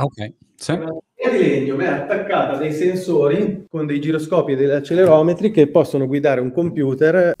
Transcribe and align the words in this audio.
Ok, 0.00 0.34
sì. 0.54 0.72
Una 0.74 0.92
di 1.16 1.38
legno 1.38 1.76
è 1.80 1.86
attaccata 1.86 2.52
a 2.52 2.56
dei 2.56 2.72
sensori 2.72 3.66
con 3.68 3.84
dei 3.84 4.00
giroscopi 4.00 4.52
e 4.52 4.54
degli 4.54 4.70
accelerometri 4.70 5.50
che 5.50 5.68
possono 5.68 6.06
guidare 6.06 6.40
un 6.40 6.52
computer. 6.52 7.34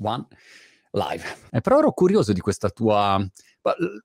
One 0.00 0.26
live. 0.92 1.24
Eh, 1.50 1.60
però 1.60 1.80
ero 1.80 1.92
curioso 1.92 2.32
di 2.32 2.40
questa 2.40 2.70
tua 2.70 3.22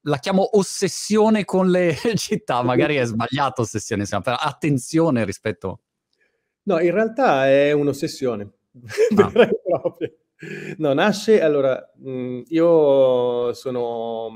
la 0.01 0.17
chiamo 0.17 0.57
ossessione 0.57 1.45
con 1.45 1.69
le 1.69 1.95
città, 2.15 2.63
magari 2.63 2.97
è 2.97 3.05
sbagliato 3.05 3.61
ossessione, 3.61 4.05
però 4.05 4.35
attenzione 4.35 5.23
rispetto... 5.23 5.79
No, 6.63 6.79
in 6.79 6.91
realtà 6.91 7.47
è 7.47 7.71
un'ossessione, 7.71 8.51
ah. 9.15 9.49
No, 10.77 10.93
nasce, 10.93 11.41
allora, 11.41 11.81
io 12.47 13.53
sono, 13.53 14.29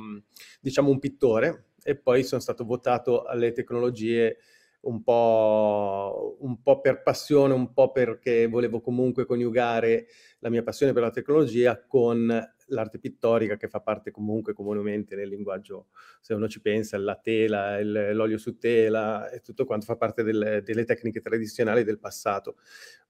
diciamo, 0.61 0.89
un 0.89 0.99
pittore 0.99 1.72
e 1.83 1.95
poi 1.95 2.23
sono 2.23 2.41
stato 2.41 2.65
votato 2.65 3.23
alle 3.23 3.51
tecnologie 3.51 4.37
un 4.81 5.01
po', 5.03 6.37
un 6.41 6.61
po' 6.61 6.81
per 6.81 7.03
passione, 7.03 7.53
un 7.53 7.73
po' 7.73 7.91
perché 7.91 8.47
volevo 8.47 8.81
comunque 8.81 9.25
coniugare 9.25 10.07
la 10.43 10.49
mia 10.49 10.61
passione 10.61 10.91
per 10.91 11.01
la 11.03 11.09
tecnologia 11.09 11.81
con 11.87 12.27
l'arte 12.67 12.99
pittorica 12.99 13.55
che 13.55 13.69
fa 13.69 13.79
parte 13.79 14.11
comunque 14.11 14.53
comunemente 14.53 15.15
nel 15.15 15.29
linguaggio, 15.29 15.87
se 16.19 16.33
uno 16.33 16.49
ci 16.49 16.59
pensa, 16.59 16.97
la 16.97 17.15
tela, 17.15 17.77
il, 17.79 18.11
l'olio 18.13 18.37
su 18.37 18.57
tela 18.57 19.29
e 19.29 19.39
tutto 19.39 19.63
quanto 19.63 19.85
fa 19.85 19.95
parte 19.95 20.21
del, 20.21 20.61
delle 20.65 20.83
tecniche 20.83 21.21
tradizionali 21.21 21.85
del 21.85 21.97
passato. 21.97 22.57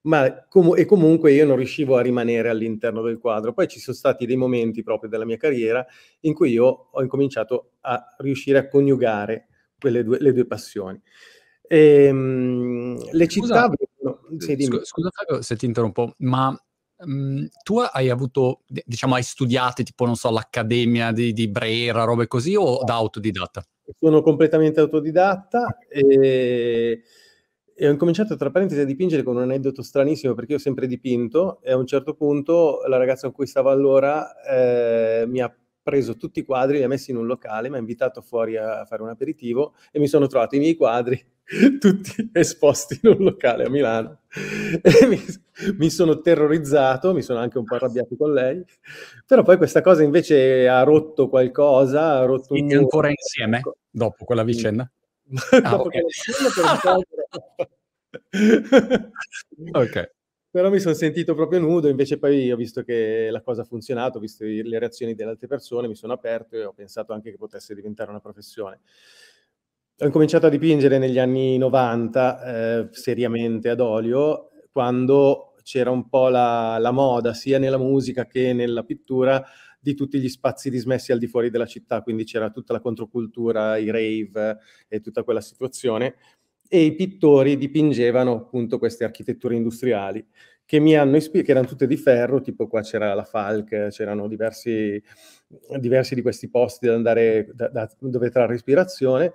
Ma 0.01 0.45
com- 0.47 0.77
e 0.77 0.85
comunque 0.85 1.31
io 1.31 1.45
non 1.45 1.55
riuscivo 1.55 1.97
a 1.97 2.01
rimanere 2.01 2.49
all'interno 2.49 3.01
del 3.01 3.17
quadro. 3.17 3.51
Poi 3.53 3.67
ci 3.67 3.79
sono 3.79 3.95
stati 3.95 4.27
dei 4.27 4.35
momenti 4.35 4.83
proprio 4.83 5.09
della 5.09 5.25
mia 5.25 5.37
carriera 5.37 5.83
in 6.21 6.35
cui 6.35 6.51
io 6.51 6.89
ho 6.91 7.01
incominciato 7.01 7.71
a 7.81 8.15
riuscire 8.19 8.59
a 8.59 8.67
coniugare 8.67 9.47
quelle 9.79 10.03
due, 10.03 10.19
le 10.19 10.33
due 10.33 10.45
passioni. 10.45 11.01
E, 11.67 12.09
um, 12.11 12.95
le 13.11 13.29
scusa, 13.29 13.69
città... 13.69 13.71
No, 14.01 14.19
sì, 14.37 14.55
scusa 14.83 15.09
Fabio 15.11 15.41
se 15.41 15.55
ti 15.55 15.65
interrompo, 15.65 16.13
ma 16.17 16.55
tu 17.63 17.79
hai 17.79 18.09
avuto, 18.09 18.61
diciamo, 18.67 19.15
hai 19.15 19.23
studiato 19.23 19.83
tipo, 19.83 20.05
non 20.05 20.15
so, 20.15 20.29
l'accademia 20.31 21.11
di, 21.11 21.33
di 21.33 21.47
Brera, 21.47 22.03
robe 22.03 22.27
così, 22.27 22.55
o 22.55 22.83
da 22.83 22.95
autodidatta? 22.95 23.63
Sono 23.99 24.21
completamente 24.21 24.79
autodidatta 24.79 25.77
e, 25.87 27.01
e 27.75 27.87
ho 27.87 27.91
incominciato, 27.91 28.35
tra 28.35 28.51
parentesi, 28.51 28.81
a 28.81 28.85
dipingere 28.85 29.23
con 29.23 29.35
un 29.35 29.41
aneddoto 29.41 29.81
stranissimo, 29.81 30.33
perché 30.33 30.51
io 30.51 30.57
ho 30.57 30.61
sempre 30.61 30.87
dipinto 30.87 31.59
e 31.61 31.71
a 31.71 31.77
un 31.77 31.85
certo 31.85 32.13
punto 32.13 32.81
la 32.87 32.97
ragazza 32.97 33.27
con 33.27 33.35
cui 33.35 33.47
stavo 33.47 33.69
allora 33.69 34.41
eh, 34.43 35.25
mi 35.27 35.41
ha 35.41 35.53
preso 35.81 36.15
tutti 36.15 36.39
i 36.39 36.45
quadri, 36.45 36.77
li 36.77 36.83
ha 36.83 36.87
messi 36.87 37.11
in 37.11 37.17
un 37.17 37.25
locale, 37.25 37.69
mi 37.69 37.75
ha 37.75 37.79
invitato 37.79 38.21
fuori 38.21 38.55
a 38.55 38.85
fare 38.85 39.01
un 39.01 39.09
aperitivo 39.09 39.73
e 39.91 39.99
mi 39.99 40.07
sono 40.07 40.27
trovato 40.27 40.55
i 40.55 40.59
miei 40.59 40.75
quadri 40.75 41.21
tutti 41.79 42.29
esposti 42.31 42.99
in 43.01 43.11
un 43.11 43.23
locale 43.23 43.65
a 43.65 43.69
Milano. 43.69 44.21
Mi, 45.07 45.19
mi, 45.77 45.89
sono 45.89 46.21
terrorizzato, 46.21 47.13
mi 47.13 47.21
sono 47.21 47.39
anche 47.39 47.57
un 47.57 47.65
po' 47.65 47.75
arrabbiato 47.75 48.15
con 48.15 48.33
lei, 48.33 48.63
però 49.25 49.43
poi 49.43 49.57
questa 49.57 49.81
cosa 49.81 50.03
invece 50.03 50.67
ha 50.67 50.81
rotto 50.83 51.29
qualcosa, 51.29 52.19
ha 52.19 52.25
rotto 52.25 52.55
Siete 52.55 52.75
ancora 52.75 53.09
insieme 53.09 53.57
ecco. 53.57 53.77
dopo 53.89 54.25
quella 54.25 54.43
vicenda? 54.43 54.89
ah, 55.63 55.69
dopo 55.69 55.83
okay. 55.83 56.01
quella 56.53 56.99
ok. 59.71 60.11
Però 60.53 60.69
mi 60.69 60.79
sono 60.79 60.93
sentito 60.93 61.33
proprio 61.33 61.59
nudo, 61.59 61.87
invece 61.87 62.19
poi 62.19 62.51
ho 62.51 62.55
visto 62.55 62.83
che 62.83 63.29
la 63.31 63.41
cosa 63.41 63.63
ha 63.63 63.65
funzionato, 63.65 64.19
ho 64.19 64.21
visto 64.21 64.43
le 64.43 64.77
reazioni 64.77 65.15
delle 65.15 65.31
altre 65.31 65.47
persone, 65.47 65.87
mi 65.87 65.95
sono 65.95 66.13
aperto 66.13 66.55
e 66.55 66.63
ho 66.63 66.73
pensato 66.73 67.11
anche 67.11 67.31
che 67.31 67.37
potesse 67.37 67.73
diventare 67.73 68.11
una 68.11 68.19
professione. 68.19 68.81
Ho 69.99 70.05
incominciato 70.05 70.47
a 70.47 70.49
dipingere 70.49 70.97
negli 70.97 71.19
anni 71.19 71.55
90, 71.59 72.43
eh, 72.43 72.87
seriamente 72.91 73.69
ad 73.69 73.79
olio, 73.79 74.49
quando 74.71 75.53
c'era 75.61 75.91
un 75.91 76.09
po' 76.09 76.29
la, 76.29 76.77
la, 76.79 76.89
moda, 76.89 77.35
sia 77.35 77.59
nella 77.59 77.77
musica 77.77 78.25
che 78.25 78.53
nella 78.53 78.81
pittura, 78.83 79.43
di 79.79 79.93
tutti 79.93 80.19
gli 80.19 80.29
spazi 80.29 80.71
dismessi 80.71 81.11
al 81.11 81.19
di 81.19 81.27
fuori 81.27 81.51
della 81.51 81.67
città, 81.67 82.01
quindi 82.01 82.23
c'era 82.23 82.49
tutta 82.49 82.73
la 82.73 82.79
controcultura, 82.79 83.77
i 83.77 83.91
rave 83.91 84.57
e 84.87 84.99
tutta 84.99 85.23
quella 85.23 85.41
situazione, 85.41 86.15
e 86.67 86.81
i 86.85 86.95
pittori 86.95 87.55
dipingevano 87.55 88.33
appunto 88.33 88.79
queste 88.79 89.03
architetture 89.03 89.55
industriali 89.55 90.25
che 90.65 90.79
mi 90.79 90.95
hanno 90.95 91.17
ispirato, 91.17 91.45
che 91.45 91.51
erano 91.51 91.67
tutte 91.67 91.85
di 91.85 91.97
ferro, 91.97 92.41
tipo 92.41 92.67
qua 92.67 92.81
c'era 92.81 93.13
la 93.13 93.25
Falk, 93.25 93.89
c'erano 93.89 94.27
diversi, 94.27 94.99
diversi 95.77 96.15
di 96.15 96.23
questi 96.23 96.49
posti 96.49 96.87
da 96.87 96.95
andare, 96.95 97.51
da, 97.53 97.67
da, 97.67 97.87
dove 97.99 98.31
trarre 98.31 98.55
ispirazione, 98.55 99.33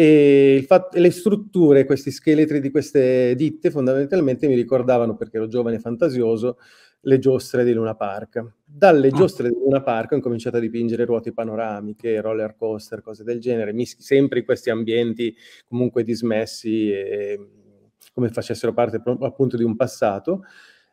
e 0.00 0.64
fatto, 0.64 0.96
le 0.96 1.10
strutture, 1.10 1.84
questi 1.84 2.12
scheletri 2.12 2.60
di 2.60 2.70
queste 2.70 3.34
ditte 3.34 3.68
fondamentalmente 3.72 4.46
mi 4.46 4.54
ricordavano, 4.54 5.16
perché 5.16 5.38
ero 5.38 5.48
giovane 5.48 5.74
e 5.74 5.80
fantasioso, 5.80 6.58
le 7.00 7.18
giostre 7.18 7.64
di 7.64 7.72
Luna 7.72 7.96
Park. 7.96 8.44
Dalle 8.64 9.08
ah. 9.08 9.10
giostre 9.10 9.48
di 9.48 9.56
Luna 9.56 9.82
Park 9.82 10.12
ho 10.12 10.14
incominciato 10.14 10.58
a 10.58 10.60
dipingere 10.60 11.04
ruote 11.04 11.32
panoramiche, 11.32 12.20
roller 12.20 12.54
coaster, 12.54 13.02
cose 13.02 13.24
del 13.24 13.40
genere, 13.40 13.74
sempre 13.84 14.38
in 14.38 14.44
questi 14.44 14.70
ambienti 14.70 15.34
comunque 15.66 16.04
dismessi, 16.04 16.92
e, 16.92 17.48
come 18.12 18.28
facessero 18.28 18.72
parte 18.72 19.02
appunto 19.04 19.56
di 19.56 19.64
un 19.64 19.74
passato. 19.74 20.44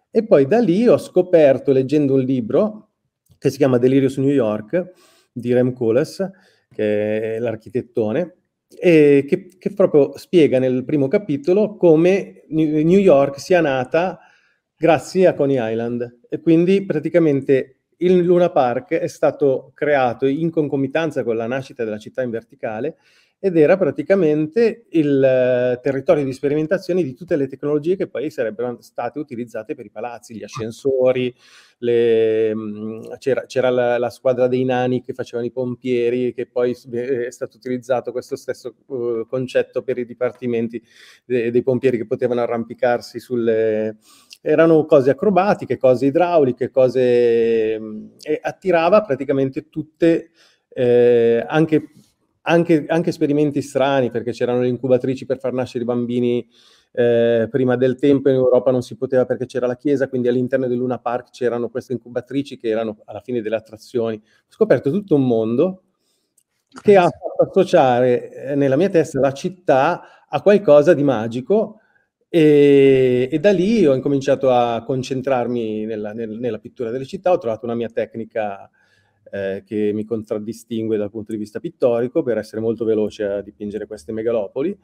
E 0.10 0.26
poi 0.26 0.48
da 0.48 0.58
lì 0.58 0.88
ho 0.88 0.98
scoperto, 0.98 1.72
leggendo 1.72 2.16
un 2.16 2.22
libro 2.22 2.90
che 3.38 3.52
si 3.52 3.58
chiama 3.58 3.78
Delirious 3.78 4.18
New 4.18 4.30
York, 4.30 4.94
di 5.32 5.54
Rem 5.54 5.74
Koolhaas, 5.74 6.28
che 6.74 7.36
è 7.36 7.38
l'architettone, 7.38 8.38
e 8.80 9.26
che, 9.28 9.48
che, 9.58 9.74
proprio 9.74 10.18
spiega 10.18 10.60
nel 10.60 10.84
primo 10.86 11.08
capitolo 11.08 11.76
come 11.76 12.44
New 12.50 13.00
York 13.00 13.40
sia 13.40 13.62
nata 13.62 14.20
grazie 14.76 15.28
a 15.28 15.34
Coney 15.34 15.58
Island. 15.72 16.20
E 16.30 16.40
quindi 16.40 16.86
praticamente 16.86 17.82
il 17.98 18.18
Luna 18.18 18.50
Park 18.50 18.94
è 18.94 19.08
stato 19.08 19.72
creato 19.74 20.26
in 20.26 20.50
concomitanza 20.50 21.24
con 21.24 21.36
la 21.36 21.48
nascita 21.48 21.84
della 21.84 21.98
città 21.98 22.22
in 22.22 22.30
verticale 22.30 22.98
ed 23.40 23.58
era 23.58 23.78
praticamente 23.78 24.86
il 24.90 25.18
uh, 25.18 25.80
territorio 25.82 26.24
di 26.24 26.34
sperimentazione 26.34 27.04
di 27.04 27.14
tutte 27.14 27.36
le 27.36 27.48
tecnologie 27.48 27.96
che 27.96 28.08
poi 28.08 28.32
sarebbero 28.32 28.78
state 28.82 29.20
utilizzate 29.20 29.76
per 29.76 29.86
i 29.86 29.92
palazzi, 29.92 30.36
gli 30.36 30.44
ascensori, 30.44 31.36
le, 31.80 32.56
mm, 32.56 33.02
c'era, 33.20 33.46
c'era 33.46 33.70
la, 33.70 33.98
la, 33.98 34.10
squadra 34.10 34.48
dei 34.48 34.64
nani 34.64 35.02
che 35.02 35.14
facevano 35.14 35.48
i 35.48 35.52
pompieri, 35.52 36.34
che 36.34 36.48
poi 36.48 36.72
è 36.72 37.30
stato 37.30 37.58
utilizzato 37.58 38.12
questo 38.12 38.36
stesso 38.36 38.76
uh, 38.88 39.26
concetto 39.28 39.84
per 39.84 39.98
i 39.98 40.06
dipartimenti 40.06 40.82
de, 41.26 41.52
dei 41.52 41.62
pompieri 41.62 41.98
che 41.98 42.08
potevano 42.08 42.42
arrampicarsi 42.42 43.20
sulle... 43.20 43.98
Erano 44.42 44.86
cose 44.86 45.10
acrobatiche, 45.10 45.78
cose 45.78 46.06
idrauliche, 46.06 46.70
cose... 46.70 47.80
Mm, 47.80 48.08
e 48.22 48.40
attirava 48.42 49.02
praticamente 49.02 49.70
tutte... 49.70 50.32
Eh, 50.78 51.42
anche 51.48 51.90
anche, 52.46 52.86
anche, 52.88 53.10
esperimenti 53.10 53.62
strani, 53.62 54.12
perché 54.12 54.32
c'erano 54.32 54.62
le 54.62 54.68
incubatrici 54.68 55.26
per 55.26 55.40
far 55.40 55.54
nascere 55.54 55.84
i 55.84 55.88
bambini 55.88 56.48
eh, 56.92 57.48
prima 57.50 57.76
del 57.76 57.98
tempo, 57.98 58.30
in 58.30 58.36
Europa 58.36 58.72
non 58.72 58.82
si 58.82 58.96
poteva 58.96 59.26
perché 59.26 59.46
c'era 59.46 59.68
la 59.68 59.76
chiesa, 59.76 60.08
quindi 60.08 60.28
all'interno 60.28 60.68
del 60.68 60.78
Luna 60.78 61.00
Park 61.00 61.32
c'erano 61.32 61.70
queste 61.70 61.94
incubatrici 61.94 62.58
che 62.58 62.70
erano 62.70 62.98
alla 63.06 63.20
fine 63.20 63.42
delle 63.42 63.56
attrazioni. 63.56 64.16
Ho 64.16 64.52
scoperto 64.52 64.92
tutto 64.92 65.16
un 65.16 65.26
mondo 65.26 65.84
che 66.82 66.96
ha 66.98 67.04
fatto 67.04 67.50
associare 67.50 68.32
eh, 68.32 68.56
nella 68.56 68.76
mia 68.76 68.90
testa 68.90 69.20
la 69.20 69.34
città 69.34 70.26
a 70.28 70.42
qualcosa 70.42 70.94
di 70.94 71.04
magico 71.04 71.80
e, 72.30 73.30
e 73.32 73.40
da 73.40 73.52
lì 73.52 73.86
ho 73.86 73.94
incominciato 73.94 74.52
a 74.52 74.84
concentrarmi 74.84 75.86
nella, 75.86 76.14
nel, 76.14 76.30
nella 76.30 76.60
pittura 76.60 76.92
delle 76.92 77.06
città, 77.06 77.32
ho 77.32 77.38
trovato 77.38 77.66
una 77.66 77.76
mia 77.76 77.90
tecnica 77.90 78.70
eh, 79.36 79.64
che 79.66 79.92
mi 79.94 80.06
contraddistingue 80.06 80.96
dal 80.96 81.10
punto 81.10 81.34
di 81.34 81.38
vista 81.38 81.60
pittorico 81.60 82.24
per 82.24 82.38
essere 82.38 82.62
molto 82.62 82.86
veloce 82.86 83.26
a 83.26 83.42
dipingere 83.42 83.86
queste 83.86 84.14
megalopoli. 84.14 84.78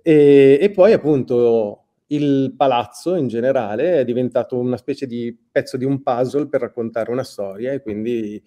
E, 0.00 0.58
e 0.60 0.70
poi 0.70 0.92
appunto 0.92 1.86
il 2.06 2.54
palazzo 2.56 3.16
in 3.16 3.26
generale 3.26 3.98
è 3.98 4.04
diventato 4.04 4.56
una 4.56 4.76
specie 4.76 5.06
di 5.06 5.36
pezzo 5.50 5.76
di 5.76 5.84
un 5.84 6.02
puzzle 6.02 6.48
per 6.48 6.60
raccontare 6.60 7.10
una 7.10 7.24
storia 7.24 7.72
e 7.72 7.82
quindi 7.82 8.40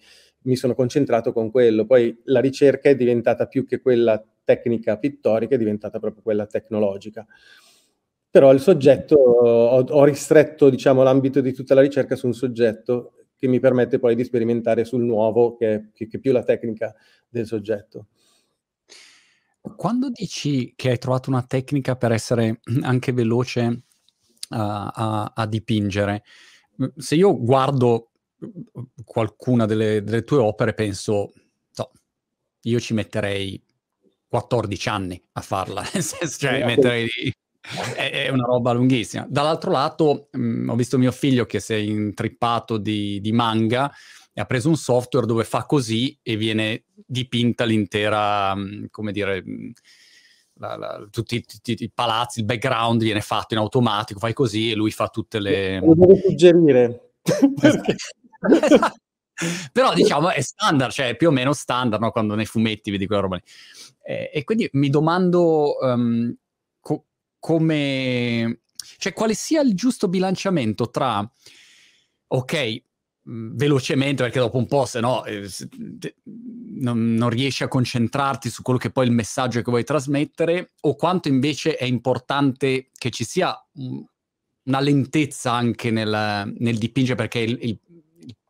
mi 0.44 0.56
sono 0.56 0.74
concentrato 0.74 1.32
con 1.32 1.50
quello. 1.50 1.84
Poi 1.84 2.22
la 2.24 2.40
ricerca 2.40 2.88
è 2.88 2.96
diventata 2.96 3.46
più 3.46 3.66
che 3.66 3.80
quella 3.80 4.22
tecnica 4.44 4.98
pittorica, 4.98 5.56
è 5.56 5.58
diventata 5.58 5.98
proprio 5.98 6.22
quella 6.22 6.46
tecnologica. 6.46 7.26
Però 8.30 8.52
il 8.52 8.60
soggetto, 8.60 9.16
ho, 9.16 9.84
ho 9.84 10.04
ristretto 10.04 10.70
diciamo, 10.70 11.02
l'ambito 11.02 11.40
di 11.40 11.52
tutta 11.52 11.74
la 11.74 11.80
ricerca 11.82 12.16
su 12.16 12.26
un 12.26 12.34
soggetto 12.34 13.23
che 13.36 13.48
mi 13.48 13.60
permette 13.60 13.98
poi 13.98 14.14
di 14.14 14.24
sperimentare 14.24 14.84
sul 14.84 15.02
nuovo, 15.02 15.56
che, 15.56 15.90
è 15.96 16.18
più 16.18 16.32
la 16.32 16.42
tecnica 16.42 16.94
del 17.28 17.46
soggetto. 17.46 18.08
Quando 19.76 20.10
dici 20.10 20.74
che 20.76 20.90
hai 20.90 20.98
trovato 20.98 21.30
una 21.30 21.42
tecnica 21.42 21.96
per 21.96 22.12
essere 22.12 22.60
anche 22.82 23.12
veloce 23.12 23.62
uh, 23.62 23.76
a, 24.48 25.32
a, 25.34 25.46
dipingere, 25.46 26.22
se 26.96 27.14
io 27.14 27.38
guardo 27.38 28.10
qualcuna 29.04 29.64
delle, 29.64 30.02
delle 30.02 30.24
tue 30.24 30.38
opere 30.38 30.74
penso, 30.74 31.32
no, 31.76 31.90
io 32.62 32.80
ci 32.80 32.92
metterei 32.92 33.62
14 34.28 34.88
anni 34.88 35.22
a 35.32 35.40
farla, 35.40 35.82
cioè 36.38 36.64
mettere 36.64 37.06
è, 37.94 38.26
è, 38.26 38.28
una 38.28 38.44
roba 38.44 38.72
lunghissima. 38.72 39.26
Dall'altro 39.28 39.70
lato, 39.70 40.28
mh, 40.32 40.38
mm, 40.38 40.68
ho 40.68 40.74
visto 40.74 40.98
mio 40.98 41.12
figlio 41.12 41.46
che 41.46 41.60
si 41.60 41.72
è 41.72 41.76
intrippato 41.76 42.76
di, 42.76 43.20
di 43.20 43.32
manga 43.32 43.90
e 44.32 44.40
ha 44.40 44.44
preso 44.44 44.68
un 44.68 44.76
software 44.76 45.26
dove 45.26 45.44
fa 45.44 45.64
così 45.64 46.18
e 46.22 46.36
viene 46.36 46.84
dipinta 47.06 47.64
l'intera, 47.64 48.54
mm, 48.54 48.84
come 48.90 49.12
dire, 49.12 49.42
mm, 49.42 49.70
la, 50.58 50.76
la, 50.76 51.06
tutti, 51.10 51.42
tutti, 51.42 51.76
i 51.78 51.90
palazzi, 51.92 52.40
il 52.40 52.44
background 52.44 53.02
viene 53.02 53.22
fatto 53.22 53.54
in 53.54 53.60
automatico, 53.60 54.18
fai 54.18 54.34
così 54.34 54.70
e 54.70 54.74
lui 54.74 54.90
fa 54.90 55.08
tutte 55.08 55.40
le... 55.40 55.80
Lo 55.80 55.94
devo 55.94 56.16
suggerire. 56.16 57.12
Però 59.72 59.92
diciamo 59.94 60.30
è 60.30 60.40
standard, 60.40 60.92
cioè 60.92 61.16
più 61.16 61.26
o 61.28 61.32
meno 61.32 61.52
standard 61.52 62.00
no? 62.00 62.12
quando 62.12 62.36
nei 62.36 62.46
fumetti 62.46 62.92
vedi 62.92 63.06
quella 63.06 63.22
roba 63.22 63.36
lì. 63.36 63.42
Eh, 64.06 64.30
e 64.32 64.44
quindi 64.44 64.68
mi 64.74 64.90
domando 64.90 65.76
um, 65.80 66.32
come, 67.44 68.60
cioè 68.96 69.12
quale 69.12 69.34
sia 69.34 69.60
il 69.60 69.74
giusto 69.74 70.08
bilanciamento 70.08 70.88
tra, 70.88 71.30
ok, 72.28 72.82
velocemente 73.24 74.22
perché 74.22 74.38
dopo 74.38 74.56
un 74.56 74.66
po' 74.66 74.86
se 74.86 75.00
no 75.00 75.22
eh, 75.26 75.46
non, 76.80 77.12
non, 77.12 77.28
riesci 77.28 77.62
a 77.62 77.68
concentrarti 77.68 78.48
su 78.48 78.62
quello 78.62 78.78
che 78.78 78.88
poi 78.88 79.04
il 79.04 79.12
messaggio 79.12 79.60
che 79.60 79.70
vuoi 79.70 79.84
trasmettere 79.84 80.72
o 80.80 80.94
quanto 80.94 81.28
invece 81.28 81.76
è 81.76 81.84
importante 81.84 82.88
che 82.96 83.10
ci 83.10 83.24
sia 83.24 83.54
una 83.74 84.80
lentezza 84.80 85.52
anche 85.52 85.90
nel, 85.90 86.50
nel 86.56 86.78
dipingere 86.78 87.16
perché 87.16 87.40
il, 87.40 87.58
il, 87.60 87.78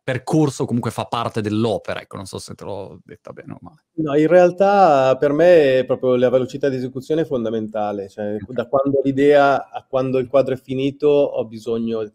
percorso 0.05 0.65
comunque 0.65 0.91
fa 0.91 1.05
parte 1.05 1.41
dell'opera 1.41 1.99
ecco 1.99 2.15
non 2.15 2.27
so 2.27 2.37
se 2.37 2.53
te 2.53 2.63
l'ho 2.63 2.99
detta 3.03 3.33
bene 3.33 3.53
o 3.53 3.57
male 3.59 3.85
no 3.95 4.15
in 4.15 4.27
realtà 4.27 5.17
per 5.17 5.33
me 5.33 5.83
proprio 5.87 6.15
la 6.15 6.29
velocità 6.29 6.69
di 6.69 6.75
esecuzione 6.75 7.21
è 7.21 7.25
fondamentale 7.25 8.07
cioè 8.07 8.35
okay. 8.35 8.55
da 8.55 8.67
quando 8.67 9.01
l'idea 9.03 9.69
a 9.69 9.83
quando 9.89 10.19
il 10.19 10.27
quadro 10.27 10.53
è 10.53 10.57
finito 10.57 11.07
ho 11.07 11.43
bisogno 11.45 12.07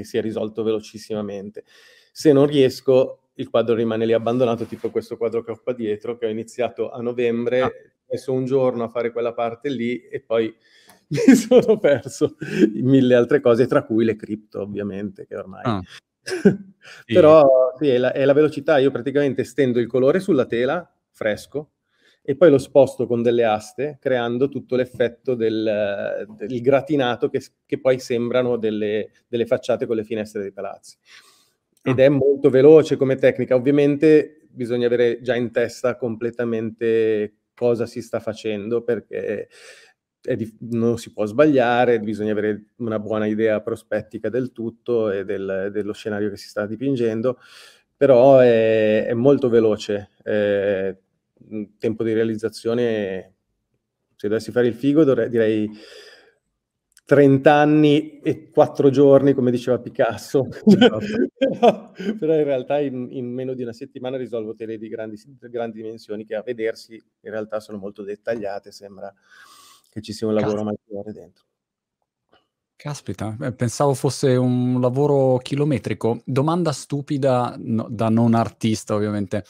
che 0.00 0.04
sia 0.04 0.20
risolto 0.20 0.62
velocissimamente. 0.62 1.64
Se 2.12 2.32
non 2.32 2.46
riesco, 2.46 3.28
il 3.34 3.50
quadro 3.50 3.74
rimane 3.74 4.06
lì 4.06 4.12
abbandonato, 4.12 4.64
tipo 4.64 4.90
questo 4.90 5.16
quadro 5.16 5.42
che 5.42 5.50
ho 5.52 5.60
qua 5.62 5.72
dietro, 5.72 6.16
che 6.16 6.26
ho 6.26 6.30
iniziato 6.30 6.90
a 6.90 7.00
novembre, 7.00 7.60
ah. 7.60 7.66
ho 7.66 7.72
messo 8.08 8.32
un 8.32 8.44
giorno 8.44 8.84
a 8.84 8.88
fare 8.88 9.12
quella 9.12 9.34
parte 9.34 9.68
lì 9.68 10.00
e 10.00 10.20
poi 10.20 10.54
mi 11.08 11.34
sono 11.34 11.78
perso 11.78 12.36
in 12.74 12.86
mille 12.86 13.14
altre 13.14 13.40
cose, 13.40 13.66
tra 13.66 13.84
cui 13.84 14.04
le 14.04 14.16
cripto, 14.16 14.62
ovviamente, 14.62 15.26
che 15.26 15.36
ormai... 15.36 15.62
Ah. 15.64 15.82
Però 17.06 17.74
sì, 17.78 17.88
è 17.88 17.98
la, 17.98 18.12
è 18.12 18.24
la 18.24 18.32
velocità, 18.32 18.78
io 18.78 18.90
praticamente 18.90 19.44
stendo 19.44 19.78
il 19.78 19.86
colore 19.86 20.20
sulla 20.20 20.46
tela, 20.46 20.88
fresco, 21.10 21.72
e 22.22 22.36
poi 22.36 22.50
lo 22.50 22.58
sposto 22.58 23.06
con 23.06 23.22
delle 23.22 23.44
aste, 23.44 23.98
creando 24.00 24.48
tutto 24.48 24.76
l'effetto 24.76 25.34
del, 25.34 26.26
del 26.36 26.60
gratinato 26.60 27.28
che, 27.28 27.42
che, 27.64 27.80
poi 27.80 27.98
sembrano 27.98 28.56
delle, 28.56 29.10
delle, 29.26 29.46
facciate 29.46 29.86
con 29.86 29.96
le 29.96 30.04
finestre 30.04 30.42
dei 30.42 30.52
palazzi. 30.52 30.96
Ed 31.82 31.98
ah. 31.98 32.04
è 32.04 32.08
molto 32.08 32.50
veloce 32.50 32.96
come 32.96 33.16
tecnica. 33.16 33.54
Ovviamente 33.54 34.46
bisogna 34.50 34.86
avere 34.86 35.20
già 35.22 35.34
in 35.34 35.50
testa 35.50 35.96
completamente 35.96 37.36
cosa 37.54 37.86
si 37.86 38.00
sta 38.00 38.20
facendo 38.20 38.82
perché 38.82 39.48
di, 40.20 40.56
non 40.60 40.98
si 40.98 41.12
può 41.12 41.24
sbagliare, 41.24 42.00
bisogna 42.00 42.32
avere 42.32 42.66
una 42.76 42.98
buona 42.98 43.26
idea 43.26 43.60
prospettica 43.60 44.28
del 44.28 44.52
tutto 44.52 45.10
e 45.10 45.24
del, 45.24 45.70
dello 45.72 45.92
scenario 45.92 46.30
che 46.30 46.36
si 46.36 46.48
sta 46.48 46.66
dipingendo, 46.66 47.38
però 47.96 48.38
è, 48.38 49.06
è 49.06 49.14
molto 49.14 49.48
veloce. 49.48 50.10
Eh, 50.22 50.96
tempo 51.78 52.04
di 52.04 52.12
realizzazione, 52.12 53.34
se 54.16 54.28
dovessi 54.28 54.52
fare 54.52 54.66
il 54.66 54.74
figo, 54.74 55.04
dovrei, 55.04 55.28
direi 55.28 55.70
30 57.10 57.52
anni 57.52 58.20
e 58.20 58.50
4 58.50 58.88
giorni, 58.90 59.32
come 59.32 59.50
diceva 59.50 59.80
Picasso. 59.80 60.46
però, 60.64 60.98
però, 62.18 62.34
in 62.34 62.44
realtà 62.44 62.78
in, 62.78 63.08
in, 63.10 63.26
meno 63.32 63.54
di 63.54 63.62
una 63.62 63.72
settimana 63.72 64.16
risolvo 64.16 64.54
tele 64.54 64.78
di 64.78 64.88
grandi, 64.88 65.20
grandi, 65.40 65.82
dimensioni 65.82 66.24
che 66.24 66.36
a 66.36 66.42
vedersi 66.42 66.94
in 66.94 67.30
realtà 67.30 67.58
sono 67.58 67.78
molto 67.78 68.02
dettagliate, 68.02 68.70
sembra 68.70 69.12
che 69.90 70.00
ci 70.00 70.14
sia 70.14 70.26
un 70.26 70.34
lavoro 70.34 70.64
Caspita. 70.64 70.78
maggiore 70.86 71.12
dentro. 71.12 71.44
Caspita, 72.76 73.36
pensavo 73.54 73.92
fosse 73.92 74.36
un 74.36 74.80
lavoro 74.80 75.36
chilometrico. 75.36 76.22
Domanda 76.24 76.72
stupida 76.72 77.54
no, 77.58 77.86
da 77.90 78.08
non 78.08 78.32
artista, 78.32 78.94
ovviamente 78.94 79.44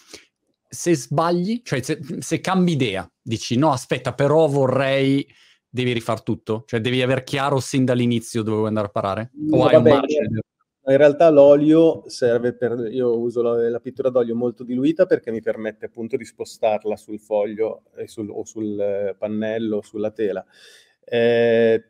se 0.72 0.94
sbagli, 0.94 1.62
cioè 1.64 1.82
se, 1.82 2.00
se, 2.20 2.40
cambi 2.40 2.72
idea, 2.72 3.08
dici 3.20 3.56
no, 3.56 3.72
aspetta, 3.72 4.14
però 4.14 4.46
vorrei, 4.46 5.26
devi 5.68 5.92
rifare 5.92 6.22
tutto? 6.22 6.62
Cioè 6.64 6.80
devi 6.80 7.02
aver 7.02 7.24
chiaro 7.24 7.58
sin 7.58 7.84
dall'inizio 7.84 8.42
dove 8.42 8.56
vuoi 8.58 8.68
andare 8.68 8.86
a 8.86 8.90
parare? 8.90 9.30
O 9.50 9.56
no, 9.56 9.66
hai 9.66 9.74
vabbè, 9.74 9.90
un 9.90 9.96
margine? 9.96 10.40
In 10.90 10.96
realtà 10.96 11.30
l'olio 11.30 12.02
serve 12.08 12.52
per... 12.52 12.88
Io 12.90 13.16
uso 13.16 13.42
la, 13.42 13.68
la, 13.68 13.78
pittura 13.78 14.10
d'olio 14.10 14.34
molto 14.34 14.64
diluita 14.64 15.06
perché 15.06 15.30
mi 15.30 15.40
permette 15.40 15.86
appunto 15.86 16.16
di 16.16 16.24
spostarla 16.24 16.96
sul 16.96 17.20
foglio 17.20 17.84
sul, 18.06 18.28
o 18.28 18.44
sul 18.44 18.78
eh, 18.80 19.14
pannello 19.16 19.76
o 19.76 19.82
sulla 19.82 20.10
tela. 20.10 20.44
Eh, 21.04 21.84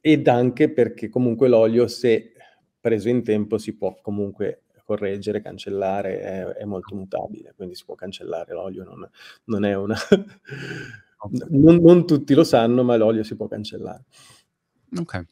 ed 0.00 0.28
anche 0.28 0.72
perché 0.72 1.10
comunque 1.10 1.48
l'olio, 1.48 1.86
se 1.86 2.32
preso 2.80 3.10
in 3.10 3.22
tempo, 3.22 3.58
si 3.58 3.76
può 3.76 3.98
comunque 4.00 4.62
correggere, 4.84 5.42
cancellare, 5.42 6.20
è, 6.20 6.44
è, 6.44 6.64
molto 6.64 6.94
mutabile, 6.94 7.52
quindi 7.54 7.74
si 7.74 7.84
può 7.84 7.94
cancellare 7.94 8.54
l'olio, 8.54 8.84
non, 8.84 9.08
non 9.44 9.64
è 9.64 9.74
una... 9.76 9.96
non, 11.50 11.76
non, 11.76 12.06
tutti 12.06 12.32
lo 12.32 12.42
sanno, 12.42 12.82
ma 12.82 12.96
l'olio 12.96 13.22
si 13.22 13.36
può 13.36 13.46
cancellare. 13.46 14.04
Ok. 14.96 15.26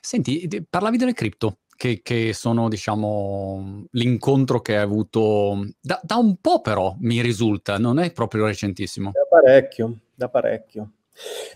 Senti, 0.00 0.66
parlavi 0.68 0.98
delle 0.98 1.14
cripto, 1.14 1.60
che, 1.76 2.00
che 2.02 2.32
sono, 2.32 2.68
diciamo, 2.68 3.86
l'incontro 3.92 4.60
che 4.60 4.76
hai 4.76 4.82
avuto 4.82 5.66
da, 5.80 6.00
da, 6.02 6.16
un 6.16 6.36
po' 6.40 6.60
però, 6.60 6.96
mi 7.00 7.20
risulta, 7.20 7.78
non 7.78 7.98
è 7.98 8.12
proprio 8.12 8.46
recentissimo. 8.46 9.10
Da 9.12 9.26
parecchio, 9.28 9.98
da 10.14 10.28
parecchio. 10.28 10.90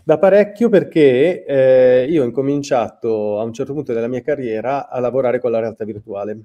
Da 0.05 0.19
parecchio 0.19 0.69
perché 0.69 1.45
eh, 1.45 2.07
io 2.09 2.23
ho 2.23 2.27
incominciato 2.27 3.41
a 3.41 3.43
un 3.43 3.53
certo 3.53 3.73
punto 3.73 3.93
della 3.93 4.07
mia 4.07 4.23
carriera 4.23 4.89
a 4.89 5.01
lavorare 5.01 5.41
con 5.41 5.51
la 5.51 5.59
realtà 5.59 5.85
virtuale. 5.85 6.41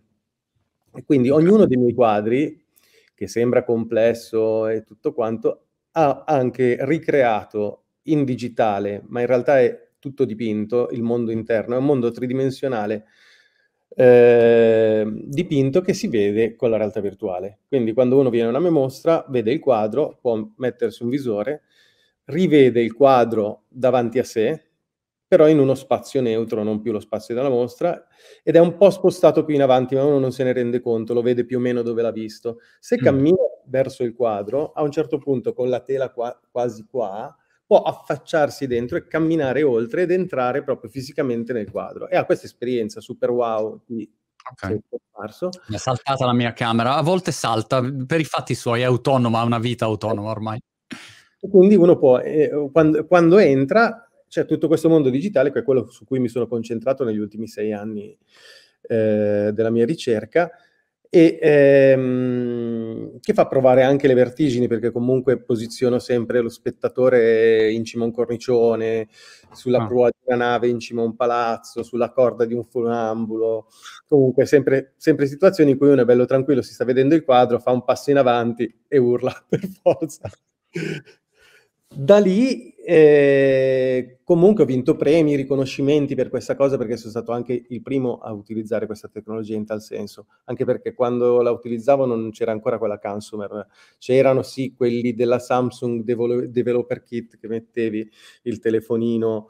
E 0.95 1.03
quindi 1.03 1.29
ognuno 1.29 1.65
dei 1.65 1.77
miei 1.77 1.93
quadri, 1.93 2.65
che 3.13 3.27
sembra 3.27 3.63
complesso 3.63 4.67
e 4.67 4.83
tutto 4.83 5.13
quanto, 5.13 5.65
ha 5.91 6.23
anche 6.25 6.77
ricreato 6.81 7.83
in 8.03 8.25
digitale, 8.25 9.03
ma 9.07 9.21
in 9.21 9.27
realtà 9.27 9.59
è 9.59 9.89
tutto 9.99 10.25
dipinto, 10.25 10.89
il 10.91 11.01
mondo 11.01 11.31
interno, 11.31 11.75
è 11.75 11.77
un 11.77 11.85
mondo 11.85 12.11
tridimensionale 12.11 13.05
eh, 13.95 15.05
dipinto 15.25 15.81
che 15.81 15.93
si 15.93 16.07
vede 16.07 16.55
con 16.55 16.69
la 16.69 16.77
realtà 16.77 16.99
virtuale. 16.99 17.59
Quindi 17.67 17.93
quando 17.93 18.17
uno 18.17 18.29
viene 18.29 18.47
a 18.47 18.49
una 18.49 18.59
mia 18.59 18.71
mostra, 18.71 19.25
vede 19.29 19.51
il 19.51 19.59
quadro, 19.59 20.17
può 20.19 20.47
mettersi 20.57 21.03
un 21.03 21.09
visore, 21.09 21.63
rivede 22.25 22.81
il 22.81 22.93
quadro 22.93 23.63
davanti 23.67 24.19
a 24.19 24.23
sé, 24.23 24.63
però 25.27 25.47
in 25.47 25.59
uno 25.59 25.73
spazio 25.73 26.21
neutro, 26.21 26.63
non 26.63 26.79
più 26.79 26.91
lo 26.91 26.99
spazio 26.99 27.33
della 27.33 27.49
mostra, 27.49 28.05
ed 28.43 28.55
è 28.55 28.59
un 28.59 28.77
po' 28.77 28.89
spostato 28.91 29.43
più 29.43 29.55
in 29.55 29.63
avanti, 29.63 29.95
ma 29.95 30.03
uno 30.03 30.19
non 30.19 30.31
se 30.31 30.43
ne 30.43 30.53
rende 30.53 30.79
conto, 30.79 31.13
lo 31.13 31.21
vede 31.21 31.45
più 31.45 31.57
o 31.57 31.61
meno 31.61 31.81
dove 31.81 32.01
l'ha 32.01 32.11
visto. 32.11 32.59
Se 32.79 32.97
mm. 32.97 33.03
cammina 33.03 33.37
verso 33.65 34.03
il 34.03 34.13
quadro, 34.13 34.71
a 34.73 34.83
un 34.83 34.91
certo 34.91 35.17
punto 35.17 35.53
con 35.53 35.69
la 35.69 35.79
tela 35.79 36.11
qua, 36.11 36.39
quasi 36.51 36.85
qua, 36.85 37.35
può 37.65 37.81
affacciarsi 37.81 38.67
dentro 38.67 38.97
e 38.97 39.07
camminare 39.07 39.63
oltre 39.63 40.03
ed 40.03 40.11
entrare 40.11 40.63
proprio 40.63 40.89
fisicamente 40.89 41.53
nel 41.53 41.69
quadro. 41.71 42.09
E 42.09 42.15
ha 42.15 42.25
questa 42.25 42.45
esperienza 42.45 43.01
super 43.01 43.31
wow 43.31 43.81
di 43.85 44.09
Okay. 44.51 44.77
Mi 45.67 45.75
è 45.75 45.77
saltata 45.77 46.25
la 46.25 46.33
mia 46.33 46.51
camera, 46.51 46.95
a 46.95 47.01
volte 47.01 47.31
salta, 47.31 47.81
per 48.05 48.19
i 48.19 48.25
fatti 48.25 48.55
suoi 48.55 48.81
è 48.81 48.83
autonoma, 48.83 49.39
ha 49.39 49.43
una 49.45 49.57
vita 49.59 49.85
autonoma 49.85 50.29
ormai. 50.29 50.59
Quindi 51.39 51.75
uno 51.75 51.97
può, 51.97 52.19
eh, 52.19 52.69
quando, 52.71 53.05
quando, 53.05 53.37
entra, 53.37 54.05
c'è 54.27 54.45
tutto 54.45 54.67
questo 54.67 54.89
mondo 54.89 55.09
digitale 55.09 55.51
che 55.51 55.59
è 55.59 55.63
quello 55.63 55.89
su 55.89 56.03
cui 56.05 56.19
mi 56.19 56.27
sono 56.27 56.47
concentrato 56.47 57.03
negli 57.03 57.19
ultimi 57.19 57.47
sei 57.47 57.71
anni 57.71 58.17
eh, 58.81 59.51
della 59.53 59.69
mia 59.69 59.85
ricerca 59.85 60.51
e 61.15 61.37
ehm, 61.39 63.19
che 63.19 63.33
fa 63.35 63.45
provare 63.45 63.83
anche 63.83 64.07
le 64.07 64.15
vertigini 64.15 64.67
perché 64.67 64.89
comunque 64.89 65.39
posiziono 65.39 65.99
sempre 65.99 66.41
lo 66.41 66.49
spettatore 66.49 67.71
in 67.71 67.85
cima 67.85 68.03
a 68.03 68.07
un 68.07 68.13
cornicione, 68.13 69.09
sulla 69.51 69.83
ah. 69.83 69.85
prua 69.85 70.09
di 70.09 70.17
una 70.25 70.37
nave 70.43 70.69
in 70.69 70.79
cima 70.79 71.03
a 71.03 71.05
un 71.05 71.15
palazzo, 71.15 71.83
sulla 71.83 72.11
corda 72.11 72.45
di 72.45 72.55
un 72.55 72.65
funambulo, 72.65 73.67
comunque 74.07 74.47
sempre, 74.47 74.95
sempre 74.97 75.27
situazioni 75.27 75.69
in 75.69 75.77
cui 75.77 75.89
uno 75.89 76.01
è 76.01 76.05
bello 76.05 76.25
tranquillo, 76.25 76.63
si 76.63 76.73
sta 76.73 76.83
vedendo 76.83 77.13
il 77.13 77.23
quadro, 77.23 77.59
fa 77.59 77.69
un 77.69 77.83
passo 77.83 78.09
in 78.09 78.17
avanti 78.17 78.75
e 78.87 78.97
urla 78.97 79.31
per 79.47 79.69
forza. 79.83 80.27
Da 81.95 82.17
lì 82.17 82.72
E 82.85 84.19
comunque 84.25 84.63
ho 84.63 84.65
vinto 84.65 84.97
premi, 84.97 85.35
riconoscimenti 85.37 86.15
per 86.15 86.27
questa 86.29 86.53
cosa 86.57 86.77
perché 86.77 86.97
sono 86.97 87.11
stato 87.11 87.31
anche 87.31 87.65
il 87.69 87.81
primo 87.81 88.17
a 88.17 88.33
utilizzare 88.33 88.87
questa 88.87 89.07
tecnologia 89.07 89.55
in 89.55 89.65
tal 89.65 89.81
senso, 89.81 90.27
anche 90.45 90.65
perché 90.65 90.93
quando 90.93 91.41
la 91.41 91.51
utilizzavo 91.51 92.05
non 92.05 92.31
c'era 92.31 92.51
ancora 92.51 92.77
quella 92.77 92.99
consumer, 92.99 93.67
c'erano 93.99 94.41
sì 94.43 94.73
quelli 94.75 95.13
della 95.13 95.39
Samsung 95.39 96.03
Developer 96.03 97.03
Kit 97.03 97.37
che 97.37 97.47
mettevi 97.47 98.09
il 98.43 98.59
telefonino, 98.59 99.45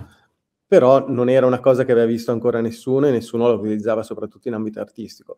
però 0.68 1.08
non 1.10 1.28
era 1.28 1.48
una 1.48 1.60
cosa 1.60 1.86
che 1.86 1.92
aveva 1.92 2.06
visto 2.06 2.32
ancora 2.32 2.62
nessuno 2.62 3.08
e 3.08 3.12
nessuno 3.12 3.48
la 3.48 3.54
utilizzava 3.56 4.04
soprattutto 4.04 4.48
in 4.48 4.54
ambito 4.54 4.80
artistico. 4.80 5.38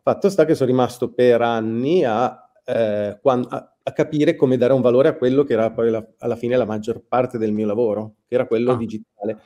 Fatto 0.00 0.30
sta 0.30 0.46
che 0.46 0.54
sono 0.54 0.70
rimasto 0.70 1.12
per 1.12 1.42
anni 1.42 2.04
a, 2.04 2.47
eh, 2.68 3.18
a 3.22 3.78
a 3.88 3.92
capire 3.92 4.36
come 4.36 4.56
dare 4.56 4.72
un 4.72 4.80
valore 4.80 5.08
a 5.08 5.16
quello 5.16 5.44
che 5.44 5.54
era 5.54 5.70
poi 5.70 5.90
la, 5.90 6.06
alla 6.18 6.36
fine 6.36 6.56
la 6.56 6.66
maggior 6.66 7.02
parte 7.06 7.38
del 7.38 7.52
mio 7.52 7.66
lavoro, 7.66 8.16
che 8.26 8.34
era 8.34 8.46
quello 8.46 8.72
ah. 8.72 8.76
digitale. 8.76 9.40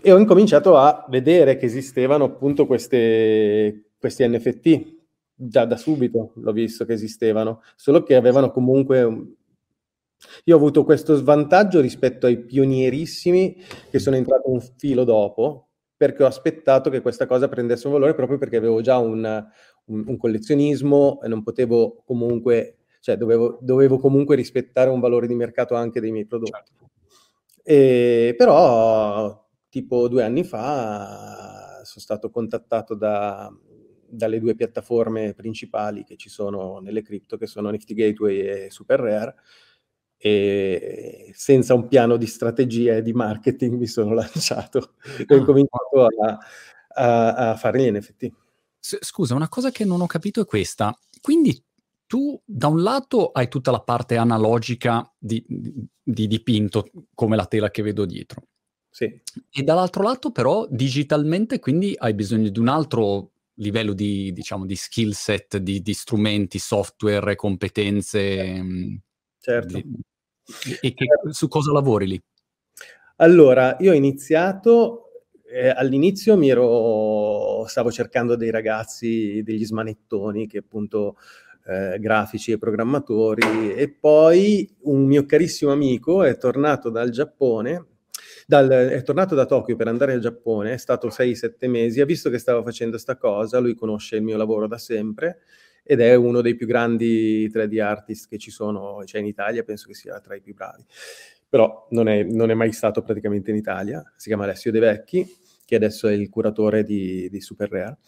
E 0.00 0.12
ho 0.12 0.18
incominciato 0.18 0.76
a 0.76 1.06
vedere 1.08 1.56
che 1.56 1.66
esistevano 1.66 2.24
appunto 2.24 2.66
queste, 2.66 3.90
questi 3.98 4.26
NFT, 4.26 4.96
già 5.34 5.64
da 5.64 5.76
subito 5.76 6.32
l'ho 6.36 6.52
visto 6.52 6.84
che 6.84 6.92
esistevano, 6.92 7.62
solo 7.74 8.02
che 8.02 8.14
avevano 8.14 8.50
comunque... 8.50 9.02
Un... 9.02 9.34
Io 10.44 10.54
ho 10.54 10.58
avuto 10.58 10.84
questo 10.84 11.14
svantaggio 11.14 11.80
rispetto 11.80 12.26
ai 12.26 12.38
pionierissimi 12.38 13.56
che 13.90 13.98
sono 13.98 14.16
entrato 14.16 14.50
un 14.50 14.60
filo 14.60 15.04
dopo, 15.04 15.68
perché 15.96 16.22
ho 16.22 16.26
aspettato 16.26 16.90
che 16.90 17.00
questa 17.00 17.26
cosa 17.26 17.48
prendesse 17.48 17.86
un 17.86 17.92
valore 17.94 18.14
proprio 18.14 18.38
perché 18.38 18.56
avevo 18.56 18.80
già 18.80 18.98
un, 18.98 19.46
un, 19.88 20.04
un 20.06 20.16
collezionismo 20.16 21.20
e 21.22 21.28
non 21.28 21.42
potevo 21.42 22.02
comunque 22.04 22.78
cioè 23.00 23.16
dovevo, 23.16 23.58
dovevo, 23.60 23.98
comunque 23.98 24.36
rispettare 24.36 24.90
un 24.90 25.00
valore 25.00 25.26
di 25.26 25.34
mercato 25.34 25.74
anche 25.74 26.00
dei 26.00 26.10
miei 26.10 26.26
prodotti. 26.26 26.50
Certo. 26.52 26.90
E, 27.62 28.34
però 28.36 29.46
tipo 29.68 30.08
due 30.08 30.24
anni 30.24 30.44
fa 30.44 31.80
sono 31.84 32.04
stato 32.04 32.30
contattato 32.30 32.94
da, 32.94 33.50
dalle 34.08 34.40
due 34.40 34.54
piattaforme 34.54 35.34
principali 35.34 36.04
che 36.04 36.16
ci 36.16 36.28
sono 36.28 36.80
nelle 36.80 37.02
cripto, 37.02 37.36
che 37.36 37.46
sono 37.46 37.70
Nifty 37.70 37.94
Gateway 37.94 38.40
e 38.40 38.70
Super 38.70 39.00
Rare, 39.00 39.34
e 40.16 41.30
senza 41.34 41.74
un 41.74 41.86
piano 41.86 42.16
di 42.16 42.26
strategia 42.26 42.96
e 42.96 43.02
di 43.02 43.12
marketing 43.12 43.78
mi 43.78 43.86
sono 43.86 44.12
lanciato 44.14 44.94
e 45.26 45.34
ho 45.34 45.42
ah, 45.42 45.44
cominciato 45.44 46.06
a, 46.06 46.38
a, 46.88 47.50
a 47.50 47.56
fare 47.56 47.80
gli 47.80 47.90
NFT. 47.90 48.32
Scusa, 49.00 49.34
una 49.34 49.48
cosa 49.48 49.70
che 49.70 49.84
non 49.84 50.00
ho 50.00 50.06
capito 50.06 50.40
è 50.40 50.46
questa. 50.46 50.96
Quindi 51.20 51.62
tu 52.06 52.40
da 52.44 52.68
un 52.68 52.82
lato 52.82 53.30
hai 53.32 53.48
tutta 53.48 53.70
la 53.70 53.80
parte 53.80 54.16
analogica 54.16 55.12
di, 55.18 55.44
di, 55.46 56.26
dipinto, 56.26 56.90
come 57.14 57.36
la 57.36 57.46
tela 57.46 57.70
che 57.70 57.82
vedo 57.82 58.06
dietro. 58.06 58.42
Sì. 58.88 59.04
E 59.50 59.62
dall'altro 59.62 60.02
lato 60.02 60.32
però 60.32 60.66
digitalmente 60.68 61.60
quindi 61.60 61.94
hai 61.96 62.14
bisogno 62.14 62.48
di 62.48 62.58
un 62.58 62.68
altro 62.68 63.32
livello 63.58 63.92
di, 63.92 64.32
diciamo, 64.32 64.64
di 64.64 64.74
skill 64.74 65.10
set, 65.10 65.58
di, 65.58 65.82
di 65.82 65.92
strumenti, 65.92 66.58
software, 66.58 67.36
competenze. 67.36 68.62
Mm, 68.62 68.96
certo. 69.38 69.78
Di, 69.78 69.84
e 70.80 70.94
che, 70.94 71.06
su 71.30 71.46
cosa 71.48 71.72
lavori 71.72 72.06
lì? 72.06 72.22
Allora, 73.16 73.76
io 73.80 73.90
ho 73.90 73.94
iniziato, 73.94 75.07
eh, 75.50 75.70
all'inizio 75.70 76.36
mi 76.36 76.50
ero, 76.50 77.64
stavo 77.66 77.90
cercando 77.90 78.36
dei 78.36 78.50
ragazzi, 78.50 79.42
degli 79.42 79.64
smanettoni 79.64 80.46
che 80.46 80.58
appunto 80.58 81.16
eh, 81.66 81.98
grafici 81.98 82.52
e 82.52 82.58
programmatori 82.58 83.74
e 83.74 83.90
poi 83.90 84.68
un 84.82 85.04
mio 85.04 85.24
carissimo 85.26 85.72
amico 85.72 86.22
è 86.22 86.36
tornato 86.36 86.90
dal 86.90 87.10
Giappone, 87.10 87.86
dal, 88.46 88.68
è 88.68 89.02
tornato 89.02 89.34
da 89.34 89.46
Tokyo 89.46 89.76
per 89.76 89.88
andare 89.88 90.12
al 90.12 90.20
Giappone, 90.20 90.72
è 90.74 90.78
stato 90.78 91.08
6-7 91.08 91.68
mesi, 91.68 92.00
ha 92.00 92.06
visto 92.06 92.30
che 92.30 92.38
stavo 92.38 92.62
facendo 92.62 92.92
questa 92.92 93.16
cosa, 93.16 93.58
lui 93.58 93.74
conosce 93.74 94.16
il 94.16 94.22
mio 94.22 94.36
lavoro 94.36 94.66
da 94.66 94.78
sempre 94.78 95.40
ed 95.82 96.00
è 96.00 96.14
uno 96.14 96.42
dei 96.42 96.54
più 96.54 96.66
grandi 96.66 97.48
3D 97.50 97.80
artist 97.80 98.28
che 98.28 98.36
ci 98.36 98.50
sono, 98.50 99.02
cioè 99.04 99.20
in 99.22 99.26
Italia 99.26 99.62
penso 99.62 99.86
che 99.88 99.94
sia 99.94 100.20
tra 100.20 100.34
i 100.34 100.40
più 100.42 100.52
bravi, 100.52 100.84
però 101.48 101.86
non 101.90 102.08
è, 102.08 102.22
non 102.22 102.50
è 102.50 102.54
mai 102.54 102.72
stato 102.72 103.02
praticamente 103.02 103.50
in 103.50 103.56
Italia, 103.56 104.02
si 104.16 104.28
chiama 104.28 104.44
Alessio 104.44 104.70
De 104.70 104.80
Vecchi, 104.80 105.26
che 105.64 105.76
adesso 105.76 106.08
è 106.08 106.12
il 106.12 106.28
curatore 106.28 106.84
di, 106.84 107.28
di 107.30 107.40
Super 107.40 107.70
Rare. 107.70 107.98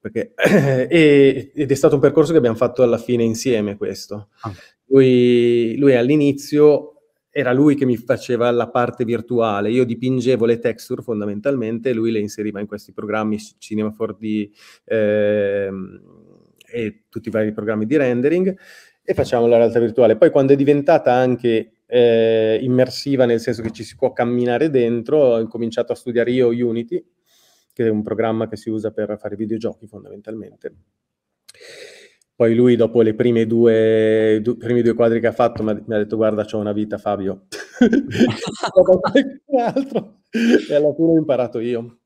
Perché, 0.00 0.34
e, 0.88 1.52
ed 1.54 1.70
è 1.70 1.74
stato 1.74 1.94
un 1.94 2.00
percorso 2.00 2.32
che 2.32 2.38
abbiamo 2.38 2.56
fatto 2.56 2.82
alla 2.82 2.98
fine 2.98 3.22
insieme 3.22 3.76
questo. 3.76 4.28
Ah. 4.40 4.52
Lui, 4.86 5.76
lui, 5.78 5.94
all'inizio 5.94 6.92
era 7.30 7.52
lui 7.52 7.74
che 7.74 7.84
mi 7.84 7.98
faceva 7.98 8.50
la 8.50 8.70
parte 8.70 9.04
virtuale, 9.04 9.70
io 9.70 9.84
dipingevo 9.84 10.46
le 10.46 10.58
texture 10.58 11.02
fondamentalmente, 11.02 11.92
lui 11.92 12.10
le 12.10 12.18
inseriva 12.18 12.60
in 12.60 12.66
questi 12.66 12.92
programmi 12.94 13.38
Cinema 13.58 13.94
4D 13.94 14.50
eh, 14.86 15.70
e 16.66 17.02
tutti 17.10 17.28
i 17.28 17.30
vari 17.30 17.52
programmi 17.52 17.84
di 17.84 17.96
rendering 17.98 18.56
e 19.02 19.12
facciamo 19.12 19.46
la 19.46 19.58
realtà 19.58 19.80
virtuale. 19.80 20.16
Poi 20.16 20.30
quando 20.30 20.54
è 20.54 20.56
diventata 20.56 21.12
anche 21.12 21.72
eh, 21.86 22.58
immersiva, 22.62 23.24
nel 23.24 23.40
senso 23.40 23.62
che 23.62 23.70
ci 23.70 23.84
si 23.84 23.96
può 23.96 24.12
camminare 24.12 24.70
dentro, 24.70 25.18
ho 25.18 25.40
incominciato 25.40 25.92
a 25.92 25.96
studiare 25.96 26.30
io 26.30 26.48
Unity 26.48 27.04
che 27.76 27.86
è 27.86 27.90
un 27.90 28.02
programma 28.02 28.48
che 28.48 28.56
si 28.56 28.70
usa 28.70 28.90
per 28.90 29.18
fare 29.18 29.36
videogiochi 29.36 29.86
fondamentalmente. 29.86 30.74
Poi 32.34 32.54
lui, 32.54 32.74
dopo 32.74 33.02
le 33.02 33.14
prime 33.14 33.46
due, 33.46 34.40
due, 34.42 34.56
primi 34.56 34.80
due 34.80 34.94
quadri 34.94 35.20
che 35.20 35.26
ha 35.26 35.32
fatto, 35.32 35.62
mi 35.62 35.72
ha, 35.72 35.74
mi 35.74 35.94
ha 35.94 35.98
detto: 35.98 36.16
Guarda, 36.16 36.46
c'ho 36.46 36.56
una 36.56 36.72
vita, 36.72 36.96
Fabio. 36.96 37.48
E 40.68 40.74
alla 40.74 40.92
fine 40.92 41.12
ho 41.12 41.16
imparato 41.16 41.60
io 41.60 41.98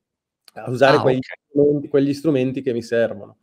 a 0.54 0.70
usare 0.70 0.98
ah, 0.98 1.00
quegli, 1.00 1.18
okay. 1.18 1.36
strumenti, 1.48 1.88
quegli 1.88 2.14
strumenti 2.14 2.62
che 2.62 2.72
mi 2.72 2.82
servono. 2.82 3.38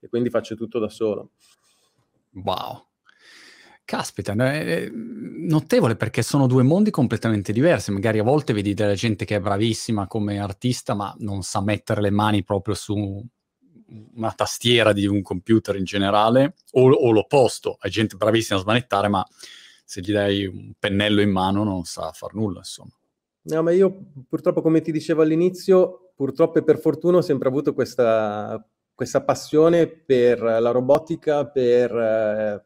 E 0.00 0.08
quindi 0.08 0.30
faccio 0.30 0.56
tutto 0.56 0.78
da 0.78 0.88
solo. 0.88 1.32
Wow. 2.32 2.85
Caspita, 3.86 4.32
è 4.32 4.90
notevole 4.90 5.94
perché 5.94 6.22
sono 6.22 6.48
due 6.48 6.64
mondi 6.64 6.90
completamente 6.90 7.52
diversi. 7.52 7.92
Magari 7.92 8.18
a 8.18 8.24
volte 8.24 8.52
vedi 8.52 8.74
della 8.74 8.94
gente 8.94 9.24
che 9.24 9.36
è 9.36 9.40
bravissima 9.40 10.08
come 10.08 10.40
artista, 10.40 10.94
ma 10.94 11.14
non 11.20 11.44
sa 11.44 11.62
mettere 11.62 12.00
le 12.00 12.10
mani 12.10 12.42
proprio 12.42 12.74
su 12.74 13.24
una 14.14 14.32
tastiera 14.32 14.92
di 14.92 15.06
un 15.06 15.22
computer 15.22 15.76
in 15.76 15.84
generale, 15.84 16.56
o, 16.72 16.90
o 16.90 17.12
l'opposto, 17.12 17.76
hai 17.78 17.90
gente 17.90 18.16
bravissima 18.16 18.58
a 18.58 18.62
smanettare, 18.62 19.06
ma 19.06 19.24
se 19.84 20.00
gli 20.00 20.10
dai 20.10 20.46
un 20.46 20.72
pennello 20.76 21.20
in 21.20 21.30
mano 21.30 21.62
non 21.62 21.84
sa 21.84 22.10
far 22.10 22.34
nulla, 22.34 22.58
insomma. 22.58 22.90
No, 23.42 23.62
ma 23.62 23.70
io 23.70 24.10
purtroppo, 24.28 24.62
come 24.62 24.80
ti 24.80 24.90
dicevo 24.90 25.22
all'inizio, 25.22 26.10
purtroppo 26.16 26.58
e 26.58 26.64
per 26.64 26.80
fortuna 26.80 27.18
ho 27.18 27.22
sempre 27.22 27.48
avuto 27.48 27.72
questa 27.72 28.60
questa 28.96 29.22
passione 29.22 29.86
per 29.88 30.40
la 30.40 30.70
robotica, 30.70 31.46
per, 31.46 31.94
eh, 31.94 32.64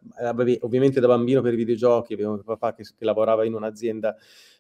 ovviamente 0.61 1.01
da 1.01 1.09
bambino 1.09 1.43
per 1.43 1.55
i 1.55 1.57
videogiochi, 1.57 2.15
avevo 2.15 2.35
un 2.35 2.45
papà 2.45 2.73
che, 2.73 2.85
che 2.85 3.05
lavorava 3.05 3.45
in 3.45 3.53
un'azienda 3.53 4.15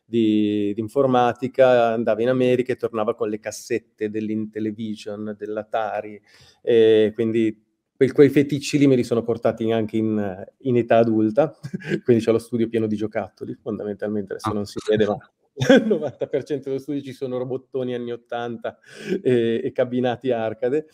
di, 0.04 0.72
di, 0.74 0.80
informatica, 0.80 1.92
andava 1.92 2.22
in 2.22 2.28
America 2.28 2.72
e 2.72 2.76
tornava 2.76 3.14
con 3.14 3.28
le 3.28 3.38
cassette 3.38 4.10
dell'Intellivision, 4.10 5.36
dell'Atari, 5.38 6.20
e 6.60 7.12
quindi 7.14 7.64
quei, 7.94 8.10
quei 8.10 8.30
feticci 8.30 8.76
lì 8.76 8.88
me 8.88 8.96
li 8.96 9.04
sono 9.04 9.22
portati 9.22 9.70
anche 9.70 9.96
in, 9.96 10.44
in 10.62 10.76
età 10.76 10.96
adulta, 10.96 11.56
quindi 12.02 12.28
ho 12.28 12.32
lo 12.32 12.40
studio 12.40 12.68
pieno 12.68 12.88
di 12.88 12.96
giocattoli, 12.96 13.54
fondamentalmente 13.54 14.32
adesso 14.32 14.50
ah. 14.50 14.54
non 14.54 14.66
si 14.66 14.80
vede, 14.88 15.06
ma 15.06 15.16
il 15.76 15.86
90% 15.86 16.62
dello 16.64 16.78
studio 16.78 17.00
ci 17.00 17.12
sono 17.12 17.38
robottoni 17.38 17.94
anni 17.94 18.10
80 18.10 18.78
e, 19.22 19.60
e 19.62 19.70
cabinati 19.70 20.32
arcade. 20.32 20.88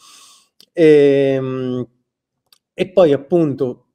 E, 0.79 1.33
ehm, 1.35 1.89
e 2.75 2.89
poi 2.91 3.13
appunto 3.15 3.87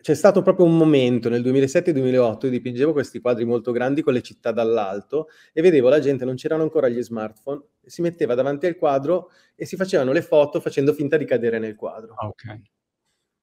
c'è 0.00 0.14
stato 0.14 0.42
proprio 0.42 0.64
un 0.64 0.76
momento 0.76 1.28
nel 1.28 1.42
2007-2008, 1.42 2.44
io 2.44 2.50
dipingevo 2.50 2.92
questi 2.92 3.20
quadri 3.20 3.44
molto 3.44 3.72
grandi 3.72 4.02
con 4.02 4.12
le 4.12 4.22
città 4.22 4.52
dall'alto 4.52 5.26
e 5.52 5.60
vedevo 5.60 5.88
la 5.88 5.98
gente, 5.98 6.24
non 6.24 6.36
c'erano 6.36 6.62
ancora 6.62 6.88
gli 6.88 7.02
smartphone, 7.02 7.62
si 7.84 8.00
metteva 8.00 8.34
davanti 8.34 8.66
al 8.66 8.76
quadro 8.76 9.30
e 9.56 9.66
si 9.66 9.74
facevano 9.74 10.12
le 10.12 10.22
foto 10.22 10.60
facendo 10.60 10.92
finta 10.92 11.16
di 11.16 11.24
cadere 11.24 11.58
nel 11.58 11.74
quadro. 11.74 12.14
Ah, 12.14 12.28
okay. 12.28 12.62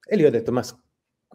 E 0.08 0.16
lì 0.16 0.24
ho 0.24 0.30
detto, 0.30 0.50
ma... 0.50 0.62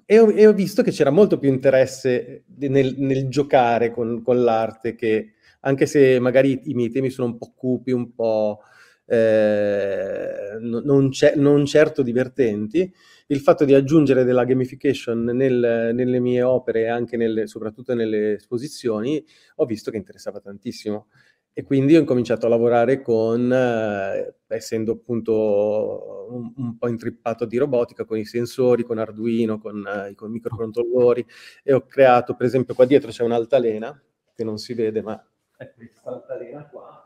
E 0.05 0.19
ho, 0.19 0.31
e 0.31 0.47
ho 0.47 0.53
visto 0.53 0.81
che 0.81 0.91
c'era 0.91 1.11
molto 1.11 1.37
più 1.37 1.49
interesse 1.49 2.43
nel, 2.57 2.95
nel 2.97 3.29
giocare 3.29 3.91
con, 3.91 4.23
con, 4.23 4.43
l'arte 4.43 4.95
che, 4.95 5.33
anche 5.61 5.85
se 5.85 6.19
magari 6.19 6.59
i 6.65 6.73
miei 6.73 6.89
temi 6.89 7.09
sono 7.09 7.27
un 7.27 7.37
po' 7.37 7.53
cupi, 7.55 7.91
un 7.91 8.13
po' 8.13 8.59
eh, 9.05 10.57
non, 10.59 11.11
non, 11.35 11.65
certo 11.65 12.01
divertenti, 12.01 12.91
il 13.27 13.39
fatto 13.39 13.65
di 13.65 13.73
aggiungere 13.73 14.23
della 14.23 14.45
gamification 14.45 15.23
nel, 15.23 15.91
nelle 15.93 16.19
mie 16.19 16.41
opere 16.41 16.81
e 16.81 16.87
anche 16.87 17.17
nelle, 17.17 17.47
soprattutto 17.47 17.93
nelle 17.93 18.33
esposizioni, 18.33 19.23
ho 19.55 19.65
visto 19.65 19.91
che 19.91 19.97
interessava 19.97 20.39
tantissimo. 20.39 21.07
E 21.55 21.61
quindi 21.63 21.95
ho 21.95 21.99
incominciato 21.99 22.47
a 22.47 22.49
lavorare 22.49 23.01
con, 23.01 23.51
eh, 23.53 24.35
essendo 24.47 24.93
appunto 24.93 26.25
un, 26.31 26.51
un, 26.55 26.77
po' 26.79 26.87
intrippato 26.87 27.45
di 27.45 27.57
robotica, 27.57 28.05
con 28.05 28.17
i 28.17 28.25
sensori, 28.25 28.81
con 28.81 28.97
Arduino, 28.97 29.59
con, 29.59 29.85
eh, 29.85 30.15
con 30.15 30.31
microcontrollori, 30.31 31.23
e 31.63 31.73
ho 31.73 31.85
creato, 31.85 32.35
per 32.35 32.47
esempio, 32.47 32.73
qua 32.73 32.85
dietro 32.85 33.11
c'è 33.11 33.23
un'altalena, 33.23 34.01
che 34.33 34.43
non 34.43 34.57
si 34.57 34.73
vede, 34.73 35.03
ma 35.03 35.23
è 35.55 35.71
questa 35.75 36.09
altalena 36.09 36.67
qua. 36.67 37.02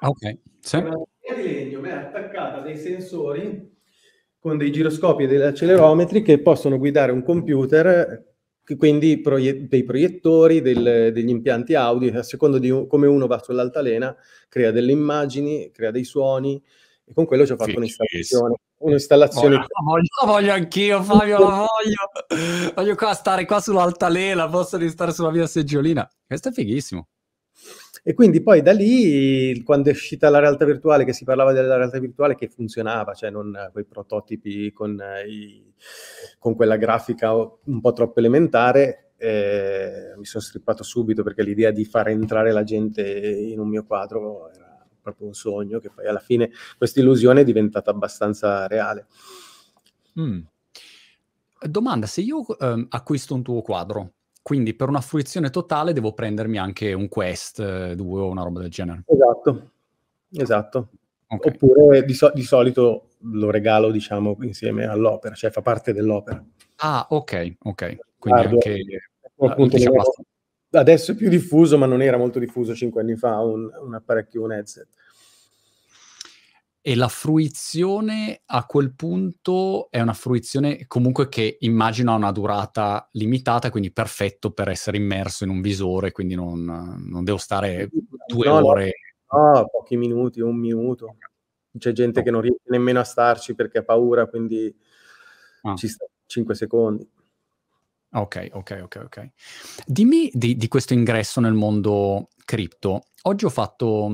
Ok, 0.00 0.38
sì. 0.60 0.76
Una 0.76 0.94
di 1.34 1.42
legno 1.42 1.82
è 1.82 1.90
attaccata 1.90 2.58
a 2.58 2.62
dei 2.62 2.76
sensori 2.76 3.74
con 4.38 4.56
dei 4.56 4.70
giroscopi 4.70 5.24
e 5.24 5.26
degli 5.26 5.40
accelerometri 5.42 6.22
che 6.22 6.40
possono 6.40 6.78
guidare 6.78 7.10
un 7.10 7.24
computer, 7.24 8.24
quindi 8.76 9.20
proie- 9.20 9.66
dei 9.66 9.82
proiettori, 9.82 10.60
del, 10.60 11.10
degli 11.12 11.28
impianti 11.28 11.74
audio, 11.74 12.16
a 12.16 12.22
seconda 12.22 12.58
di 12.58 12.70
un, 12.70 12.86
come 12.86 13.06
uno 13.06 13.26
va 13.26 13.42
sull'altalena, 13.42 14.14
crea 14.48 14.70
delle 14.70 14.92
immagini, 14.92 15.70
crea 15.72 15.90
dei 15.90 16.04
suoni, 16.04 16.62
e 17.04 17.12
con 17.12 17.24
quello 17.24 17.44
ci 17.44 17.52
ho 17.52 17.56
fatto 17.56 17.70
sì, 17.70 17.76
un'installazione. 17.76 18.54
Un'installazione. 18.78 19.56
Voglio, 19.56 19.66
voglio, 19.82 20.32
voglio 20.32 20.52
anch'io, 20.52 21.02
Fabio, 21.02 21.38
la 21.38 21.66
voglio. 21.66 22.72
Voglio 22.74 22.94
qua 22.94 23.14
stare 23.14 23.46
qua 23.46 23.60
sull'altalena, 23.60 24.48
posso 24.48 24.76
di 24.76 24.88
stare 24.88 25.12
sulla 25.12 25.30
mia 25.30 25.46
seggiolina. 25.46 26.08
Questo 26.26 26.50
è 26.50 26.52
fighissimo. 26.52 27.08
E 28.08 28.14
quindi 28.14 28.40
poi 28.40 28.62
da 28.62 28.70
lì, 28.70 29.64
quando 29.64 29.88
è 29.88 29.92
uscita 29.92 30.30
la 30.30 30.38
realtà 30.38 30.64
virtuale, 30.64 31.04
che 31.04 31.12
si 31.12 31.24
parlava 31.24 31.50
della 31.50 31.76
realtà 31.76 31.98
virtuale 31.98 32.36
che 32.36 32.46
funzionava, 32.46 33.14
cioè 33.14 33.30
non 33.30 33.68
quei 33.72 33.84
prototipi 33.84 34.72
con, 34.72 34.96
i, 35.26 35.74
con 36.38 36.54
quella 36.54 36.76
grafica 36.76 37.34
un 37.34 37.80
po' 37.80 37.92
troppo 37.92 38.20
elementare, 38.20 39.14
eh, 39.16 40.14
mi 40.16 40.24
sono 40.24 40.40
strippato 40.40 40.84
subito 40.84 41.24
perché 41.24 41.42
l'idea 41.42 41.72
di 41.72 41.84
far 41.84 42.06
entrare 42.06 42.52
la 42.52 42.62
gente 42.62 43.02
in 43.02 43.58
un 43.58 43.66
mio 43.66 43.84
quadro 43.84 44.52
era 44.52 44.86
proprio 45.02 45.26
un 45.26 45.34
sogno, 45.34 45.80
che 45.80 45.90
poi 45.92 46.06
alla 46.06 46.20
fine 46.20 46.52
questa 46.78 47.00
illusione 47.00 47.40
è 47.40 47.44
diventata 47.44 47.90
abbastanza 47.90 48.68
reale. 48.68 49.08
Mm. 50.20 50.42
Domanda, 51.58 52.06
se 52.06 52.20
io 52.20 52.46
eh, 52.56 52.86
acquisto 52.88 53.34
un 53.34 53.42
tuo 53.42 53.62
quadro, 53.62 54.12
quindi 54.46 54.74
per 54.74 54.88
una 54.88 55.00
fruizione 55.00 55.50
totale 55.50 55.92
devo 55.92 56.12
prendermi 56.12 56.56
anche 56.56 56.92
un 56.92 57.08
Quest 57.08 57.94
2 57.94 58.20
o 58.20 58.28
una 58.28 58.44
roba 58.44 58.60
del 58.60 58.70
genere. 58.70 59.02
Esatto, 59.04 59.70
esatto. 60.30 60.88
Okay. 61.26 61.52
Oppure 61.52 62.04
di, 62.04 62.14
so- 62.14 62.30
di, 62.32 62.42
solito 62.42 63.08
lo 63.22 63.50
regalo, 63.50 63.90
diciamo, 63.90 64.36
insieme 64.42 64.86
all'opera, 64.86 65.34
cioè 65.34 65.50
fa 65.50 65.62
parte 65.62 65.92
dell'opera. 65.92 66.40
Ah, 66.76 67.08
ok, 67.10 67.56
ok. 67.60 67.96
Quindi 68.20 68.40
Guardo, 68.40 68.54
anche... 68.54 68.82
Appunto, 69.36 69.76
diciamo, 69.78 70.00
adesso 70.70 71.10
è 71.10 71.14
più 71.16 71.28
diffuso, 71.28 71.76
ma 71.76 71.86
non 71.86 72.00
era 72.00 72.16
molto 72.16 72.38
diffuso 72.38 72.72
cinque 72.72 73.00
anni 73.00 73.16
fa, 73.16 73.40
un, 73.40 73.68
un 73.82 73.94
apparecchio, 73.94 74.44
un 74.44 74.52
headset 74.52 74.86
e 76.88 76.94
la 76.94 77.08
fruizione 77.08 78.42
a 78.46 78.64
quel 78.64 78.94
punto 78.94 79.90
è 79.90 80.00
una 80.00 80.12
fruizione 80.12 80.86
comunque 80.86 81.28
che 81.28 81.56
immagino 81.62 82.12
ha 82.12 82.14
una 82.14 82.30
durata 82.30 83.08
limitata, 83.14 83.70
quindi 83.70 83.90
perfetto 83.90 84.52
per 84.52 84.68
essere 84.68 84.96
immerso 84.96 85.42
in 85.42 85.50
un 85.50 85.60
visore, 85.60 86.12
quindi 86.12 86.36
non, 86.36 86.62
non 86.64 87.24
devo 87.24 87.38
stare 87.38 87.90
due 88.28 88.46
no, 88.46 88.64
ore. 88.64 88.92
No, 89.32 89.66
pochi 89.68 89.96
minuti, 89.96 90.40
un 90.40 90.54
minuto. 90.54 91.16
C'è 91.76 91.90
gente 91.90 92.20
no. 92.20 92.24
che 92.24 92.30
non 92.30 92.40
riesce 92.40 92.62
nemmeno 92.66 93.00
a 93.00 93.04
starci 93.04 93.56
perché 93.56 93.78
ha 93.78 93.82
paura, 93.82 94.26
quindi 94.26 94.72
ah. 95.62 95.74
ci 95.74 95.88
sta 95.88 96.06
5 96.26 96.54
secondi. 96.54 97.10
Ok, 98.12 98.50
ok, 98.52 98.80
ok, 98.84 99.00
ok. 99.06 99.30
Dimmi 99.84 100.30
di, 100.32 100.56
di 100.56 100.68
questo 100.68 100.94
ingresso 100.94 101.40
nel 101.40 101.54
mondo 101.54 102.28
cripto. 102.44 103.06
Oggi 103.22 103.44
ho 103.44 103.50
fatto 103.50 104.08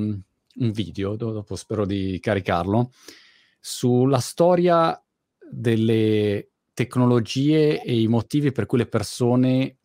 un 0.56 0.70
video, 0.70 1.16
dopo 1.16 1.56
spero 1.56 1.84
di 1.86 2.18
caricarlo, 2.20 2.92
sulla 3.60 4.18
storia 4.18 5.00
delle 5.50 6.50
tecnologie 6.74 7.82
e 7.82 8.00
i 8.00 8.08
motivi 8.08 8.50
per 8.52 8.66
cui 8.66 8.78
le 8.78 8.86
persone 8.86 9.76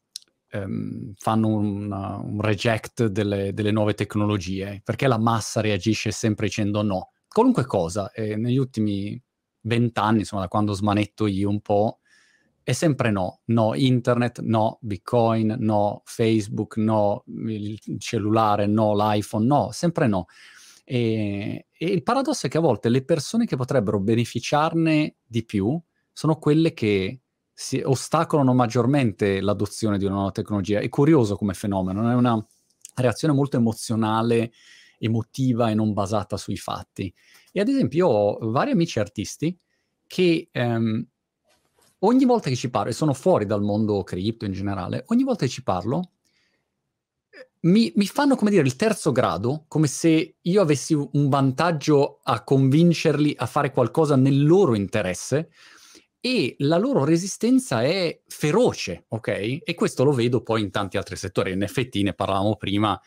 ehm, 0.50 1.14
fanno 1.16 1.48
una, 1.48 2.18
un 2.18 2.42
reject 2.42 3.06
delle, 3.08 3.54
delle, 3.54 3.72
nuove 3.72 3.94
tecnologie, 3.94 4.82
perché 4.84 5.08
la 5.08 5.18
massa 5.18 5.62
reagisce 5.62 6.12
sempre 6.12 6.48
dicendo 6.48 6.82
no. 6.82 7.12
Qualunque 7.28 7.66
cosa, 7.66 8.12
e 8.12 8.36
negli 8.36 8.58
ultimi 8.58 9.22
vent'anni, 9.62 10.20
insomma, 10.20 10.44
da 10.44 10.48
quando 10.48 10.74
smanetto 10.74 11.28
io 11.28 11.50
un 11.50 11.62
po', 11.62 12.00
è 12.64 12.74
sempre 12.74 13.12
no. 13.12 13.42
No 13.46 13.76
internet, 13.76 14.42
no 14.42 14.78
bitcoin, 14.82 15.56
no 15.60 16.02
Facebook, 16.06 16.78
no 16.78 17.24
il 17.28 17.80
cellulare, 17.98 18.66
no 18.66 18.94
l'iPhone, 18.94 19.46
no, 19.46 19.70
sempre 19.72 20.08
no. 20.08 20.26
E, 20.90 21.68
e, 21.70 21.86
il 21.86 22.02
paradosso 22.02 22.46
è 22.46 22.50
che 22.50 22.60
a 22.60 22.62
volte 22.62 22.88
le 22.88 23.04
persone 23.04 23.46
che 23.46 23.58
potrebbero 23.58 24.00
beneficiarne 24.00 25.18
di 25.26 25.44
più 25.44 25.78
sono 26.14 26.38
quelle 26.38 26.72
che 26.72 27.24
si 27.54 27.82
ostacolano 27.84 28.54
maggiormente 28.54 29.42
l'adozione 29.42 29.98
di 29.98 30.06
una 30.06 30.16
nuova 30.16 30.32
tecnologia. 30.32 30.80
È 30.80 30.88
curioso 30.88 31.36
come 31.36 31.54
fenomeno, 31.54 32.10
è 32.10 32.14
una 32.14 32.42
reazione 32.96 33.34
molto 33.34 33.58
emozionale, 33.58 34.54
emotiva 34.98 35.70
e 35.70 35.74
non 35.74 35.92
basata 35.92 36.38
sui 36.38 36.56
fatti. 36.56 37.14
E 37.52 37.60
ad 37.60 37.68
esempio 37.68 38.08
io 38.08 38.08
ho 38.08 38.50
vari 38.50 38.72
amici 38.72 39.00
artisti 39.00 39.60
che 40.08 40.48
ehm, 40.50 41.06
ogni 42.00 42.26
volta 42.26 42.48
che 42.48 42.56
ci 42.56 42.70
parlo, 42.70 42.92
e 42.92 42.94
sono 42.94 43.14
fuori 43.14 43.46
dal 43.46 43.62
mondo 43.62 44.04
cripto 44.04 44.46
in 44.46 44.54
generale, 44.54 45.04
ogni 45.08 45.24
volta 45.24 45.44
che 45.44 45.52
ci 45.52 45.64
parlo 45.64 46.12
mi, 47.62 47.92
mi, 47.96 48.06
fanno, 48.06 48.36
come 48.36 48.52
dire, 48.52 48.64
il 48.64 48.76
terzo 48.76 49.12
grado, 49.12 49.66
come 49.68 49.88
se 49.88 50.36
io 50.40 50.62
avessi 50.62 50.94
un 50.94 51.30
vantaggio 51.30 52.20
a 52.24 52.44
convincerli 52.44 53.34
a 53.38 53.46
fare 53.46 53.72
qualcosa 53.72 54.16
nel 54.16 54.46
loro 54.46 54.76
interesse 54.76 55.50
e 56.20 56.56
la 56.60 56.78
loro 56.78 57.04
resistenza 57.04 57.84
è 57.84 58.22
feroce, 58.28 59.06
ok? 59.10 59.60
E 59.64 59.74
questo 59.76 60.04
lo 60.04 60.12
vedo 60.12 60.42
poi 60.42 60.62
in 60.62 60.72
tanti 60.72 60.98
altri 60.98 61.16
settori. 61.16 61.52
In 61.52 61.64
effetti, 61.64 62.04
ne 62.04 62.14
parlavamo 62.14 62.56
prima, 62.56 63.00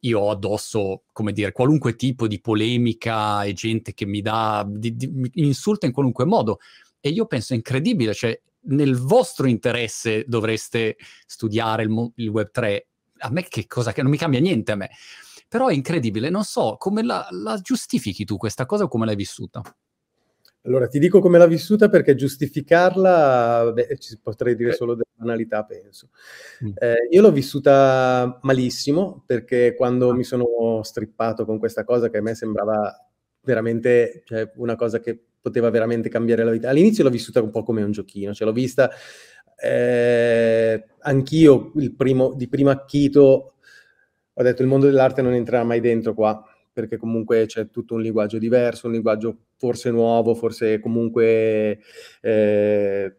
io 0.00 0.20
ho 0.20 0.30
addosso, 0.30 1.04
come 1.12 1.32
dire, 1.32 1.52
qualunque 1.52 1.96
tipo 1.96 2.26
di 2.26 2.40
polemica 2.40 3.42
e 3.44 3.52
gente 3.52 3.94
che 3.94 4.06
mi 4.06 4.20
dà, 4.20 4.66
di, 4.68 4.96
di, 4.96 5.08
mi 5.08 5.30
insulta 5.34 5.86
in 5.86 5.92
qualunque 5.92 6.24
modo. 6.24 6.58
E 7.00 7.10
io 7.10 7.26
penso 7.26 7.52
è 7.52 7.56
incredibile, 7.56 8.14
cioè 8.14 8.38
nel 8.60 8.96
vostro 8.96 9.46
interesse 9.46 10.24
dovreste 10.26 10.96
studiare 11.26 11.84
il, 11.84 12.12
il 12.16 12.30
Web3 12.30 12.80
a 13.18 13.30
me 13.30 13.42
che 13.42 13.66
cosa, 13.66 13.92
che 13.92 14.02
non 14.02 14.10
mi 14.10 14.16
cambia 14.16 14.40
niente 14.40 14.72
a 14.72 14.76
me. 14.76 14.90
Però 15.48 15.68
è 15.68 15.74
incredibile, 15.74 16.28
non 16.28 16.44
so 16.44 16.76
come 16.78 17.02
la, 17.02 17.26
la 17.30 17.58
giustifichi 17.58 18.24
tu 18.24 18.36
questa 18.36 18.66
cosa 18.66 18.84
o 18.84 18.88
come 18.88 19.06
l'hai 19.06 19.16
vissuta? 19.16 19.62
Allora, 20.62 20.86
ti 20.86 20.98
dico 20.98 21.20
come 21.20 21.38
l'ha 21.38 21.46
vissuta 21.46 21.88
perché 21.88 22.14
giustificarla, 22.14 23.70
beh, 23.72 23.96
ci 23.98 24.18
potrei 24.20 24.54
dire 24.54 24.72
solo 24.72 24.92
della 24.92 25.08
banalità, 25.14 25.64
penso. 25.64 26.10
Mm. 26.62 26.72
Eh, 26.74 27.08
io 27.10 27.22
l'ho 27.22 27.32
vissuta 27.32 28.38
malissimo 28.42 29.22
perché 29.24 29.74
quando 29.74 30.10
ah. 30.10 30.14
mi 30.14 30.24
sono 30.24 30.82
strippato 30.82 31.46
con 31.46 31.58
questa 31.58 31.84
cosa 31.84 32.10
che 32.10 32.18
a 32.18 32.22
me 32.22 32.34
sembrava 32.34 32.94
veramente 33.40 34.22
cioè, 34.26 34.52
una 34.56 34.76
cosa 34.76 35.00
che 35.00 35.27
poteva 35.48 35.70
veramente 35.70 36.08
cambiare 36.08 36.44
la 36.44 36.50
vita. 36.50 36.68
All'inizio 36.68 37.04
l'ho 37.04 37.10
vissuta 37.10 37.42
un 37.42 37.50
po' 37.50 37.62
come 37.62 37.82
un 37.82 37.90
giochino, 37.90 38.34
cioè 38.34 38.46
l'ho 38.46 38.52
vista 38.52 38.90
eh, 39.60 40.84
anch'io 41.00 41.72
primo, 41.96 42.34
di 42.34 42.48
primo 42.48 42.70
acchito 42.70 43.54
ho 44.40 44.42
detto 44.44 44.62
il 44.62 44.68
mondo 44.68 44.86
dell'arte 44.86 45.20
non 45.20 45.34
entrerà 45.34 45.64
mai 45.64 45.80
dentro 45.80 46.14
qua, 46.14 46.40
perché 46.72 46.96
comunque 46.96 47.46
c'è 47.46 47.70
tutto 47.70 47.94
un 47.94 48.02
linguaggio 48.02 48.38
diverso, 48.38 48.86
un 48.86 48.92
linguaggio 48.92 49.36
forse 49.56 49.90
nuovo, 49.90 50.32
forse 50.36 50.78
comunque 50.78 51.80
eh, 52.20 53.16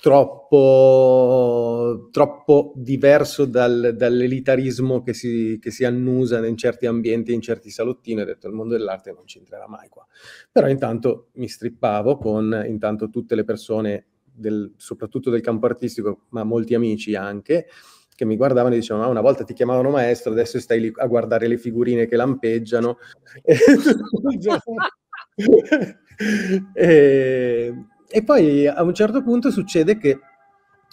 troppo, 0.00 2.08
troppo 2.10 2.72
diverso 2.76 3.44
dal, 3.44 3.94
dall'elitarismo 3.96 5.02
che 5.02 5.12
si, 5.12 5.58
che 5.60 5.70
si, 5.70 5.84
annusa 5.84 6.44
in 6.46 6.56
certi 6.56 6.86
ambienti, 6.86 7.32
in 7.32 7.40
certi 7.40 7.70
salottini. 7.70 8.22
Ho 8.22 8.24
detto 8.24 8.48
il 8.48 8.54
mondo 8.54 8.76
dell'arte 8.76 9.12
non 9.12 9.26
ci 9.26 9.38
entrerà 9.38 9.68
mai 9.68 9.88
qua. 9.88 10.06
Però 10.50 10.68
intanto 10.68 11.28
mi 11.34 11.48
strippavo 11.48 12.16
con 12.16 12.64
intanto 12.66 13.10
tutte 13.10 13.34
le 13.34 13.44
persone 13.44 14.06
del, 14.24 14.72
soprattutto 14.76 15.30
del 15.30 15.42
campo 15.42 15.66
artistico, 15.66 16.22
ma 16.30 16.44
molti 16.44 16.74
amici 16.74 17.14
anche, 17.14 17.66
che 18.14 18.24
mi 18.24 18.36
guardavano 18.36 18.74
e 18.74 18.78
dicevano, 18.78 19.04
ma 19.04 19.10
una 19.10 19.20
volta 19.20 19.44
ti 19.44 19.54
chiamavano 19.54 19.90
maestro, 19.90 20.32
adesso 20.32 20.58
stai 20.60 20.80
lì 20.80 20.92
a 20.94 21.06
guardare 21.06 21.46
le 21.46 21.58
figurine 21.58 22.06
che 22.06 22.16
lampeggiano. 22.16 22.98
e, 26.72 27.74
e, 28.10 28.24
poi 28.24 28.66
a 28.66 28.82
un 28.82 28.94
certo 28.94 29.22
punto 29.22 29.50
succede 29.50 29.96
che 29.96 30.18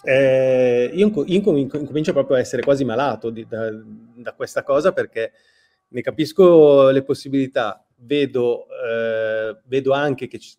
eh, 0.02 0.90
io, 0.94 1.24
io 1.26 1.56
incomincio 1.56 2.12
proprio 2.12 2.36
a 2.36 2.40
essere 2.40 2.62
quasi 2.62 2.84
malato 2.84 3.30
di, 3.30 3.46
da, 3.46 3.70
da, 3.72 4.32
questa 4.34 4.62
cosa 4.62 4.92
perché 4.92 5.32
ne 5.88 6.00
capisco 6.00 6.90
le 6.90 7.02
possibilità, 7.02 7.84
vedo, 7.96 8.66
eh, 8.68 9.60
vedo 9.64 9.92
anche 9.92 10.28
che 10.28 10.38
ci, 10.38 10.54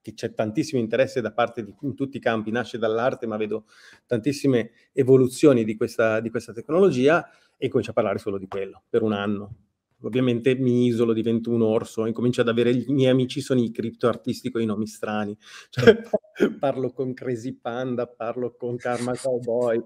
che 0.00 0.14
c'è 0.14 0.34
tantissimo 0.34 0.80
interesse 0.80 1.20
da 1.20 1.32
parte 1.32 1.64
di 1.64 1.74
in 1.82 1.94
tutti 1.94 2.16
i 2.16 2.20
campi, 2.20 2.50
nasce 2.50 2.76
dall'arte, 2.76 3.26
ma 3.26 3.36
vedo 3.36 3.66
tantissime 4.06 4.72
evoluzioni 4.92 5.64
di 5.64 5.76
questa, 5.76 6.20
di 6.20 6.30
questa 6.30 6.52
tecnologia 6.52 7.26
e 7.56 7.68
comincio 7.68 7.92
a 7.92 7.94
parlare 7.94 8.18
solo 8.18 8.38
di 8.38 8.46
quello 8.46 8.82
per 8.88 9.02
un 9.02 9.12
anno. 9.12 9.54
Ovviamente 10.06 10.54
mi 10.56 10.86
isolo, 10.86 11.12
divento 11.12 11.50
un 11.50 11.62
orso, 11.62 12.06
incomincio 12.06 12.40
ad 12.40 12.48
avere 12.48 12.70
i 12.70 12.92
miei 12.92 13.10
amici 13.10 13.40
sono 13.40 13.60
i 13.60 13.70
criptoartisti 13.70 14.50
con 14.50 14.60
i 14.62 14.66
nomi 14.66 14.86
strani. 14.86 15.36
Cioè, 15.70 16.02
parlo 16.58 16.92
con 16.92 17.14
Crazy 17.14 17.58
Panda, 17.60 18.06
parlo 18.06 18.54
con 18.56 18.76
Karma 18.76 19.16
Cowboy, 19.16 19.82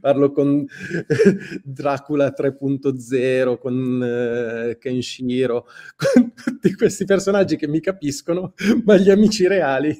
parlo 0.00 0.32
con 0.32 0.64
Dracula 1.62 2.32
3.0, 2.36 3.58
con 3.58 4.70
uh, 4.74 4.78
Kenshiro, 4.78 5.66
con 5.96 6.32
tutti 6.34 6.74
questi 6.74 7.04
personaggi 7.04 7.56
che 7.56 7.68
mi 7.68 7.80
capiscono, 7.80 8.54
ma 8.84 8.96
gli 8.96 9.10
amici 9.10 9.46
reali 9.46 9.96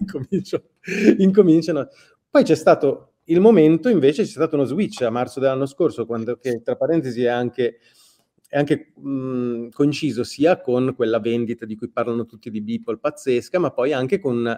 incominciano. 1.19 1.89
Poi 2.31 2.43
c'è 2.45 2.55
stato 2.55 3.13
il 3.29 3.41
momento, 3.41 3.89
invece, 3.89 4.23
c'è 4.23 4.29
stato 4.29 4.55
uno 4.55 4.65
switch 4.65 5.03
a 5.03 5.11
marzo 5.11 5.41
dell'anno 5.41 5.67
scorso, 5.67 6.07
quando, 6.07 6.37
che 6.37 6.63
tra 6.63 6.77
parentesi 6.77 7.23
è 7.25 7.29
anche 7.29 7.79
è 8.57 8.59
anche 8.59 8.93
mh, 8.97 9.69
coinciso 9.69 10.25
sia 10.25 10.63
con 10.63 10.95
quella 10.97 11.21
vendita 11.21 11.67
di 11.67 11.77
cui 11.77 11.91
parlano 11.91 12.25
tutti 12.25 12.51
di 12.51 12.63
Beeple 12.63 12.97
pazzesca, 12.97 13.59
ma 13.59 13.71
poi 13.71 13.93
anche 13.93 14.19
con 14.19 14.51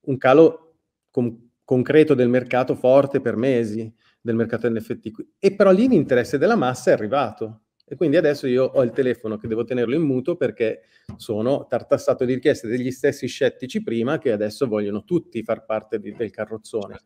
un 0.00 0.16
calo 0.16 0.76
con- 1.10 1.50
concreto 1.64 2.14
del 2.14 2.28
mercato 2.28 2.76
forte 2.76 3.20
per 3.20 3.34
mesi, 3.34 3.92
del 4.20 4.36
mercato 4.36 4.70
NFT. 4.70 5.10
E 5.40 5.56
però 5.56 5.72
lì 5.72 5.88
l'interesse 5.88 6.38
della 6.38 6.54
massa 6.54 6.90
è 6.90 6.92
arrivato. 6.92 7.62
E 7.84 7.96
quindi 7.96 8.16
adesso 8.16 8.46
io 8.46 8.62
ho 8.62 8.82
il 8.84 8.92
telefono 8.92 9.36
che 9.38 9.48
devo 9.48 9.64
tenerlo 9.64 9.96
in 9.96 10.02
muto 10.02 10.36
perché 10.36 10.82
sono 11.16 11.66
tartassato 11.66 12.24
di 12.24 12.34
richieste 12.34 12.68
degli 12.68 12.92
stessi 12.92 13.26
scettici 13.26 13.82
prima 13.82 14.18
che 14.18 14.30
adesso 14.30 14.68
vogliono 14.68 15.02
tutti 15.02 15.42
far 15.42 15.64
parte 15.64 15.98
di, 15.98 16.14
del 16.14 16.30
carrozzone. 16.30 17.00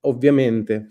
Ovviamente. 0.00 0.88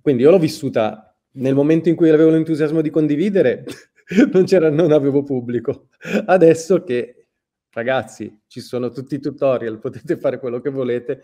Quindi 0.00 0.22
io 0.22 0.30
l'ho 0.30 0.38
vissuta 0.40 1.09
nel 1.32 1.54
momento 1.54 1.88
in 1.88 1.94
cui 1.94 2.10
avevo 2.10 2.30
l'entusiasmo 2.30 2.80
di 2.80 2.90
condividere, 2.90 3.64
non, 4.32 4.44
non 4.74 4.92
avevo 4.92 5.22
pubblico. 5.22 5.88
Adesso 6.26 6.82
che, 6.82 7.26
ragazzi, 7.70 8.42
ci 8.46 8.60
sono 8.60 8.90
tutti 8.90 9.14
i 9.14 9.20
tutorial, 9.20 9.78
potete 9.78 10.18
fare 10.18 10.38
quello 10.38 10.60
che 10.60 10.70
volete, 10.70 11.22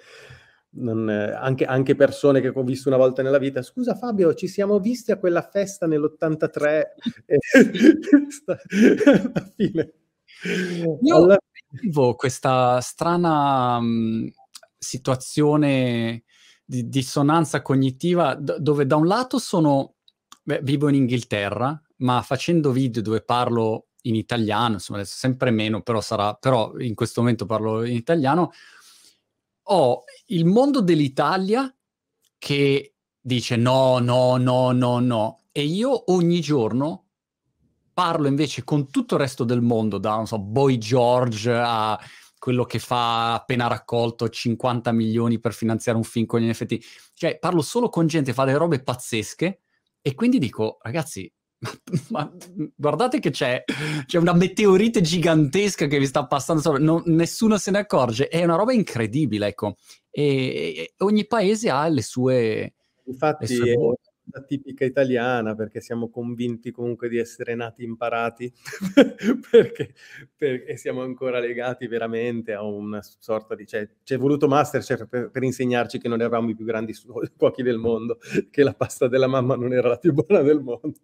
non, 0.77 1.09
anche, 1.09 1.65
anche, 1.65 1.95
persone 1.95 2.41
che 2.41 2.53
ho 2.55 2.63
visto 2.63 2.89
una 2.89 2.99
volta 2.99 3.23
nella 3.23 3.39
vita. 3.39 3.63
Scusa 3.63 3.95
Fabio, 3.95 4.35
ci 4.35 4.47
siamo 4.47 4.79
visti 4.79 5.11
a 5.11 5.19
quella 5.19 5.43
festa 5.43 5.87
nell'83. 5.87 6.83
alla 8.45 9.53
fine. 9.57 9.93
Io 11.03 11.17
alla... 11.17 11.39
vivo 11.81 12.15
questa 12.15 12.81
strana 12.81 13.81
mh, 13.81 14.33
situazione 14.77 16.25
di 16.65 16.89
dissonanza 16.89 17.63
cognitiva 17.63 18.35
d- 18.35 18.59
dove 18.59 18.87
da 18.87 18.97
un 18.97 19.07
lato 19.07 19.39
sono 19.39 19.96
Beh, 20.47 20.61
vivo 20.63 20.89
in 20.89 20.95
Inghilterra, 20.95 21.77
ma 21.97 22.23
facendo 22.23 22.71
video 22.71 23.03
dove 23.03 23.21
parlo 23.21 23.89
in 24.03 24.15
italiano, 24.15 24.75
insomma, 24.75 25.03
sempre 25.03 25.51
meno, 25.51 25.83
però 25.83 26.01
sarà, 26.01 26.35
però 26.35 26.79
in 26.79 26.95
questo 26.95 27.21
momento 27.21 27.47
parlo 27.47 27.85
in 27.85 27.97
italiano, 27.97 28.53
ho 29.65 30.05
il 30.27 30.45
mondo 30.45 30.81
dell'Italia 30.83 31.69
che 32.39 32.95
dice 33.21 33.57
no, 33.57 33.99
no, 33.99 34.37
no, 34.37 34.71
no, 34.71 35.01
no, 35.01 35.41
e 35.51 35.65
io 35.65 36.13
ogni 36.13 36.41
giorno 36.41 37.07
parlo 37.93 38.29
invece 38.29 38.63
con 38.63 38.89
tutto 38.89 39.15
il 39.17 39.23
resto 39.23 39.43
del 39.43 39.63
mondo, 39.63 39.99
da, 39.99 40.15
non 40.15 40.29
so, 40.29 40.39
Boy 40.39 40.79
George 40.79 41.53
a 41.53 41.99
quello 42.39 42.63
che 42.67 42.79
fa 42.79 43.35
appena 43.35 43.67
raccolto 43.67 44.29
50 44.29 44.93
milioni 44.93 45.41
per 45.41 45.53
finanziare 45.53 45.99
un 45.99 46.05
film 46.05 46.27
con 46.27 46.39
gli 46.39 46.49
NFT. 46.49 46.79
Cioè, 47.15 47.37
parlo 47.41 47.63
solo 47.63 47.89
con 47.89 48.07
gente 48.07 48.31
che 48.31 48.37
fa 48.37 48.45
delle 48.45 48.59
robe 48.59 48.81
pazzesche 48.81 49.63
e 50.07 50.15
quindi 50.15 50.39
dico, 50.39 50.79
ragazzi, 50.83 51.29
ma 52.11 52.33
guardate 52.77 53.19
che 53.19 53.31
c'è, 53.31 53.65
c'è, 54.07 54.19
una 54.19 54.35
meteorite 54.35 55.01
gigantesca 55.01 55.89
che 55.89 55.99
vi 55.99 56.07
sta 56.07 56.29
passando 56.29 56.63
sopra, 56.63 56.79
non, 56.79 57.03
nessuno 57.07 57.59
se 57.59 57.73
ne 57.73 57.79
accorge, 57.79 58.29
è 58.29 58.45
una 58.45 58.55
roba 58.55 58.73
incredibile, 58.73 59.49
ecco. 59.49 59.75
E, 60.09 60.25
e 60.77 60.95
ogni 60.99 61.27
paese 61.27 61.71
ha 61.71 61.89
le 61.89 62.03
sue... 62.03 62.75
Infatti, 63.07 63.49
le 63.49 63.55
sue 63.57 63.77
la 64.31 64.43
tipica 64.43 64.85
italiana 64.85 65.55
perché 65.55 65.81
siamo 65.81 66.09
convinti 66.09 66.71
comunque 66.71 67.09
di 67.09 67.19
essere 67.19 67.55
nati 67.55 67.85
imparati 67.85 68.53
perché, 69.51 69.95
perché, 70.37 70.77
siamo 70.77 71.03
ancora 71.03 71.39
legati 71.39 71.87
veramente 71.87 72.53
a 72.53 72.63
una 72.63 73.01
sorta 73.03 73.55
di... 73.55 73.67
Cioè, 73.67 73.89
c'è 74.03 74.19
voluto 74.19 74.49
Masterchef 74.49 75.07
per, 75.07 75.31
per, 75.31 75.43
insegnarci 75.43 75.99
che 75.99 76.09
non 76.09 76.21
eravamo 76.21 76.51
i 76.51 76.55
più 76.55 76.65
grandi 76.65 76.95
cuochi 77.37 77.63
del 77.63 77.79
mondo, 77.79 78.19
che 78.51 78.63
la 78.63 78.75
pasta 78.75 79.09
della 79.09 79.27
mamma 79.27 79.57
non 79.57 79.73
era 79.73 79.89
la 79.89 79.99
più 79.99 80.13
buona 80.13 80.43
del 80.43 80.61
mondo. 80.61 80.99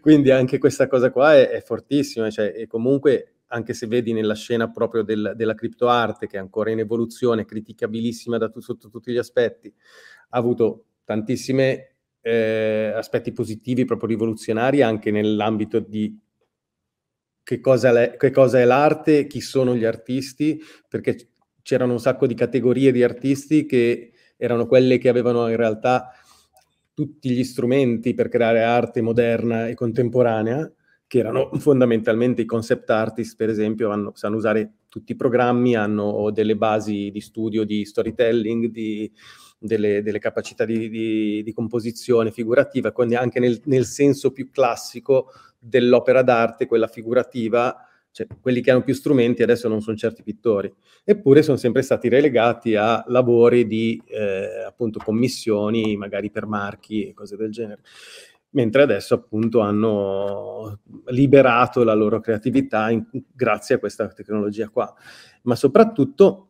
Quindi 0.00 0.30
anche 0.30 0.58
questa 0.58 0.86
cosa 0.86 1.10
qua 1.10 1.34
è, 1.34 1.48
è 1.48 1.62
fortissima, 1.62 2.30
cioè, 2.30 2.52
e 2.56 2.66
comunque 2.66 3.34
anche 3.52 3.74
se 3.74 3.86
vedi 3.86 4.12
nella 4.12 4.34
scena 4.34 4.70
proprio 4.70 5.02
del, 5.02 5.34
della 5.36 5.54
criptoarte, 5.54 6.26
che 6.26 6.36
è 6.36 6.40
ancora 6.40 6.70
in 6.70 6.78
evoluzione, 6.78 7.44
criticabilissima 7.44 8.38
da 8.38 8.48
tu, 8.48 8.60
sotto 8.60 8.88
tutti 8.88 9.12
gli 9.12 9.18
aspetti, 9.18 9.72
ha 10.30 10.38
avuto 10.38 10.86
tantissime 11.04 11.91
eh, 12.22 12.92
aspetti 12.94 13.32
positivi, 13.32 13.84
proprio 13.84 14.08
rivoluzionari, 14.08 14.80
anche 14.80 15.10
nell'ambito 15.10 15.80
di 15.80 16.18
che 17.42 17.60
cosa, 17.60 18.16
che 18.16 18.30
cosa 18.30 18.60
è 18.60 18.64
l'arte, 18.64 19.26
chi 19.26 19.40
sono 19.40 19.74
gli 19.74 19.84
artisti, 19.84 20.60
perché 20.88 21.30
c'erano 21.62 21.92
un 21.92 22.00
sacco 22.00 22.26
di 22.26 22.34
categorie 22.34 22.92
di 22.92 23.02
artisti 23.02 23.66
che 23.66 24.12
erano 24.36 24.66
quelle 24.66 24.98
che 24.98 25.08
avevano 25.08 25.48
in 25.48 25.56
realtà 25.56 26.10
tutti 26.94 27.30
gli 27.30 27.44
strumenti 27.44 28.14
per 28.14 28.28
creare 28.28 28.62
arte 28.62 29.00
moderna 29.00 29.68
e 29.68 29.74
contemporanea, 29.74 30.70
che 31.06 31.18
erano 31.18 31.50
fondamentalmente 31.58 32.42
i 32.42 32.46
concept 32.46 32.88
artist, 32.90 33.36
per 33.36 33.48
esempio, 33.48 33.90
hanno, 33.90 34.12
sanno 34.14 34.36
usare 34.36 34.72
tutti 34.88 35.12
i 35.12 35.16
programmi, 35.16 35.74
hanno 35.74 36.30
delle 36.30 36.56
basi 36.56 37.10
di 37.10 37.20
studio 37.20 37.64
di 37.64 37.84
storytelling, 37.84 38.66
di, 38.66 39.10
delle, 39.62 40.02
delle 40.02 40.18
capacità 40.18 40.64
di, 40.64 40.88
di, 40.88 41.42
di, 41.42 41.52
composizione 41.52 42.30
figurativa, 42.30 42.92
quindi 42.92 43.14
anche 43.14 43.40
nel, 43.40 43.60
nel, 43.64 43.84
senso 43.84 44.32
più 44.32 44.50
classico 44.50 45.32
dell'opera 45.58 46.22
d'arte, 46.22 46.66
quella 46.66 46.88
figurativa, 46.88 47.76
cioè 48.10 48.26
quelli 48.40 48.60
che 48.60 48.70
hanno 48.72 48.82
più 48.82 48.94
strumenti 48.94 49.42
adesso 49.42 49.68
non 49.68 49.80
sono 49.80 49.96
certi 49.96 50.22
pittori, 50.22 50.72
eppure 51.04 51.42
sono 51.42 51.56
sempre 51.56 51.82
stati 51.82 52.08
relegati 52.08 52.74
a 52.74 53.04
lavori 53.06 53.66
di 53.66 54.02
eh, 54.06 54.64
appunto 54.66 55.00
commissioni, 55.02 55.96
magari 55.96 56.30
per 56.30 56.46
marchi 56.46 57.08
e 57.08 57.14
cose 57.14 57.36
del 57.36 57.50
genere 57.50 57.82
mentre 58.54 58.82
adesso 58.82 59.14
appunto 59.14 59.60
hanno 59.60 60.80
liberato 61.06 61.84
la 61.84 61.94
loro 61.94 62.20
creatività 62.20 62.90
in, 62.90 63.02
grazie 63.32 63.76
a 63.76 63.78
questa 63.78 64.08
tecnologia 64.08 64.68
qua. 64.68 64.92
Ma 65.44 65.54
soprattutto 65.54 66.48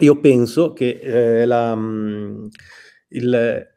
io 0.00 0.18
penso 0.18 0.72
che 0.72 0.98
eh, 1.00 1.46
la, 1.46 1.74
mm, 1.74 2.46
il, 3.08 3.68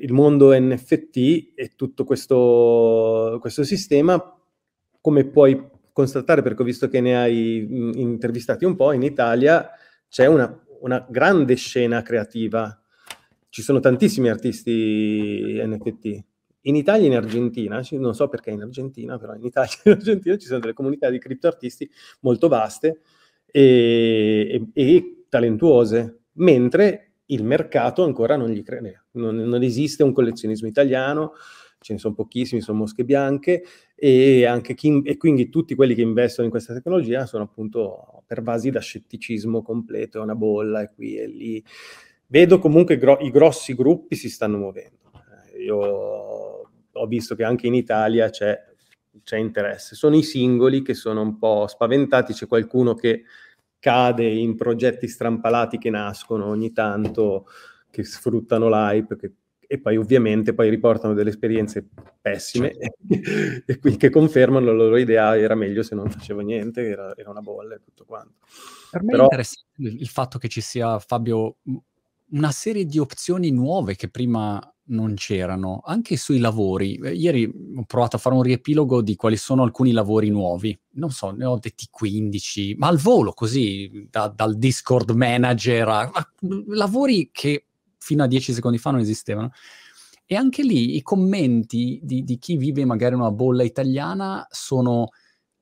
il, 0.00 0.12
mondo 0.12 0.56
NFT 0.56 1.52
e 1.56 1.72
tutto 1.74 2.04
questo, 2.04 3.38
questo, 3.40 3.64
sistema, 3.64 4.22
come 5.00 5.26
puoi 5.26 5.60
constatare, 5.92 6.42
perché 6.42 6.62
ho 6.62 6.64
visto 6.64 6.88
che 6.88 7.00
ne 7.00 7.16
hai 7.16 7.66
mm, 7.68 7.92
intervistati 7.94 8.64
un 8.64 8.76
po', 8.76 8.92
in 8.92 9.02
Italia 9.02 9.68
c'è 10.08 10.26
una, 10.26 10.64
una 10.80 11.04
grande 11.08 11.56
scena 11.56 12.02
creativa. 12.02 12.80
Ci 13.48 13.62
sono 13.62 13.80
tantissimi 13.80 14.28
artisti 14.28 15.60
NFT. 15.64 16.24
In 16.66 16.76
Italia 16.76 17.04
e 17.04 17.06
in 17.08 17.16
Argentina, 17.16 17.80
non 17.92 18.14
so 18.14 18.28
perché 18.28 18.50
in 18.50 18.60
Argentina, 18.62 19.18
però 19.18 19.34
in 19.34 19.44
Italia 19.44 19.70
e 19.82 19.90
in 19.90 19.96
Argentina 19.96 20.36
ci 20.36 20.46
sono 20.46 20.60
delle 20.60 20.74
comunità 20.74 21.10
di 21.10 21.18
criptoartisti 21.18 21.90
molto 22.20 22.48
vaste 22.48 23.00
e, 23.46 24.50
e, 24.50 24.68
e 24.72 25.15
talentuose, 25.28 26.20
mentre 26.34 27.06
il 27.26 27.44
mercato 27.44 28.04
ancora 28.04 28.36
non 28.36 28.50
gli 28.50 28.62
crede. 28.62 29.06
Non, 29.12 29.36
non, 29.36 29.62
esiste 29.62 30.02
un 30.02 30.12
collezionismo 30.12 30.68
italiano, 30.68 31.32
ce 31.80 31.94
ne 31.94 31.98
sono 31.98 32.14
pochissimi, 32.14 32.60
sono 32.60 32.78
mosche 32.78 33.04
bianche, 33.04 33.62
e, 33.94 34.60
chi, 34.74 35.02
e, 35.02 35.16
quindi 35.16 35.48
tutti 35.48 35.74
quelli 35.74 35.94
che 35.94 36.02
investono 36.02 36.46
in 36.46 36.50
questa 36.50 36.74
tecnologia 36.74 37.26
sono 37.26 37.44
appunto 37.44 38.22
pervasi 38.26 38.70
da 38.70 38.80
scetticismo 38.80 39.62
completo, 39.62 40.18
è 40.18 40.22
una 40.22 40.34
bolla, 40.34 40.82
e 40.82 40.90
qui 40.94 41.16
e 41.16 41.26
lì. 41.26 41.64
Vedo 42.28 42.58
comunque 42.58 42.96
gro- 42.96 43.18
i 43.20 43.30
grossi 43.30 43.74
gruppi 43.74 44.16
si 44.16 44.28
stanno 44.28 44.58
muovendo. 44.58 45.10
Io 45.58 45.76
ho 46.92 47.06
visto 47.06 47.34
che 47.34 47.44
anche 47.44 47.66
in 47.66 47.74
Italia 47.74 48.30
c'è, 48.30 48.58
c'è 49.22 49.36
interesse. 49.36 49.94
Sono 49.94 50.16
i 50.16 50.22
singoli 50.22 50.82
che 50.82 50.94
sono 50.94 51.22
un 51.22 51.38
po' 51.38 51.66
spaventati, 51.66 52.32
c'è 52.32 52.46
qualcuno 52.46 52.94
che 52.94 53.22
cade 53.86 54.26
in 54.26 54.56
progetti 54.56 55.06
strampalati 55.06 55.78
che 55.78 55.90
nascono 55.90 56.46
ogni 56.46 56.72
tanto, 56.72 57.46
che 57.88 58.02
sfruttano 58.02 58.68
l'hype, 58.68 59.14
che, 59.14 59.32
e 59.60 59.78
poi 59.78 59.96
ovviamente 59.96 60.54
poi 60.54 60.70
riportano 60.70 61.14
delle 61.14 61.30
esperienze 61.30 61.86
pessime 62.20 62.74
certo. 62.74 63.62
e 63.64 63.78
qui 63.78 63.96
che 63.96 64.10
confermano 64.10 64.66
la 64.66 64.72
loro 64.72 64.96
idea 64.96 65.38
era 65.38 65.54
meglio 65.54 65.84
se 65.84 65.94
non 65.94 66.10
facevo 66.10 66.40
niente, 66.40 66.88
era, 66.88 67.14
era 67.16 67.30
una 67.30 67.42
bolla 67.42 67.76
e 67.76 67.80
tutto 67.80 68.04
quanto. 68.04 68.38
Per 68.90 69.04
me 69.04 69.10
Però... 69.12 69.22
è 69.22 69.26
interessante 69.26 69.66
il 69.76 70.08
fatto 70.08 70.38
che 70.38 70.48
ci 70.48 70.60
sia, 70.60 70.98
Fabio, 70.98 71.58
una 72.30 72.50
serie 72.50 72.86
di 72.86 72.98
opzioni 72.98 73.52
nuove 73.52 73.94
che 73.94 74.08
prima 74.08 74.60
non 74.88 75.14
c'erano, 75.14 75.82
anche 75.84 76.16
sui 76.16 76.38
lavori. 76.38 76.96
Eh, 76.96 77.14
ieri 77.14 77.44
ho 77.76 77.84
provato 77.84 78.16
a 78.16 78.18
fare 78.18 78.34
un 78.34 78.42
riepilogo 78.42 79.02
di 79.02 79.16
quali 79.16 79.36
sono 79.36 79.62
alcuni 79.62 79.92
lavori 79.92 80.30
nuovi. 80.30 80.78
Non 80.92 81.10
so, 81.10 81.30
ne 81.30 81.44
ho 81.44 81.58
detti 81.58 81.88
15, 81.90 82.76
ma 82.78 82.88
al 82.88 82.98
volo 82.98 83.32
così, 83.32 84.06
da, 84.10 84.28
dal 84.28 84.56
Discord 84.56 85.10
manager 85.10 85.88
a, 85.88 86.00
a 86.12 86.30
lavori 86.68 87.30
che 87.32 87.66
fino 87.98 88.22
a 88.22 88.26
10 88.26 88.52
secondi 88.52 88.78
fa 88.78 88.90
non 88.90 89.00
esistevano. 89.00 89.52
E 90.24 90.34
anche 90.34 90.62
lì 90.62 90.96
i 90.96 91.02
commenti 91.02 92.00
di, 92.02 92.24
di 92.24 92.38
chi 92.38 92.56
vive 92.56 92.84
magari 92.84 93.14
in 93.14 93.20
una 93.20 93.30
bolla 93.30 93.62
italiana 93.62 94.46
sono 94.50 95.10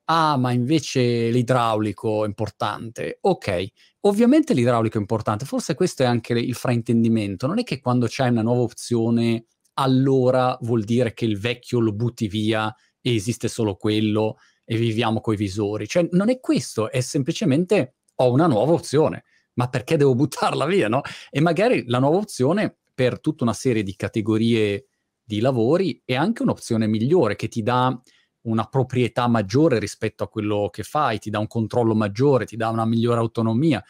ah, 0.07 0.37
ma 0.37 0.53
invece 0.53 1.31
l'idraulico 1.31 2.25
è 2.25 2.27
importante. 2.27 3.19
Ok, 3.23 3.67
ovviamente 4.01 4.55
l'idraulico 4.55 4.97
è 4.99 5.01
importante, 5.01 5.45
forse 5.45 5.75
questo 5.75 6.03
è 6.03 6.07
anche 6.07 6.33
il 6.35 6.55
fraintendimento. 6.55 7.47
Non 7.47 7.59
è 7.59 7.63
che 7.65 7.81
quando 7.81 8.07
c'è 8.07 8.29
una 8.29 8.43
nuova 8.43 8.63
opzione, 8.63 9.47
allora 9.75 10.57
vuol 10.63 10.85
dire 10.85 11.13
che 11.15 11.25
il 11.25 11.39
vecchio 11.39 11.81
lo 11.81 11.93
butti 11.93 12.29
via 12.29 12.73
e 13.01 13.15
esiste 13.15 13.49
solo 13.49 13.77
quello 13.77 14.37
e 14.65 14.77
viviamo 14.77 15.21
coi 15.21 15.37
visori. 15.37 15.87
Cioè, 15.87 16.09
non 16.13 16.31
è 16.31 16.41
questo, 16.41 16.91
è 16.91 17.01
semplicemente 17.01 17.97
ho 18.17 18.31
una 18.33 18.47
nuova 18.47 18.73
opzione. 18.73 19.25
Ma 19.55 19.69
perché 19.69 19.97
devo 19.97 20.15
buttarla 20.17 20.67
via, 20.67 20.89
no? 20.89 21.01
E 21.31 21.41
magari 21.41 21.85
la 21.87 22.01
nuova 22.01 22.17
opzione 22.17 22.79
per 22.93 23.21
tutta 23.21 23.45
una 23.45 23.53
serie 23.53 23.83
di 23.83 23.95
categorie 23.95 24.87
di 25.23 25.41
lavori 25.41 26.03
è 26.05 26.15
anche 26.15 26.43
un'opzione 26.43 26.87
migliore 26.87 27.37
che 27.37 27.49
ti 27.49 27.63
dà 27.63 27.97
una 28.45 28.65
proprietà 28.65 29.29
maggiore 29.29 29.79
rispetto 29.79 30.25
a 30.25 30.29
quello 30.29 30.69
che 30.73 30.83
fai, 30.83 31.19
ti 31.19 31.31
dà 31.31 31.39
un 31.39 31.47
controllo 31.47 31.95
maggiore, 31.95 32.47
ti 32.47 32.57
dà 32.57 32.69
una 32.69 32.85
migliore 32.85 33.21
autonomia. 33.21 33.83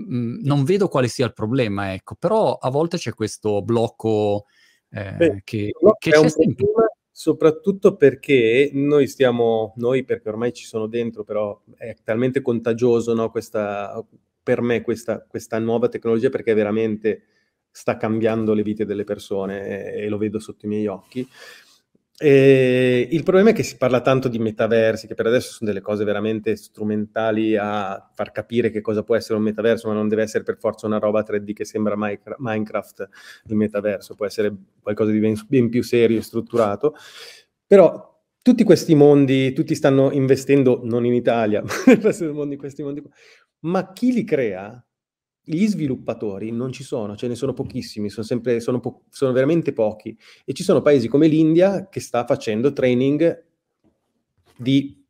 Mm, 0.00 0.40
non 0.42 0.64
vedo 0.64 0.88
quale 0.88 1.08
sia 1.08 1.26
il 1.26 1.32
problema, 1.32 1.92
ecco, 1.92 2.16
però 2.16 2.54
a 2.54 2.70
volte 2.70 2.96
c'è 2.96 3.12
questo 3.12 3.62
blocco 3.62 4.46
eh, 4.90 5.14
Beh, 5.16 5.42
che, 5.44 5.72
che 5.98 6.10
c'è 6.10 6.28
sempre. 6.28 6.66
Soprattutto 7.16 7.94
perché 7.94 8.70
noi 8.72 9.06
stiamo, 9.06 9.72
noi 9.76 10.04
perché 10.04 10.28
ormai 10.28 10.52
ci 10.52 10.64
sono 10.64 10.88
dentro, 10.88 11.22
però 11.22 11.60
è 11.76 11.94
talmente 12.02 12.42
contagioso 12.42 13.14
no, 13.14 13.30
questa, 13.30 14.04
per 14.42 14.60
me 14.60 14.82
questa, 14.82 15.24
questa 15.24 15.60
nuova 15.60 15.88
tecnologia 15.88 16.28
perché 16.28 16.54
veramente 16.54 17.22
sta 17.70 17.96
cambiando 17.96 18.52
le 18.52 18.62
vite 18.62 18.84
delle 18.84 19.04
persone 19.04 19.92
e, 19.94 20.04
e 20.04 20.08
lo 20.08 20.18
vedo 20.18 20.40
sotto 20.40 20.66
i 20.66 20.68
miei 20.68 20.88
occhi. 20.88 21.28
E 22.16 23.08
il 23.10 23.24
problema 23.24 23.50
è 23.50 23.52
che 23.52 23.64
si 23.64 23.76
parla 23.76 24.00
tanto 24.00 24.28
di 24.28 24.38
metaversi, 24.38 25.08
che 25.08 25.14
per 25.14 25.26
adesso 25.26 25.50
sono 25.52 25.68
delle 25.70 25.82
cose 25.82 26.04
veramente 26.04 26.54
strumentali 26.54 27.56
a 27.56 28.08
far 28.14 28.30
capire 28.30 28.70
che 28.70 28.80
cosa 28.80 29.02
può 29.02 29.16
essere 29.16 29.36
un 29.36 29.42
metaverso, 29.42 29.88
ma 29.88 29.94
non 29.94 30.08
deve 30.08 30.22
essere 30.22 30.44
per 30.44 30.56
forza 30.56 30.86
una 30.86 30.98
roba 30.98 31.24
3D 31.24 31.52
che 31.52 31.64
sembra 31.64 31.96
Minecraft 31.96 33.08
il 33.46 33.56
metaverso, 33.56 34.14
può 34.14 34.26
essere 34.26 34.54
qualcosa 34.80 35.10
di 35.10 35.18
ben, 35.18 35.34
ben 35.48 35.68
più 35.68 35.82
serio 35.82 36.18
e 36.18 36.22
strutturato. 36.22 36.94
Però 37.66 38.22
tutti 38.42 38.62
questi 38.62 38.94
mondi, 38.94 39.52
tutti 39.52 39.74
stanno 39.74 40.12
investendo, 40.12 40.80
non 40.84 41.04
in 41.04 41.14
Italia, 41.14 41.62
ma 41.66 41.72
nel 41.86 41.96
resto 41.96 42.24
del 42.26 42.34
mondo, 42.34 42.52
in 42.52 42.60
questi 42.60 42.84
mondi, 42.84 43.02
ma 43.60 43.92
chi 43.92 44.12
li 44.12 44.22
crea 44.22 44.84
gli 45.44 45.66
sviluppatori 45.66 46.50
non 46.50 46.72
ci 46.72 46.82
sono, 46.82 47.16
ce 47.16 47.28
ne 47.28 47.34
sono 47.34 47.52
pochissimi, 47.52 48.08
sono, 48.08 48.24
sempre, 48.24 48.60
sono, 48.60 48.80
po- 48.80 49.02
sono 49.10 49.32
veramente 49.32 49.72
pochi. 49.72 50.16
E 50.44 50.54
ci 50.54 50.62
sono 50.62 50.80
paesi 50.80 51.06
come 51.08 51.26
l'India 51.26 51.88
che 51.88 52.00
sta 52.00 52.24
facendo 52.24 52.72
training 52.72 53.44
di... 54.56 55.02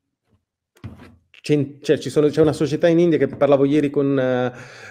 Cioè, 1.41 1.99
sono, 1.99 2.29
c'è 2.29 2.41
una 2.41 2.55
società 2.55 2.89
in 2.89 2.99
India 2.99 3.19
che 3.19 3.27
parlavo 3.27 3.67
ieri 3.67 3.91
con, 3.91 4.17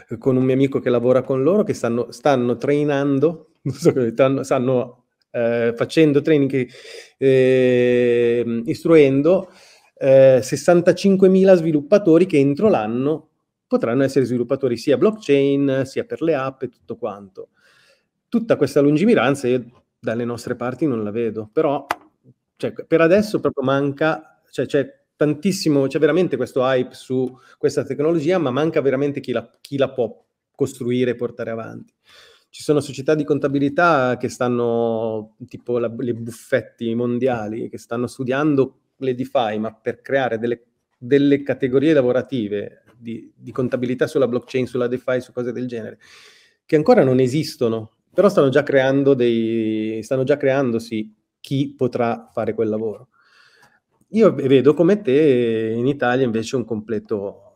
uh, 0.10 0.18
con, 0.20 0.36
un 0.36 0.44
mio 0.44 0.54
amico 0.54 0.80
che 0.80 0.92
lavora 0.92 1.24
con 1.24 1.42
loro, 1.42 1.64
che 1.64 1.74
stanno, 1.74 2.12
stanno 2.12 2.58
trainando, 2.58 3.54
so, 3.74 3.92
stanno, 4.12 4.44
stanno 4.44 5.06
uh, 5.32 5.74
facendo 5.76 6.22
training, 6.22 6.70
eh, 7.18 8.62
istruendo 8.66 9.50
eh, 9.96 10.40
65.000 10.42 11.56
sviluppatori 11.56 12.26
che 12.26 12.38
entro 12.38 12.70
l'anno 12.70 13.30
potranno 13.74 14.04
essere 14.04 14.26
sviluppatori 14.26 14.78
sia 14.78 15.00
blockchain, 15.00 15.82
sia 15.86 16.04
per 16.04 16.22
le 16.22 16.36
app 16.36 16.62
e 16.62 16.70
tutto 16.70 16.96
quanto. 16.96 17.50
Tutta 18.30 18.56
questa 18.56 18.82
lungimiranza 18.82 19.48
io 19.48 19.86
dalle 19.98 20.26
nostre 20.26 20.56
parti 20.56 20.86
non 20.86 21.04
la 21.04 21.10
vedo, 21.10 21.50
però 21.52 21.84
cioè, 22.56 22.72
per 22.72 23.02
adesso 23.02 23.40
proprio 23.40 23.64
manca, 23.64 24.40
cioè, 24.52 24.68
c'è 24.68 25.06
tantissimo, 25.16 25.88
c'è 25.88 25.98
veramente 25.98 26.38
questo 26.38 26.62
hype 26.62 26.94
su 26.94 27.36
questa 27.58 27.84
tecnologia, 27.84 28.38
ma 28.38 28.52
manca 28.52 28.80
veramente 28.80 29.22
chi 29.22 29.32
la, 29.32 29.50
chi 29.60 29.78
la 29.78 29.90
può 29.90 30.24
costruire 30.52 31.12
e 31.12 31.16
portare 31.16 31.50
avanti. 31.50 31.96
Ci 32.50 32.62
sono 32.62 32.80
società 32.80 33.16
di 33.16 33.24
contabilità 33.24 34.18
che 34.20 34.30
stanno, 34.30 35.36
tipo 35.48 35.80
la, 35.80 35.92
le 35.98 36.14
buffetti 36.14 36.94
mondiali, 36.94 37.70
che 37.70 37.80
stanno 37.80 38.06
studiando 38.06 38.82
le 38.98 39.16
DeFi, 39.16 39.58
ma 39.58 39.74
per 39.74 40.02
creare 40.02 40.38
delle, 40.38 40.64
delle 40.96 41.42
categorie 41.42 41.94
lavorative 41.94 42.83
di, 43.04 43.32
di, 43.36 43.52
contabilità 43.52 44.08
sulla 44.08 44.28
blockchain, 44.28 44.66
sulla 44.66 44.88
DeFi, 44.88 45.22
su 45.22 45.32
cose 45.32 45.52
del 45.52 45.68
genere, 45.68 46.00
che 46.66 46.76
ancora 46.76 47.04
non 47.04 47.20
esistono, 47.20 47.98
però 48.12 48.30
stanno 48.30 48.50
già 48.50 48.64
creando 48.64 49.14
dei, 49.14 50.02
stanno 50.02 50.24
già 50.24 50.38
creandosi 50.38 51.14
chi 51.40 51.76
potrà 51.76 52.30
fare 52.34 52.54
quel 52.56 52.70
lavoro. 52.70 53.10
Io 54.10 54.34
vedo 54.34 54.74
come 54.74 55.02
te 55.02 55.74
in 55.76 55.88
Italia 55.88 56.26
invece 56.26 56.56
un 56.56 56.66
completo, 56.66 57.54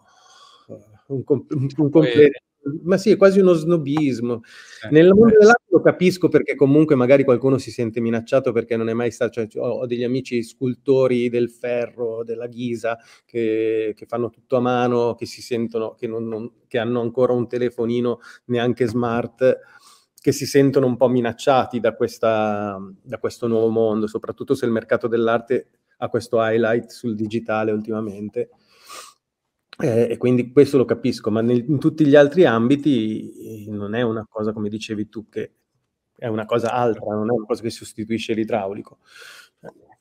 un, 1.08 1.24
un, 1.26 1.46
un 1.78 1.90
completo 1.90 2.40
ma 2.84 2.98
sì, 2.98 3.12
è 3.12 3.18
quasi 3.18 3.40
uno 3.40 3.54
snobismo. 3.54 4.42
Eh, 4.84 4.90
Nel 4.92 5.14
mondo 5.14 5.34
eh. 5.34 5.38
dell'arte 5.40 5.66
lo 5.70 5.82
capisco 5.82 6.28
perché 6.28 6.56
comunque 6.56 6.96
magari 6.96 7.24
qualcuno 7.24 7.58
si 7.58 7.72
sente 7.72 8.00
minacciato 8.00 8.52
perché 8.52 8.76
non 8.78 8.90
è 8.90 8.94
mai 8.94 9.12
stato, 9.12 9.46
cioè, 9.46 9.62
ho, 9.62 9.80
ho 9.80 9.86
degli 9.86 10.04
amici 10.04 10.44
scultori 10.44 11.30
del 11.30 11.50
ferro, 11.50 12.24
della 12.24 12.48
ghisa, 12.48 12.98
che, 13.26 13.94
che 13.96 14.06
fanno 14.06 14.30
tutto 14.30 14.58
a 14.58 14.62
mano, 14.62 15.16
che 15.16 15.26
si 15.26 15.42
sentono, 15.42 15.94
che, 15.94 16.08
non, 16.08 16.28
non, 16.28 16.52
che 16.68 16.78
hanno 16.78 17.02
ancora 17.02 17.34
un 17.34 17.48
telefonino 17.48 18.20
neanche 18.46 18.88
smart, 18.88 19.60
che 20.20 20.32
si 20.32 20.46
sentono 20.46 20.88
un 20.88 20.98
po' 20.98 21.08
minacciati 21.08 21.80
da, 21.80 21.96
questa, 21.96 22.78
da 23.02 23.18
questo 23.18 23.48
nuovo 23.48 23.70
mondo, 23.70 24.08
soprattutto 24.08 24.56
se 24.56 24.66
il 24.66 24.72
mercato 24.72 25.08
dell'arte 25.08 25.70
ha 25.98 26.10
questo 26.10 26.38
highlight 26.40 26.90
sul 26.90 27.16
digitale 27.16 27.72
ultimamente. 27.72 28.50
Eh, 29.80 30.08
e 30.10 30.18
quindi 30.18 30.52
questo 30.52 30.78
lo 30.78 30.86
capisco, 30.86 31.30
ma 31.30 31.42
nel, 31.42 31.64
in 31.68 31.78
tutti 31.78 32.06
gli 32.06 32.16
altri 32.16 32.46
ambiti 32.46 33.66
eh, 33.66 33.70
non 33.70 33.94
è 33.94 34.02
una 34.02 34.26
cosa, 34.28 34.52
come 34.52 34.70
dicevi 34.70 35.08
tu, 35.08 35.30
che 35.30 35.54
è 36.16 36.28
una 36.28 36.46
cosa 36.46 36.72
altra, 36.72 37.14
non 37.14 37.30
è 37.30 37.34
una 37.34 37.46
cosa 37.46 37.62
che 37.62 37.70
sostituisce 37.70 38.34
l'idraulico. 38.34 39.00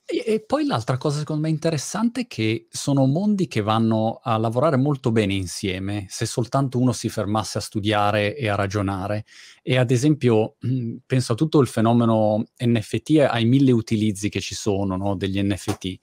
E, 0.08 0.44
poi 0.46 0.64
l'altra 0.64 0.98
cosa 0.98 1.18
secondo 1.18 1.42
me 1.42 1.48
interessante 1.48 2.22
è 2.22 2.26
che 2.28 2.68
sono 2.70 3.06
mondi 3.06 3.48
che 3.48 3.60
vanno 3.60 4.20
a 4.22 4.36
lavorare 4.36 4.76
molto 4.76 5.10
bene 5.10 5.34
insieme, 5.34 6.06
se 6.08 6.26
soltanto 6.26 6.78
uno 6.78 6.92
si 6.92 7.08
fermasse 7.08 7.58
a 7.58 7.60
studiare 7.60 8.36
e 8.36 8.48
a 8.48 8.54
ragionare. 8.54 9.24
E 9.62 9.76
ad 9.76 9.90
esempio, 9.90 10.56
penso 11.04 11.32
a 11.32 11.34
tutto 11.34 11.60
il 11.60 11.66
fenomeno 11.66 12.44
NFT 12.56 13.26
ai 13.28 13.44
mille 13.46 13.72
utilizzi 13.72 14.28
che 14.28 14.40
ci 14.40 14.54
sono 14.54 14.96
no, 14.96 15.16
degli 15.16 15.42
NFT 15.42 15.98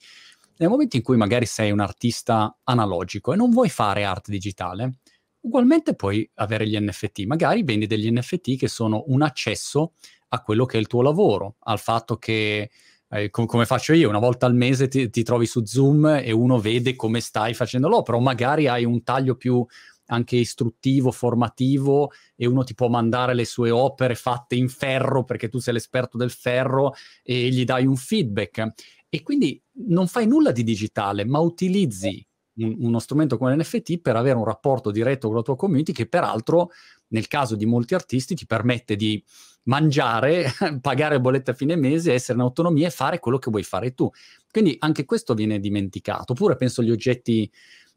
nel 0.56 0.68
momento 0.68 0.96
in 0.96 1.02
cui 1.02 1.16
magari 1.16 1.46
sei 1.46 1.70
un 1.70 1.80
artista 1.80 2.56
analogico 2.64 3.32
e 3.32 3.36
non 3.36 3.50
vuoi 3.50 3.68
fare 3.68 4.04
arte 4.04 4.30
digitale, 4.30 4.98
ugualmente 5.40 5.94
puoi 5.94 6.28
avere 6.34 6.66
gli 6.68 6.78
NFT. 6.78 7.24
Magari 7.24 7.62
vendi 7.62 7.86
degli 7.86 8.10
NFT 8.10 8.56
che 8.56 8.68
sono 8.68 9.04
un 9.08 9.22
accesso 9.22 9.94
a 10.28 10.42
quello 10.42 10.64
che 10.64 10.76
è 10.76 10.80
il 10.80 10.86
tuo 10.86 11.02
lavoro, 11.02 11.56
al 11.60 11.78
fatto 11.78 12.16
che 12.16 12.70
eh, 13.08 13.30
com- 13.30 13.46
come 13.46 13.66
faccio 13.66 13.92
io, 13.92 14.08
una 14.08 14.18
volta 14.18 14.46
al 14.46 14.54
mese 14.54 14.88
ti, 14.88 15.10
ti, 15.10 15.22
trovi 15.22 15.46
su 15.46 15.64
Zoom 15.64 16.20
e 16.22 16.32
uno 16.32 16.58
vede 16.58 16.96
come 16.96 17.20
stai 17.20 17.54
facendo 17.54 17.88
l'opera, 17.88 18.16
o 18.16 18.20
magari 18.20 18.66
hai 18.66 18.84
un 18.84 19.02
taglio 19.02 19.36
più 19.36 19.64
anche 20.06 20.36
istruttivo, 20.36 21.10
formativo 21.12 22.10
e 22.36 22.46
uno 22.46 22.62
ti 22.64 22.74
può 22.74 22.88
mandare 22.88 23.34
le 23.34 23.44
sue 23.44 23.70
opere 23.70 24.14
fatte 24.14 24.54
in 24.54 24.68
ferro 24.68 25.24
perché 25.24 25.48
tu 25.48 25.58
sei 25.58 25.74
l'esperto 25.74 26.18
del 26.18 26.30
ferro 26.30 26.94
e 27.22 27.48
gli 27.48 27.64
dai 27.64 27.86
un 27.86 27.96
feedback. 27.96 28.72
E 29.14 29.22
quindi 29.22 29.62
non 29.86 30.08
fai 30.08 30.26
nulla 30.26 30.50
di 30.50 30.64
digitale, 30.64 31.24
ma 31.24 31.38
utilizzi 31.38 32.26
un, 32.56 32.74
uno 32.80 32.98
strumento 32.98 33.38
come 33.38 33.54
l'NFT 33.54 34.00
per 34.00 34.16
avere 34.16 34.36
un 34.36 34.44
rapporto 34.44 34.90
diretto 34.90 35.28
con 35.28 35.36
la 35.36 35.42
tua 35.42 35.54
community 35.54 35.92
che 35.92 36.08
peraltro 36.08 36.70
nel 37.10 37.28
caso 37.28 37.54
di 37.54 37.64
molti 37.64 37.94
artisti 37.94 38.34
ti 38.34 38.44
permette 38.44 38.96
di 38.96 39.22
mangiare, 39.66 40.46
pagare 40.82 41.20
bollette 41.20 41.52
a 41.52 41.54
fine 41.54 41.76
mese, 41.76 42.12
essere 42.12 42.38
in 42.38 42.42
autonomia 42.42 42.88
e 42.88 42.90
fare 42.90 43.20
quello 43.20 43.38
che 43.38 43.52
vuoi 43.52 43.62
fare 43.62 43.94
tu. 43.94 44.10
Quindi 44.50 44.74
anche 44.80 45.04
questo 45.04 45.34
viene 45.34 45.60
dimenticato. 45.60 46.32
Oppure 46.32 46.56
penso 46.56 46.80
agli 46.80 46.90
oggetti 46.90 47.48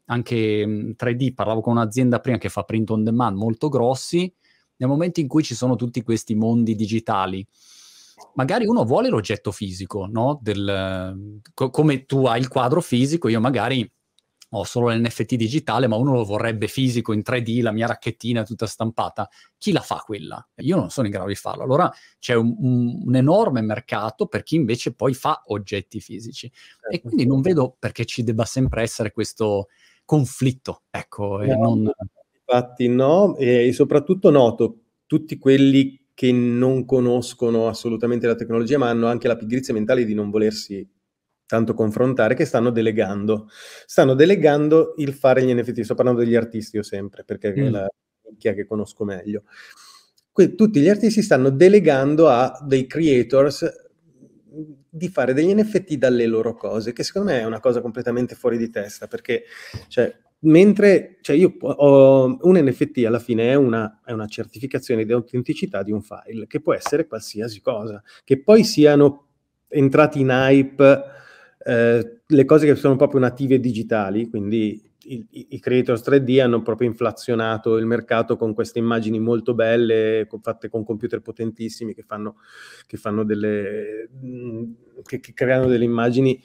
anche 0.04 0.94
3D, 0.96 1.34
parlavo 1.34 1.62
con 1.62 1.72
un'azienda 1.72 2.20
prima 2.20 2.38
che 2.38 2.48
fa 2.48 2.62
print 2.62 2.90
on 2.90 3.02
demand 3.02 3.36
molto 3.36 3.68
grossi, 3.68 4.32
nel 4.76 4.88
momento 4.88 5.18
in 5.18 5.26
cui 5.26 5.42
ci 5.42 5.56
sono 5.56 5.74
tutti 5.74 6.00
questi 6.04 6.36
mondi 6.36 6.76
digitali 6.76 7.44
magari 8.34 8.66
uno 8.66 8.84
vuole 8.84 9.08
l'oggetto 9.08 9.52
fisico, 9.52 10.06
no? 10.06 10.38
Del, 10.40 11.40
co- 11.54 11.70
come 11.70 12.04
tu 12.06 12.26
hai 12.26 12.40
il 12.40 12.48
quadro 12.48 12.80
fisico, 12.80 13.28
io 13.28 13.40
magari 13.40 13.90
ho 14.52 14.64
solo 14.64 14.88
l'NFT 14.88 15.34
digitale, 15.34 15.86
ma 15.88 15.96
uno 15.96 16.12
lo 16.12 16.24
vorrebbe 16.24 16.68
fisico 16.68 17.12
in 17.12 17.20
3D, 17.20 17.60
la 17.60 17.72
mia 17.72 17.86
racchettina 17.86 18.44
tutta 18.44 18.66
stampata. 18.66 19.28
Chi 19.58 19.72
la 19.72 19.80
fa 19.80 20.02
quella? 20.04 20.46
Io 20.56 20.76
non 20.76 20.90
sono 20.90 21.06
in 21.06 21.12
grado 21.12 21.28
di 21.28 21.34
farlo. 21.34 21.64
Allora 21.64 21.92
c'è 22.18 22.34
un, 22.34 22.54
un, 22.58 23.02
un 23.06 23.14
enorme 23.14 23.60
mercato 23.60 24.26
per 24.26 24.42
chi 24.42 24.56
invece 24.56 24.94
poi 24.94 25.12
fa 25.12 25.42
oggetti 25.46 26.00
fisici. 26.00 26.50
Certo. 26.50 26.88
E 26.88 27.00
quindi 27.00 27.26
non 27.26 27.42
vedo 27.42 27.76
perché 27.78 28.06
ci 28.06 28.22
debba 28.22 28.44
sempre 28.44 28.82
essere 28.82 29.12
questo 29.12 29.68
conflitto. 30.04 30.84
Ecco, 30.90 31.44
no, 31.44 31.54
non... 31.54 31.90
Infatti 32.50 32.88
no, 32.88 33.36
e 33.36 33.72
soprattutto 33.74 34.30
noto 34.30 34.78
tutti 35.04 35.36
quelli 35.36 36.00
che 36.18 36.32
non 36.32 36.84
conoscono 36.84 37.68
assolutamente 37.68 38.26
la 38.26 38.34
tecnologia, 38.34 38.76
ma 38.76 38.88
hanno 38.88 39.06
anche 39.06 39.28
la 39.28 39.36
pigrizia 39.36 39.72
mentale 39.72 40.04
di 40.04 40.14
non 40.14 40.30
volersi 40.30 40.84
tanto 41.46 41.74
confrontare, 41.74 42.34
che 42.34 42.44
stanno 42.44 42.70
delegando. 42.70 43.48
Stanno 43.86 44.14
delegando 44.14 44.94
il 44.96 45.12
fare 45.12 45.44
gli 45.44 45.54
NFT. 45.54 45.82
Sto 45.82 45.94
parlando 45.94 46.24
degli 46.24 46.34
artisti 46.34 46.74
io 46.74 46.82
sempre, 46.82 47.22
perché 47.22 47.52
mm. 47.52 47.64
è 47.64 47.70
la 47.70 47.88
nicchia 48.30 48.52
che 48.52 48.66
conosco 48.66 49.04
meglio. 49.04 49.44
Que- 50.32 50.56
tutti 50.56 50.80
gli 50.80 50.88
artisti 50.88 51.22
stanno 51.22 51.50
delegando 51.50 52.28
a 52.28 52.64
dei 52.66 52.88
creators 52.88 53.72
di 54.90 55.08
fare 55.10 55.34
degli 55.34 55.54
NFT 55.54 55.94
dalle 55.98 56.26
loro 56.26 56.56
cose, 56.56 56.92
che 56.92 57.04
secondo 57.04 57.30
me 57.30 57.42
è 57.42 57.44
una 57.44 57.60
cosa 57.60 57.80
completamente 57.80 58.34
fuori 58.34 58.58
di 58.58 58.70
testa, 58.70 59.06
perché 59.06 59.44
cioè, 59.86 60.12
mentre 60.40 61.18
cioè 61.20 61.36
io 61.36 61.54
ho 61.60 62.38
un 62.40 62.56
NFT 62.56 63.04
alla 63.04 63.18
fine 63.18 63.50
è 63.50 63.54
una, 63.54 64.00
è 64.04 64.12
una 64.12 64.26
certificazione 64.26 65.04
di 65.04 65.12
autenticità 65.12 65.82
di 65.82 65.92
un 65.92 66.02
file, 66.02 66.46
che 66.46 66.60
può 66.60 66.74
essere 66.74 67.06
qualsiasi 67.06 67.60
cosa, 67.60 68.02
che 68.24 68.42
poi 68.42 68.64
siano 68.64 69.26
entrati 69.68 70.20
in 70.20 70.28
hype 70.28 71.04
eh, 71.64 72.20
le 72.26 72.44
cose 72.44 72.66
che 72.66 72.74
sono 72.76 72.96
proprio 72.96 73.20
native 73.20 73.60
digitali, 73.60 74.28
quindi 74.28 74.88
i, 75.08 75.46
i, 75.50 75.60
creators 75.60 76.02
3D 76.06 76.40
hanno 76.40 76.62
proprio 76.62 76.88
inflazionato 76.88 77.76
il 77.76 77.86
mercato 77.86 78.36
con 78.36 78.52
queste 78.52 78.78
immagini 78.78 79.18
molto 79.18 79.54
belle, 79.54 80.28
fatte 80.40 80.68
con 80.68 80.84
computer 80.84 81.20
potentissimi 81.20 81.94
che 81.94 82.02
fanno, 82.02 82.36
che 82.86 82.96
fanno 82.96 83.24
delle... 83.24 84.08
Mh, 84.20 84.64
che, 85.04 85.20
che, 85.20 85.32
creano 85.32 85.66
delle 85.68 85.84
immagini 85.84 86.42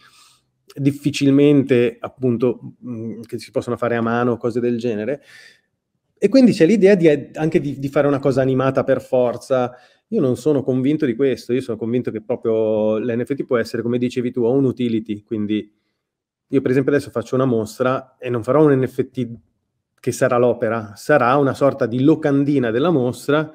difficilmente 0.75 1.97
appunto 1.99 2.75
mh, 2.79 3.21
che 3.21 3.39
si 3.39 3.51
possono 3.51 3.77
fare 3.77 3.95
a 3.95 4.01
mano, 4.01 4.37
cose 4.37 4.59
del 4.59 4.77
genere. 4.77 5.21
E 6.17 6.29
quindi 6.29 6.53
c'è 6.53 6.65
l'idea 6.65 6.95
di, 6.95 7.07
anche 7.33 7.59
di, 7.59 7.79
di 7.79 7.87
fare 7.89 8.07
una 8.07 8.19
cosa 8.19 8.41
animata 8.41 8.83
per 8.83 9.01
forza, 9.01 9.75
io 10.07 10.21
non 10.21 10.37
sono 10.37 10.63
convinto 10.63 11.05
di 11.05 11.15
questo, 11.15 11.53
io 11.53 11.61
sono 11.61 11.77
convinto 11.77 12.11
che 12.11 12.21
proprio 12.21 12.97
l'NFT 12.97 13.45
può 13.45 13.57
essere, 13.57 13.81
come 13.81 13.97
dicevi 13.97 14.31
tu, 14.31 14.43
un 14.43 14.63
utility, 14.63 15.23
quindi 15.23 15.69
io 16.47 16.61
per 16.61 16.71
esempio 16.71 16.93
adesso 16.93 17.09
faccio 17.09 17.35
una 17.35 17.45
mostra 17.45 18.15
e 18.17 18.29
non 18.29 18.43
farò 18.43 18.63
un 18.63 18.79
NFT 18.79 19.29
che 19.99 20.11
sarà 20.11 20.37
l'opera, 20.37 20.93
sarà 20.95 21.35
una 21.35 21.53
sorta 21.53 21.85
di 21.85 22.03
locandina 22.03 22.71
della 22.71 22.91
mostra 22.91 23.51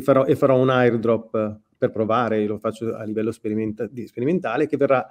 farò, 0.00 0.24
e 0.24 0.36
farò 0.36 0.56
un 0.56 0.70
airdrop 0.70 1.60
per 1.76 1.90
provare, 1.90 2.44
lo 2.46 2.58
faccio 2.58 2.94
a 2.94 3.02
livello 3.04 3.32
sperimenta- 3.32 3.88
sperimentale, 4.04 4.66
che 4.66 4.76
verrà 4.76 5.06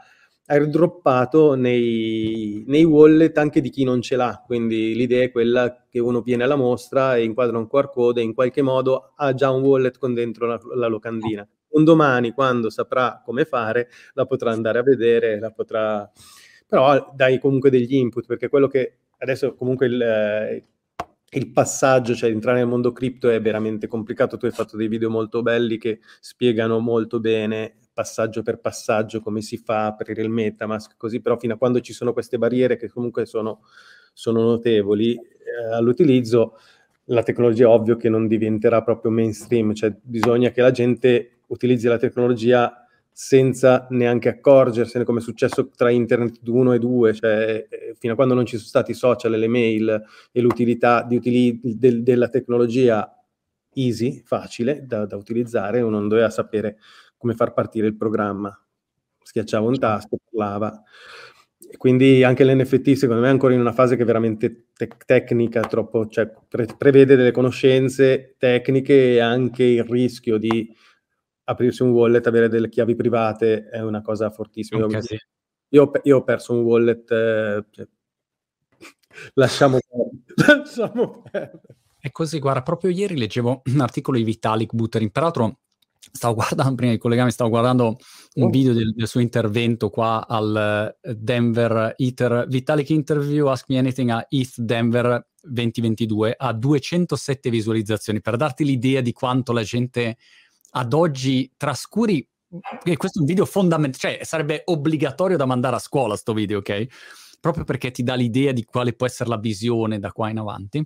airdroppato 0.51 1.53
nei, 1.53 2.63
nei, 2.65 2.83
wallet 2.83 3.37
anche 3.37 3.61
di 3.61 3.69
chi 3.69 3.83
non 3.83 4.01
ce 4.01 4.15
l'ha. 4.15 4.43
Quindi 4.45 4.95
l'idea 4.95 5.23
è 5.23 5.31
quella 5.31 5.85
che 5.87 5.99
uno 5.99 6.21
viene 6.21 6.43
alla 6.43 6.55
mostra 6.55 7.15
e 7.15 7.23
inquadra 7.23 7.57
un 7.57 7.67
QR 7.67 7.89
code 7.89 8.21
e 8.21 8.23
in 8.23 8.33
qualche 8.33 8.63
modo 8.63 9.13
ha 9.15 9.33
già 9.33 9.51
un 9.51 9.61
wallet 9.61 9.97
con 9.99 10.13
dentro 10.13 10.47
la, 10.47 10.59
la 10.75 10.87
locandina. 10.87 11.47
Un 11.69 11.83
domani, 11.83 12.31
quando 12.31 12.71
saprà 12.71 13.21
come 13.23 13.45
fare, 13.45 13.89
la 14.13 14.25
potrà 14.25 14.51
andare 14.51 14.79
a 14.79 14.83
vedere, 14.83 15.39
la 15.39 15.51
potrà... 15.51 16.09
Però 16.67 17.11
dai 17.15 17.39
comunque 17.39 17.69
degli 17.69 17.95
input, 17.95 18.25
perché 18.25 18.49
quello 18.49 18.67
che 18.67 18.97
adesso 19.19 19.53
comunque 19.53 19.85
il, 19.85 20.63
il 21.31 21.51
passaggio, 21.51 22.15
cioè 22.15 22.31
entrare 22.31 22.57
nel 22.57 22.67
mondo 22.67 22.91
cripto 22.91 23.29
è 23.29 23.39
veramente 23.39 23.87
complicato. 23.87 24.37
Tu 24.37 24.47
hai 24.47 24.51
fatto 24.51 24.77
dei 24.77 24.87
video 24.87 25.11
molto 25.11 25.43
belli 25.43 25.77
che 25.77 25.99
spiegano 26.19 26.79
molto 26.79 27.19
bene 27.19 27.75
passaggio 27.99 28.43
per 28.43 28.59
passaggio 28.59 29.19
come 29.19 29.41
si 29.41 29.57
fa 29.57 29.83
a 29.83 29.87
aprire 29.87 30.21
il 30.21 30.29
Metamask, 30.29 30.93
così 30.95 31.19
però 31.19 31.37
fino 31.37 31.55
a 31.55 31.57
quando 31.57 31.81
ci 31.81 31.91
sono 31.91 32.13
queste 32.13 32.37
barriere 32.37 32.77
che 32.77 32.87
comunque 32.87 33.25
sono, 33.25 33.63
sono 34.13 34.41
notevoli 34.41 35.15
eh, 35.15 35.73
all'utilizzo, 35.73 36.57
la 37.05 37.23
tecnologia 37.23 37.69
ovvio 37.69 37.97
che 37.97 38.07
non 38.07 38.27
diventerà 38.27 38.83
proprio 38.83 39.11
mainstream, 39.11 39.73
cioè 39.73 39.93
bisogna 40.01 40.49
che 40.51 40.61
la 40.61 40.71
gente 40.71 41.39
utilizzi 41.47 41.87
la 41.87 41.97
tecnologia 41.97 42.85
senza 43.11 43.85
neanche 43.89 44.29
accorgersene, 44.29 45.03
come 45.03 45.19
è 45.19 45.21
successo 45.21 45.67
tra 45.67 45.89
Internet 45.89 46.39
1 46.47 46.71
e 46.71 46.79
2, 46.79 47.13
cioè 47.15 47.67
eh, 47.69 47.95
fino 47.99 48.13
a 48.13 48.15
quando 48.15 48.33
non 48.33 48.45
ci 48.45 48.55
sono 48.55 48.69
stati 48.69 48.91
i 48.91 48.93
social 48.93 49.33
e 49.33 49.37
le 49.37 49.49
mail 49.49 50.03
e 50.31 50.39
l'utilità 50.39 51.05
utili- 51.11 51.59
del, 51.61 52.01
della 52.01 52.29
tecnologia 52.29 53.13
easy, 53.73 54.21
facile 54.23 54.85
da, 54.85 55.05
da 55.05 55.17
utilizzare, 55.17 55.81
uno 55.81 55.99
non 55.99 56.07
doveva 56.07 56.29
sapere 56.29 56.77
come 57.19 57.35
far 57.35 57.53
partire 57.53 57.85
il 57.85 57.95
programma. 57.95 58.57
Schiacciava 59.21 59.67
un 59.67 59.77
tasto, 59.77 60.17
parlava. 60.31 60.81
E 61.69 61.77
quindi 61.77 62.23
anche 62.23 62.43
l'NFT 62.43 62.93
secondo 62.93 63.21
me 63.21 63.27
è 63.27 63.31
ancora 63.31 63.53
in 63.53 63.59
una 63.59 63.73
fase 63.73 63.95
che 63.95 64.01
è 64.01 64.05
veramente 64.05 64.69
te- 64.73 64.89
tecnica, 65.05 65.59
troppo, 65.61 66.07
cioè 66.07 66.31
pre- 66.47 66.65
prevede 66.77 67.15
delle 67.15 67.31
conoscenze 67.31 68.35
tecniche 68.39 69.13
e 69.13 69.19
anche 69.19 69.63
il 69.63 69.83
rischio 69.83 70.37
di 70.37 70.73
aprirsi 71.43 71.83
un 71.83 71.91
wallet, 71.91 72.25
avere 72.25 72.47
delle 72.47 72.69
chiavi 72.69 72.95
private 72.95 73.67
è 73.69 73.81
una 73.81 74.01
cosa 74.01 74.31
fortissima. 74.31 74.87
Sì. 75.01 75.17
io, 75.69 75.91
io, 76.03 76.17
ho 76.17 76.23
perso 76.23 76.53
un 76.53 76.61
wallet, 76.61 77.11
eh, 77.11 77.65
cioè, 77.69 77.87
lasciamo 79.35 79.77
perdere. 79.87 80.37
lasciamo 80.57 81.21
perdere. 81.29 81.61
È 81.99 82.11
così, 82.11 82.39
guarda, 82.39 82.63
proprio 82.63 82.89
ieri 82.89 83.17
leggevo 83.17 83.63
un 83.65 83.79
articolo 83.81 84.17
di 84.17 84.23
Vitalik 84.23 84.73
Buterin, 84.73 85.11
peraltro 85.11 85.59
stavo 86.11 86.35
guardando, 86.35 86.75
prima 86.75 86.91
di 86.91 86.97
collegarmi, 86.97 87.31
stavo 87.31 87.49
guardando 87.49 87.97
un 88.35 88.43
oh. 88.43 88.49
video 88.49 88.73
del, 88.73 88.93
del, 88.93 89.07
suo 89.07 89.19
intervento 89.19 89.89
qua 89.89 90.25
al 90.27 90.95
eh, 91.03 91.13
Denver 91.15 91.93
Ether 91.97 92.45
Vitalik 92.47 92.89
Interview 92.89 93.47
Ask 93.47 93.65
Me 93.69 93.77
Anything 93.77 94.09
a 94.09 94.25
ETH 94.29 94.53
Denver 94.57 95.27
2022, 95.41 96.35
ha 96.37 96.53
207 96.53 97.49
visualizzazioni, 97.49 98.21
per 98.21 98.35
darti 98.35 98.65
l'idea 98.65 99.01
di 99.01 99.13
quanto 99.13 99.53
la 99.53 99.63
gente 99.63 100.17
ad 100.71 100.93
oggi 100.93 101.51
trascuri, 101.55 102.27
questo 102.97 103.19
è 103.19 103.21
un 103.21 103.25
video 103.25 103.45
fondamentale, 103.45 104.15
cioè 104.15 104.23
sarebbe 104.23 104.63
obbligatorio 104.65 105.37
da 105.37 105.45
mandare 105.45 105.75
a 105.75 105.79
scuola 105.79 106.15
sto 106.15 106.33
video, 106.33 106.59
ok? 106.59 106.85
Proprio 107.39 107.63
perché 107.63 107.91
ti 107.91 108.03
dà 108.03 108.15
l'idea 108.15 108.51
di 108.51 108.65
quale 108.65 108.93
può 108.93 109.05
essere 109.05 109.29
la 109.29 109.37
visione 109.37 109.99
da 109.99 110.11
qua 110.11 110.29
in 110.29 110.39
avanti, 110.39 110.83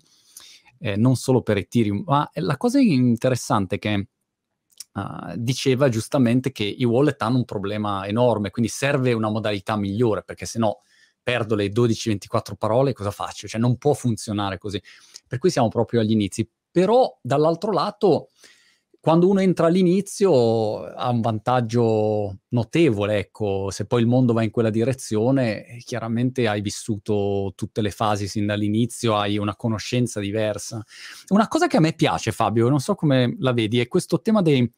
eh, 0.80 0.95
non 0.95 1.15
solo 1.15 1.41
per 1.41 1.58
Ethereum, 1.58 2.04
ma 2.06 2.30
la 2.34 2.58
cosa 2.58 2.80
interessante 2.80 3.76
è 3.76 3.80
che 3.80 4.08
uh, 4.93 5.34
diceva 5.36 5.89
giustamente 5.89 6.51
che 6.51 6.63
i 6.63 6.84
wallet 6.84 7.21
hanno 7.21 7.38
un 7.38 7.45
problema 7.45 8.06
enorme, 8.08 8.51
quindi 8.51 8.71
serve 8.71 9.13
una 9.13 9.29
modalità 9.29 9.75
migliore, 9.75 10.23
perché 10.23 10.45
se 10.45 10.60
no 10.60 10.82
perdo 11.23 11.56
le 11.56 11.71
12-24 11.71 12.56
parole, 12.58 12.93
cosa 12.93 13.12
faccio? 13.12 13.47
Cioè 13.47 13.60
non 13.60 13.77
può 13.77 13.93
funzionare 13.93 14.58
così. 14.58 14.82
Per 15.27 15.39
cui 15.39 15.49
siamo 15.49 15.69
proprio 15.69 16.01
agli 16.01 16.12
inizi. 16.12 16.47
Però 16.69 17.17
dall'altro 17.21 17.71
lato 17.71 18.29
quando 19.03 19.27
uno 19.27 19.41
entra 19.41 19.67
all'inizio 19.67 20.85
ha 20.85 21.09
un 21.09 21.19
vantaggio 21.19 22.37
notevole, 22.47 23.17
ecco, 23.17 23.69
se 23.69 23.85
poi 23.85 23.99
il 23.99 24.07
mondo 24.07 24.31
va 24.31 24.43
in 24.43 24.49
quella 24.49 24.69
direzione, 24.69 25.75
chiaramente 25.83 26.47
hai 26.47 26.61
vissuto 26.61 27.51
tutte 27.53 27.81
le 27.81 27.91
fasi 27.91 28.29
sin 28.29 28.45
dall'inizio, 28.45 29.17
hai 29.17 29.37
una 29.37 29.57
conoscenza 29.57 30.21
diversa. 30.21 30.81
Una 31.27 31.49
cosa 31.49 31.67
che 31.67 31.75
a 31.75 31.81
me 31.81 31.91
piace, 31.91 32.31
Fabio, 32.31 32.69
non 32.69 32.79
so 32.79 32.95
come 32.95 33.35
la 33.39 33.51
vedi, 33.51 33.81
è 33.81 33.89
questo 33.89 34.21
tema 34.21 34.41
dei, 34.41 34.71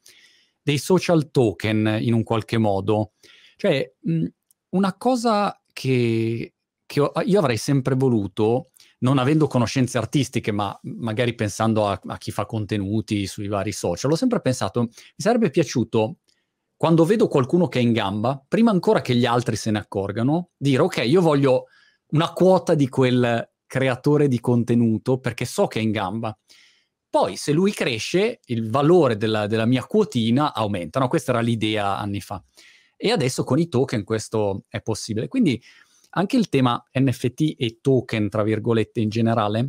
dei 0.60 0.78
social 0.78 1.30
token 1.30 1.98
in 2.00 2.12
un 2.12 2.24
qualche 2.24 2.58
modo. 2.58 3.12
Cioè, 3.54 3.94
mh, 3.96 4.26
una 4.70 4.96
cosa 4.96 5.56
che, 5.72 6.54
che 6.84 7.10
io 7.26 7.38
avrei 7.38 7.58
sempre 7.58 7.94
voluto 7.94 8.70
non 9.06 9.18
avendo 9.18 9.46
conoscenze 9.46 9.98
artistiche, 9.98 10.50
ma 10.50 10.76
magari 10.82 11.36
pensando 11.36 11.86
a, 11.86 12.00
a, 12.04 12.18
chi 12.18 12.32
fa 12.32 12.44
contenuti 12.44 13.28
sui 13.28 13.46
vari 13.46 13.70
social, 13.70 14.10
ho 14.10 14.16
sempre 14.16 14.40
pensato, 14.40 14.80
mi 14.80 14.90
sarebbe 15.16 15.50
piaciuto, 15.50 16.16
quando 16.76 17.04
vedo 17.04 17.28
qualcuno 17.28 17.68
che 17.68 17.78
è 17.78 17.82
in 17.82 17.92
gamba, 17.92 18.44
prima 18.46 18.72
ancora 18.72 19.02
che 19.02 19.14
gli 19.14 19.24
altri 19.24 19.54
se 19.54 19.70
ne 19.70 19.78
accorgano, 19.78 20.50
dire 20.56 20.82
ok, 20.82 21.04
io 21.06 21.20
voglio 21.20 21.66
una 22.08 22.32
quota 22.32 22.74
di 22.74 22.88
quel 22.88 23.48
creatore 23.64 24.26
di 24.26 24.40
contenuto 24.40 25.18
perché 25.18 25.44
so 25.44 25.68
che 25.68 25.78
è 25.78 25.82
in 25.82 25.92
gamba. 25.92 26.36
Poi 27.08 27.36
se 27.36 27.52
lui 27.52 27.72
cresce, 27.72 28.40
il 28.46 28.68
valore 28.68 29.16
della, 29.16 29.46
della 29.46 29.66
mia 29.66 29.84
quotina 29.84 30.52
aumenta. 30.52 30.98
No? 30.98 31.08
Questa 31.08 31.30
era 31.30 31.40
l'idea 31.40 31.96
anni 31.96 32.20
fa. 32.20 32.42
E 32.96 33.10
adesso 33.10 33.44
con 33.44 33.58
i 33.58 33.68
token 33.68 34.04
questo 34.04 34.64
è 34.68 34.82
possibile. 34.82 35.28
Quindi 35.28 35.62
anche 36.16 36.36
il 36.36 36.48
tema 36.48 36.82
NFT 36.92 37.54
e 37.58 37.78
token, 37.80 38.28
tra 38.28 38.42
virgolette, 38.42 39.00
in 39.00 39.08
generale, 39.08 39.68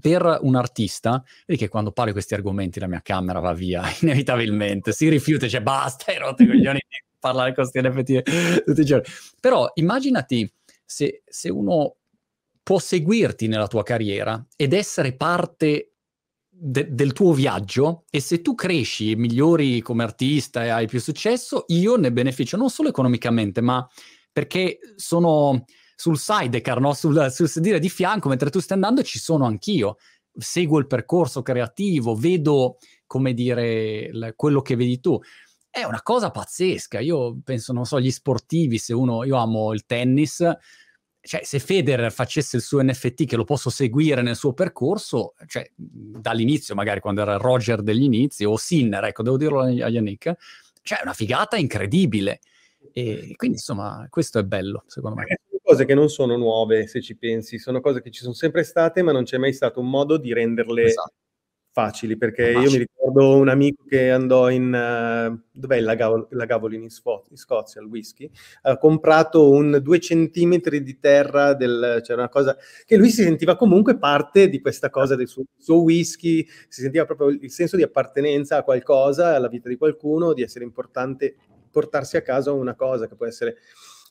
per 0.00 0.38
un 0.42 0.56
artista, 0.56 1.22
vedi 1.46 1.60
che 1.60 1.68
quando 1.68 1.92
parlo 1.92 2.10
di 2.10 2.16
questi 2.16 2.34
argomenti 2.34 2.80
la 2.80 2.88
mia 2.88 3.02
camera 3.02 3.38
va 3.38 3.52
via, 3.52 3.82
inevitabilmente, 4.00 4.92
si 4.92 5.08
rifiuta, 5.08 5.48
cioè 5.48 5.62
basta, 5.62 6.10
hai 6.10 6.18
rotto 6.18 6.42
i 6.42 6.46
coglioni 6.46 6.80
di 6.88 7.02
parlare 7.18 7.54
con 7.54 7.68
questi 7.68 7.88
NFT 7.88 8.64
tutti 8.64 8.80
i 8.80 8.84
giorni. 8.84 9.06
Però 9.40 9.70
immaginati 9.74 10.50
se, 10.84 11.22
se 11.26 11.50
uno 11.50 11.96
può 12.62 12.78
seguirti 12.78 13.46
nella 13.46 13.66
tua 13.66 13.82
carriera 13.82 14.44
ed 14.56 14.72
essere 14.72 15.14
parte 15.14 15.90
de- 16.48 16.88
del 16.94 17.12
tuo 17.12 17.32
viaggio 17.34 18.04
e 18.10 18.20
se 18.20 18.40
tu 18.40 18.54
cresci 18.54 19.10
e 19.10 19.16
migliori 19.16 19.80
come 19.82 20.02
artista 20.02 20.64
e 20.64 20.68
hai 20.70 20.86
più 20.86 21.00
successo, 21.00 21.64
io 21.68 21.96
ne 21.96 22.10
beneficio 22.10 22.56
non 22.56 22.70
solo 22.70 22.88
economicamente, 22.88 23.60
ma 23.60 23.86
perché 24.32 24.78
sono 24.96 25.64
sul 25.94 26.18
sidecar, 26.18 26.80
no? 26.80 26.92
sul, 26.94 27.30
sul 27.30 27.48
sedile 27.48 27.78
di 27.78 27.88
fianco, 27.88 28.28
mentre 28.28 28.50
tu 28.50 28.60
stai 28.60 28.76
andando 28.76 29.02
ci 29.02 29.18
sono 29.18 29.46
anch'io. 29.46 29.96
Seguo 30.36 30.78
il 30.78 30.86
percorso 30.86 31.42
creativo, 31.42 32.14
vedo, 32.14 32.78
come 33.06 33.34
dire, 33.34 34.10
l- 34.12 34.32
quello 34.34 34.62
che 34.62 34.76
vedi 34.76 35.00
tu. 35.00 35.18
È 35.70 35.84
una 35.84 36.02
cosa 36.02 36.30
pazzesca. 36.30 37.00
Io 37.00 37.38
penso, 37.42 37.72
non 37.72 37.84
so, 37.84 38.00
gli 38.00 38.10
sportivi, 38.10 38.78
se 38.78 38.92
uno, 38.92 39.24
io 39.24 39.36
amo 39.36 39.72
il 39.72 39.86
tennis, 39.86 40.42
cioè, 41.26 41.42
se 41.42 41.58
Federer 41.58 42.12
facesse 42.12 42.56
il 42.56 42.62
suo 42.62 42.82
NFT 42.82 43.24
che 43.24 43.36
lo 43.36 43.44
posso 43.44 43.70
seguire 43.70 44.20
nel 44.20 44.36
suo 44.36 44.52
percorso, 44.52 45.34
cioè, 45.46 45.66
dall'inizio, 45.74 46.74
magari 46.74 47.00
quando 47.00 47.22
era 47.22 47.36
Roger 47.36 47.82
degli 47.82 48.02
inizi, 48.02 48.44
o 48.44 48.58
Sinner, 48.58 49.04
ecco, 49.04 49.22
devo 49.22 49.38
dirlo 49.38 49.60
a 49.60 49.70
Yannick, 49.70 50.34
cioè, 50.82 50.98
è 50.98 51.02
una 51.02 51.14
figata 51.14 51.56
incredibile. 51.56 52.40
E 52.92 53.32
quindi, 53.36 53.56
insomma, 53.56 54.06
questo 54.10 54.38
è 54.38 54.44
bello, 54.44 54.84
secondo 54.86 55.16
me. 55.16 55.38
Cose 55.64 55.86
che 55.86 55.94
non 55.94 56.10
sono 56.10 56.36
nuove, 56.36 56.86
se 56.86 57.00
ci 57.00 57.16
pensi, 57.16 57.58
sono 57.58 57.80
cose 57.80 58.02
che 58.02 58.10
ci 58.10 58.20
sono 58.20 58.34
sempre 58.34 58.64
state, 58.64 59.02
ma 59.02 59.12
non 59.12 59.24
c'è 59.24 59.38
mai 59.38 59.54
stato 59.54 59.80
un 59.80 59.88
modo 59.88 60.18
di 60.18 60.32
renderle 60.32 60.84
esatto 60.84 61.14
facili, 61.74 62.16
perché 62.16 62.52
Facile. 62.52 62.64
io 62.64 62.70
mi 62.70 62.78
ricordo 62.78 63.36
un 63.36 63.48
amico 63.48 63.82
che 63.88 64.08
andò 64.12 64.48
in, 64.48 64.66
uh, 64.72 65.42
dov'è 65.50 65.76
il 65.76 65.82
Lagavolo, 65.82 66.28
Lagavolo 66.30 66.76
in, 66.76 66.88
Sfo- 66.88 67.24
in, 67.30 67.36
Scozia, 67.36 67.80
il 67.80 67.88
whisky, 67.88 68.30
ha 68.62 68.78
comprato 68.78 69.50
un 69.50 69.80
due 69.82 69.98
centimetri 69.98 70.84
di 70.84 71.00
terra, 71.00 71.52
del, 71.52 72.00
cioè 72.04 72.16
una 72.16 72.28
cosa 72.28 72.56
che 72.84 72.96
lui 72.96 73.10
si 73.10 73.24
sentiva 73.24 73.56
comunque 73.56 73.98
parte 73.98 74.48
di 74.48 74.60
questa 74.60 74.88
cosa 74.88 75.16
del 75.16 75.26
suo, 75.26 75.42
suo, 75.58 75.82
whisky, 75.82 76.46
si 76.68 76.80
sentiva 76.80 77.06
proprio 77.06 77.30
il 77.30 77.50
senso 77.50 77.74
di 77.74 77.82
appartenenza 77.82 78.58
a 78.58 78.62
qualcosa, 78.62 79.34
alla 79.34 79.48
vita 79.48 79.68
di 79.68 79.76
qualcuno, 79.76 80.32
di 80.32 80.42
essere 80.42 80.64
importante 80.64 81.34
portarsi 81.72 82.16
a 82.16 82.22
casa 82.22 82.52
una 82.52 82.76
cosa 82.76 83.08
che 83.08 83.16
può 83.16 83.26
essere 83.26 83.56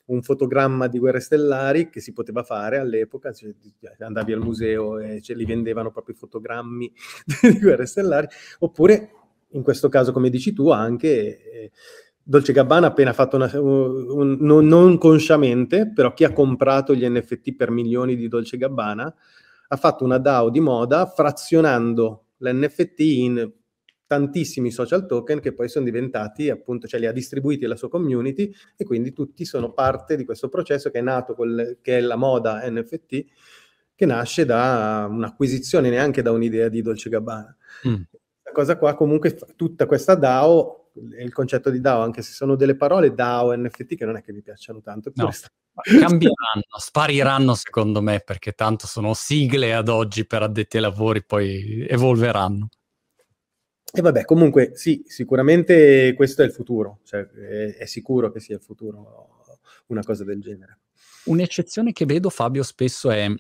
un 0.06 0.22
fotogramma 0.22 0.88
di 0.88 1.00
Guerre 1.00 1.20
Stellari 1.20 1.90
che 1.90 2.02
si 2.02 2.12
poteva 2.14 2.44
fare 2.44 2.78
all'epoca, 2.78 3.32
cioè, 3.32 3.54
andavi 4.00 4.34
al 4.34 4.42
museo 4.42 5.00
e 5.00 5.22
ce 5.22 5.34
li 5.34 5.46
vendevano 5.46 5.92
proprio 5.92 6.16
i 6.16 6.18
fotogrammi 6.18 6.92
di 7.42 7.60
Guerre 7.60 7.86
Stellari, 7.86 8.28
oppure 8.60 9.12
in 9.54 9.64
questo 9.64 9.90
caso, 9.90 10.12
come 10.12 10.30
dici 10.30 10.54
tu, 10.54 10.70
anche 10.70 11.10
eh, 11.10 11.72
Dolce 12.22 12.54
Gabbana 12.54 12.88
ha 12.88 12.90
appena 12.90 13.14
fatto 13.14 13.36
una, 13.36 13.50
un, 13.60 14.38
non, 14.40 14.66
non 14.66 14.98
consciamente, 14.98 15.92
però 15.94 16.14
chi 16.14 16.24
ha 16.24 16.34
comprato 16.34 16.96
gli 16.96 17.08
NFT 17.08 17.56
per 17.56 17.70
milioni 17.70 18.16
di 18.16 18.28
Dolce 18.28 18.58
Gabbana 18.58 19.14
ha 19.68 19.76
fatto 19.76 20.04
una 20.04 20.18
DAO 20.18 20.50
di 20.50 20.60
moda 20.60 21.06
frazionando 21.06 22.28
l'NFT 22.38 23.00
in 23.00 23.52
tantissimi 24.06 24.72
social 24.72 25.06
token 25.06 25.40
che 25.40 25.54
poi 25.54 25.70
sono 25.70 25.86
diventati 25.86 26.50
appunto, 26.50 26.88
cioè 26.88 27.00
li 27.00 27.08
ha 27.08 27.12
distribuiti 27.12 27.66
alla 27.66 27.76
sua 27.76 27.90
community 27.90 28.54
e 28.76 28.84
quindi 28.84 29.14
tutti 29.14 29.46
sono 29.46 29.72
parte 29.72 30.16
di 30.16 30.26
questo 30.26 30.50
processo 30.50 30.90
che 30.90 31.00
è 31.00 31.02
nato, 31.02 31.34
col, 31.36 31.80
che 31.82 31.98
è 31.98 32.02
la 32.02 32.16
moda 32.16 32.62
NFT, 32.70 33.26
che 33.96 34.06
nasce 34.06 34.46
da 34.46 35.08
un'acquisizione, 35.10 35.90
neanche 35.90 36.22
da 36.22 36.32
un'idea 36.32 36.70
di 36.70 36.82
Dolce 36.82 37.10
Gabbana. 37.10 37.56
Mm. 37.88 38.02
La 38.44 38.52
cosa 38.52 38.78
qua 38.78 38.94
comunque, 38.96 39.36
tutta 39.56 39.86
questa 39.86 40.16
DAO, 40.16 40.92
il 41.20 41.32
concetto 41.32 41.70
di 41.70 41.80
DAO, 41.80 42.02
anche 42.02 42.22
se 42.22 42.34
sono 42.34 42.56
delle 42.56 42.76
parole 42.76 43.14
DAO, 43.14 43.56
NFT, 43.56 43.96
che 43.96 44.06
non 44.06 44.18
è 44.18 44.22
che 44.22 44.34
mi 44.34 44.42
piacciono 44.42 44.82
tanto. 44.82 45.12
No. 45.16 45.32
Sta... 45.32 45.48
Cambieranno, 45.74 46.78
spariranno 46.78 47.56
secondo 47.56 48.02
me, 48.02 48.22
perché 48.24 48.52
tanto 48.52 48.86
sono 48.86 49.14
sigle 49.16 49.74
ad 49.74 49.88
oggi 49.90 50.28
per 50.28 50.44
addetti 50.44 50.76
ai 50.78 50.84
lavori, 50.84 51.24
poi 51.26 51.86
evolveranno. 51.88 52.70
E 53.96 54.02
vabbè, 54.02 54.26
comunque 54.26 54.72
sì, 54.74 55.04
sicuramente 55.06 56.16
questo 56.16 56.42
è 56.42 56.46
il 56.46 56.52
futuro, 56.52 57.02
cioè 57.04 57.28
è, 57.28 57.76
è, 57.76 57.86
sicuro 57.86 58.32
che 58.32 58.40
sia 58.40 58.56
il 58.56 58.62
futuro 58.62 59.44
una 59.88 60.04
cosa 60.04 60.24
del 60.24 60.42
genere. 60.42 60.80
Un'eccezione 61.26 61.92
che 61.92 62.06
vedo, 62.06 62.32
Fabio, 62.32 62.64
spesso 62.64 63.12
è 63.12 63.32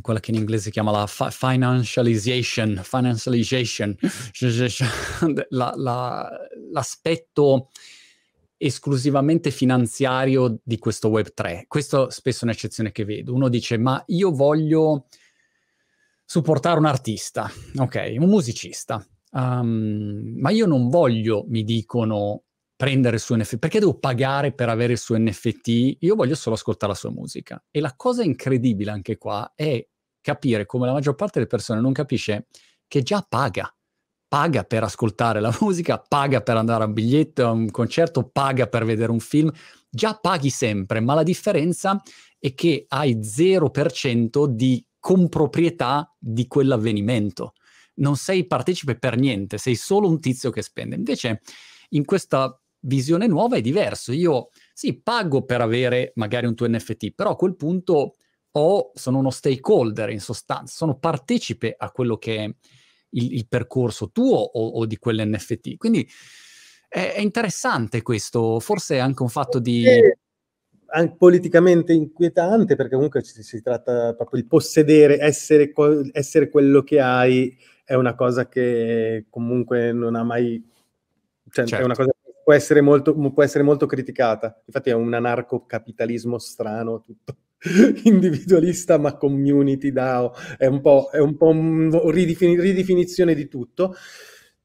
quella 0.00 0.20
che 0.20 0.30
in 0.30 0.38
inglese 0.38 0.70
chiama 0.70 0.90
la 0.90 1.06
fi- 1.06 1.30
financialization, 1.30 2.80
financialization 2.82 3.94
la, 5.50 5.74
la, 5.76 6.30
l'aspetto 6.72 7.68
esclusivamente 8.56 9.50
finanziario 9.50 10.60
di 10.62 10.78
questo 10.78 11.10
Web3. 11.10 11.64
Questo 11.66 12.08
spesso 12.08 12.40
è 12.40 12.48
un'eccezione 12.48 12.90
che 12.90 13.04
vedo. 13.04 13.34
Uno 13.34 13.50
dice, 13.50 13.76
ma 13.76 14.02
io 14.06 14.30
voglio 14.30 15.08
supportare 16.24 16.78
un 16.78 16.86
artista, 16.86 17.50
ok, 17.76 18.14
un 18.18 18.30
musicista 18.30 19.06
Um, 19.32 20.34
ma 20.36 20.50
io 20.50 20.66
non 20.66 20.88
voglio, 20.88 21.44
mi 21.48 21.64
dicono, 21.64 22.44
prendere 22.78 23.16
il 23.16 23.22
suo 23.22 23.36
NFT, 23.36 23.58
perché 23.58 23.80
devo 23.80 23.98
pagare 23.98 24.52
per 24.52 24.68
avere 24.68 24.92
il 24.92 24.98
suo 24.98 25.18
NFT? 25.18 25.96
Io 26.00 26.14
voglio 26.14 26.36
solo 26.36 26.54
ascoltare 26.54 26.92
la 26.92 26.98
sua 26.98 27.10
musica. 27.10 27.62
E 27.70 27.80
la 27.80 27.94
cosa 27.96 28.22
incredibile 28.22 28.92
anche 28.92 29.18
qua 29.18 29.52
è 29.56 29.84
capire 30.20 30.64
come 30.64 30.86
la 30.86 30.92
maggior 30.92 31.16
parte 31.16 31.34
delle 31.34 31.46
persone 31.46 31.80
non 31.80 31.92
capisce 31.92 32.46
che 32.86 33.02
già 33.02 33.26
paga. 33.28 33.72
Paga 34.28 34.62
per 34.62 34.84
ascoltare 34.84 35.40
la 35.40 35.54
musica, 35.60 35.98
paga 35.98 36.40
per 36.40 36.56
andare 36.56 36.84
a 36.84 36.86
un 36.86 36.92
biglietto, 36.92 37.46
a 37.46 37.50
un 37.50 37.68
concerto, 37.70 38.28
paga 38.28 38.68
per 38.68 38.84
vedere 38.84 39.10
un 39.10 39.20
film. 39.20 39.50
Già 39.90 40.14
paghi 40.14 40.50
sempre, 40.50 41.00
ma 41.00 41.14
la 41.14 41.22
differenza 41.24 42.00
è 42.38 42.54
che 42.54 42.84
hai 42.88 43.18
0% 43.18 44.46
di 44.46 44.86
comproprietà 45.00 46.14
di 46.16 46.46
quell'avvenimento 46.46 47.54
non 47.98 48.16
sei 48.16 48.46
partecipe 48.46 48.96
per 48.96 49.16
niente, 49.16 49.58
sei 49.58 49.76
solo 49.76 50.08
un 50.08 50.20
tizio 50.20 50.50
che 50.50 50.62
spende. 50.62 50.96
Invece 50.96 51.40
in 51.90 52.04
questa 52.04 52.60
visione 52.80 53.26
nuova 53.26 53.56
è 53.56 53.60
diverso. 53.60 54.12
Io 54.12 54.50
sì, 54.72 55.00
pago 55.00 55.44
per 55.44 55.60
avere 55.60 56.12
magari 56.16 56.46
un 56.46 56.54
tuo 56.54 56.68
NFT, 56.68 57.12
però 57.14 57.30
a 57.30 57.36
quel 57.36 57.56
punto 57.56 58.16
ho, 58.52 58.90
sono 58.94 59.18
uno 59.18 59.30
stakeholder 59.30 60.10
in 60.10 60.20
sostanza, 60.20 60.74
sono 60.74 60.98
partecipe 60.98 61.74
a 61.76 61.90
quello 61.90 62.16
che 62.16 62.36
è 62.36 62.54
il, 63.10 63.34
il 63.34 63.48
percorso 63.48 64.10
tuo 64.10 64.36
o, 64.36 64.68
o 64.68 64.86
di 64.86 64.98
quell'NFT. 64.98 65.76
Quindi 65.76 66.08
è, 66.88 67.12
è, 67.14 67.20
interessante 67.20 68.02
questo, 68.02 68.60
forse 68.60 68.96
è 68.96 68.98
anche 68.98 69.22
un 69.22 69.28
fatto 69.28 69.58
di... 69.58 69.84
È 69.84 70.16
politicamente 71.18 71.92
inquietante 71.92 72.74
perché 72.74 72.94
comunque 72.94 73.22
si, 73.22 73.42
si 73.42 73.60
tratta 73.60 74.14
proprio 74.14 74.40
di 74.40 74.48
possedere, 74.48 75.18
essere, 75.20 75.70
essere 76.12 76.48
quello 76.48 76.82
che 76.82 76.98
hai 76.98 77.54
è 77.88 77.94
una 77.94 78.14
cosa 78.14 78.48
che 78.48 79.24
comunque 79.30 79.92
non 79.92 80.14
ha 80.14 80.22
mai... 80.22 80.62
Cioè, 81.50 81.64
certo. 81.64 81.82
è 81.82 81.86
una 81.86 81.94
cosa 81.94 82.10
che 82.22 82.34
può 82.44 82.52
essere, 82.52 82.82
molto, 82.82 83.14
può 83.14 83.42
essere 83.42 83.64
molto 83.64 83.86
criticata. 83.86 84.60
Infatti 84.66 84.90
è 84.90 84.92
un 84.92 85.14
anarcocapitalismo 85.14 86.36
strano, 86.38 87.00
tutto 87.00 87.36
individualista 88.04 88.98
ma 88.98 89.16
community 89.16 89.90
DAO, 89.90 90.34
è 90.58 90.66
un 90.66 90.82
po', 90.82 91.08
è 91.10 91.18
un 91.18 91.38
po' 91.38 91.46
una 91.46 91.98
ridefin- 92.10 92.60
ridefinizione 92.60 93.34
di 93.34 93.48
tutto, 93.48 93.94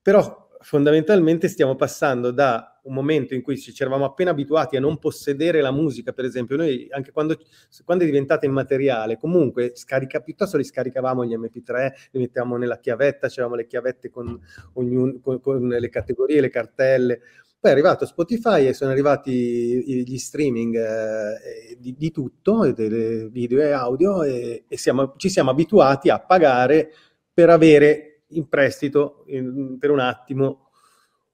però 0.01 0.49
fondamentalmente 0.59 1.47
stiamo 1.47 1.78
passando 1.78 2.32
da 2.32 2.72
un 2.84 2.93
momento 2.93 3.34
in 3.34 3.41
cui 3.41 3.57
ci 3.57 3.73
eravamo 3.77 4.05
appena 4.05 4.31
abituati 4.31 4.75
a 4.75 4.79
non 4.79 4.97
possedere 4.97 5.61
la 5.61 5.71
musica, 5.71 6.11
per 6.11 6.25
esempio, 6.25 6.57
noi 6.57 6.88
anche 6.91 7.11
quando, 7.11 7.38
quando 7.86 8.03
è 8.03 8.07
diventata 8.07 8.45
immateriale, 8.45 9.17
comunque 9.17 9.71
scarica, 9.75 10.19
piuttosto 10.19 10.57
li 10.57 10.63
scaricavamo 10.63 11.25
gli 11.25 11.36
MP3, 11.36 11.91
li 12.11 12.19
mettevamo 12.19 12.57
nella 12.57 12.79
chiavetta, 12.79 13.27
avevamo 13.27 13.55
le 13.55 13.67
chiavette 13.67 14.09
con, 14.09 14.39
ognun, 14.73 15.21
con, 15.21 15.39
con 15.39 15.67
le 15.67 15.89
categorie, 15.89 16.41
le 16.41 16.49
cartelle. 16.49 17.21
Poi 17.59 17.71
è 17.71 17.73
arrivato 17.75 18.05
Spotify 18.05 18.67
e 18.67 18.73
sono 18.73 18.91
arrivati 18.91 20.03
gli 20.03 20.17
streaming 20.17 20.75
eh, 20.75 21.77
di, 21.79 21.95
di, 21.97 22.11
tutto, 22.11 22.61
video 22.73 23.61
e 23.61 23.71
audio, 23.71 24.23
e, 24.23 24.65
e 24.67 24.77
siamo, 24.77 25.13
ci 25.15 25.29
siamo 25.29 25.51
abituati 25.51 26.09
a 26.09 26.19
pagare 26.19 26.91
per 27.34 27.49
avere 27.49 28.23
in 28.34 28.49
prestito 28.49 29.23
in, 29.27 29.77
per 29.79 29.91
un 29.91 29.99
attimo 29.99 30.62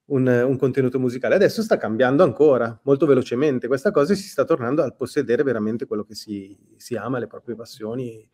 un, 0.10 0.28
un, 0.28 0.58
contenuto 0.58 1.00
musicale. 1.00 1.36
Adesso 1.36 1.62
sta 1.62 1.78
cambiando 1.78 2.24
ancora, 2.24 2.80
molto 2.84 3.06
velocemente 3.06 3.68
questa 3.68 3.92
cosa 3.92 4.14
e 4.14 4.16
si 4.16 4.28
sta 4.28 4.46
tornando 4.46 4.84
a 4.84 4.92
possedere 4.92 5.44
veramente 5.44 5.86
quello 5.86 6.04
che 6.04 6.16
si, 6.16 6.58
si 6.78 6.96
ama, 6.96 7.20
le 7.20 7.28
proprie 7.28 7.56
passioni. 7.56 8.28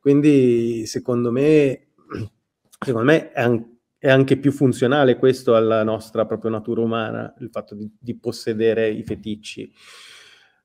Quindi 0.00 0.86
secondo 0.86 1.30
me, 1.30 1.88
secondo 2.84 3.06
me 3.06 3.30
è, 3.32 3.40
an- 3.40 3.78
è, 3.98 4.10
anche 4.10 4.36
più 4.38 4.52
funzionale 4.52 5.16
questo 5.16 5.54
alla 5.54 5.82
nostra 5.84 6.26
propria 6.26 6.50
natura 6.50 6.80
umana, 6.80 7.34
il 7.40 7.50
fatto 7.50 7.74
di, 7.74 7.90
di 7.98 8.16
possedere 8.18 8.90
i 8.90 9.02
feticci. 9.02 9.72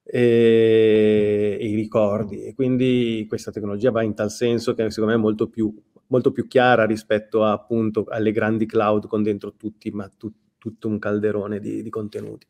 E, 0.09 1.57
e, 1.59 1.67
i 1.67 1.75
ricordi 1.75 2.45
e 2.45 2.55
quindi 2.55 3.25
questa 3.27 3.51
tecnologia 3.51 3.91
va 3.91 4.03
in 4.03 4.13
tal 4.13 4.31
senso 4.31 4.73
che 4.73 4.89
secondo 4.89 5.11
me 5.11 5.19
è 5.19 5.21
molto 5.21 5.49
più 5.49 5.75
molto 6.07 6.31
più 6.31 6.47
chiara 6.47 6.85
rispetto 6.85 7.43
a, 7.43 7.51
appunto 7.51 8.05
alle 8.07 8.31
grandi 8.31 8.65
cloud 8.65 9.07
con 9.07 9.23
dentro 9.23 9.55
tutti, 9.55 9.91
ma 9.91 10.09
tu, 10.09 10.31
tutto 10.57 10.87
un 10.87 10.99
calderone 10.99 11.59
di, 11.59 11.81
di 11.81 11.89
contenuti. 11.89 12.45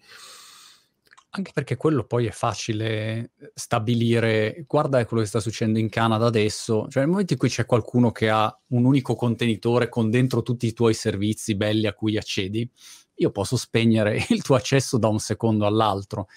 Anche 1.29 1.51
perché 1.53 1.75
quello 1.75 2.05
poi 2.05 2.25
è 2.25 2.31
facile 2.31 3.31
stabilire, 3.53 4.63
guarda 4.65 5.05
quello 5.05 5.21
che 5.21 5.29
sta 5.29 5.39
succedendo 5.39 5.77
in 5.77 5.89
Canada 5.89 6.25
adesso, 6.25 6.87
cioè 6.89 7.03
nel 7.03 7.11
momento 7.11 7.33
in 7.33 7.39
cui 7.39 7.49
c'è 7.49 7.65
qualcuno 7.65 8.11
che 8.11 8.29
ha 8.29 8.59
un 8.67 8.85
unico 8.85 9.13
contenitore 9.15 9.89
con 9.89 10.09
dentro 10.09 10.41
tutti 10.41 10.65
i 10.65 10.73
tuoi 10.73 10.93
servizi 10.93 11.55
belli 11.55 11.85
a 11.85 11.93
cui 11.93 12.17
accedi, 12.17 12.67
io 13.15 13.31
posso 13.31 13.57
spegnere 13.57 14.23
il 14.29 14.41
tuo 14.41 14.55
accesso 14.55 14.97
da 14.97 15.07
un 15.09 15.19
secondo 15.19 15.65
all'altro. 15.65 16.27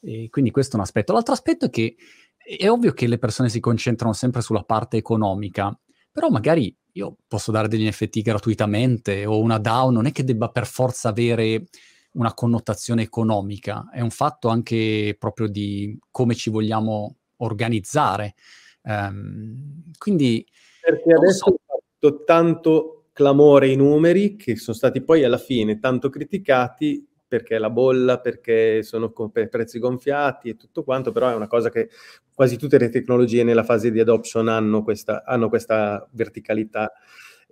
E 0.00 0.28
quindi 0.30 0.50
questo 0.50 0.72
è 0.72 0.76
un 0.76 0.82
aspetto. 0.82 1.12
L'altro 1.12 1.32
aspetto 1.32 1.66
è 1.66 1.70
che 1.70 1.96
è 2.36 2.68
ovvio 2.68 2.92
che 2.92 3.06
le 3.06 3.18
persone 3.18 3.48
si 3.48 3.60
concentrano 3.60 4.12
sempre 4.12 4.42
sulla 4.42 4.64
parte 4.64 4.98
economica, 4.98 5.76
però 6.12 6.28
magari 6.28 6.74
io 6.96 7.16
posso 7.26 7.50
dare 7.50 7.68
degli 7.68 7.86
NFT 7.86 8.22
gratuitamente 8.22 9.26
o 9.26 9.40
una 9.40 9.58
DAO 9.58 9.90
non 9.90 10.06
è 10.06 10.12
che 10.12 10.24
debba 10.24 10.48
per 10.48 10.66
forza 10.66 11.08
avere 11.08 11.64
una 12.12 12.32
connotazione 12.34 13.02
economica, 13.02 13.88
è 13.92 14.00
un 14.00 14.10
fatto 14.10 14.48
anche 14.48 15.16
proprio 15.18 15.48
di 15.48 15.98
come 16.10 16.34
ci 16.34 16.50
vogliamo 16.50 17.16
organizzare. 17.38 18.34
Um, 18.82 19.90
quindi... 19.98 20.46
Perché 20.80 21.12
adesso 21.12 21.46
so. 21.46 21.50
ho 21.50 21.80
fatto 21.98 22.24
tanto 22.24 23.06
clamore 23.12 23.68
i 23.68 23.76
numeri 23.76 24.36
che 24.36 24.56
sono 24.56 24.76
stati 24.76 25.02
poi 25.02 25.24
alla 25.24 25.38
fine 25.38 25.78
tanto 25.78 26.10
criticati 26.10 27.06
perché 27.26 27.58
la 27.58 27.70
bolla, 27.70 28.20
perché 28.20 28.84
sono 28.84 29.10
prezzi 29.10 29.80
gonfiati 29.80 30.50
e 30.50 30.56
tutto 30.56 30.84
quanto, 30.84 31.10
però 31.10 31.30
è 31.30 31.34
una 31.34 31.48
cosa 31.48 31.68
che 31.68 31.88
quasi 32.34 32.56
tutte 32.56 32.78
le 32.78 32.88
tecnologie 32.88 33.44
nella 33.44 33.62
fase 33.62 33.90
di 33.90 34.00
adoption 34.00 34.48
hanno 34.48 34.82
questa, 34.82 35.22
hanno 35.24 35.48
questa 35.48 36.06
verticalità 36.12 36.92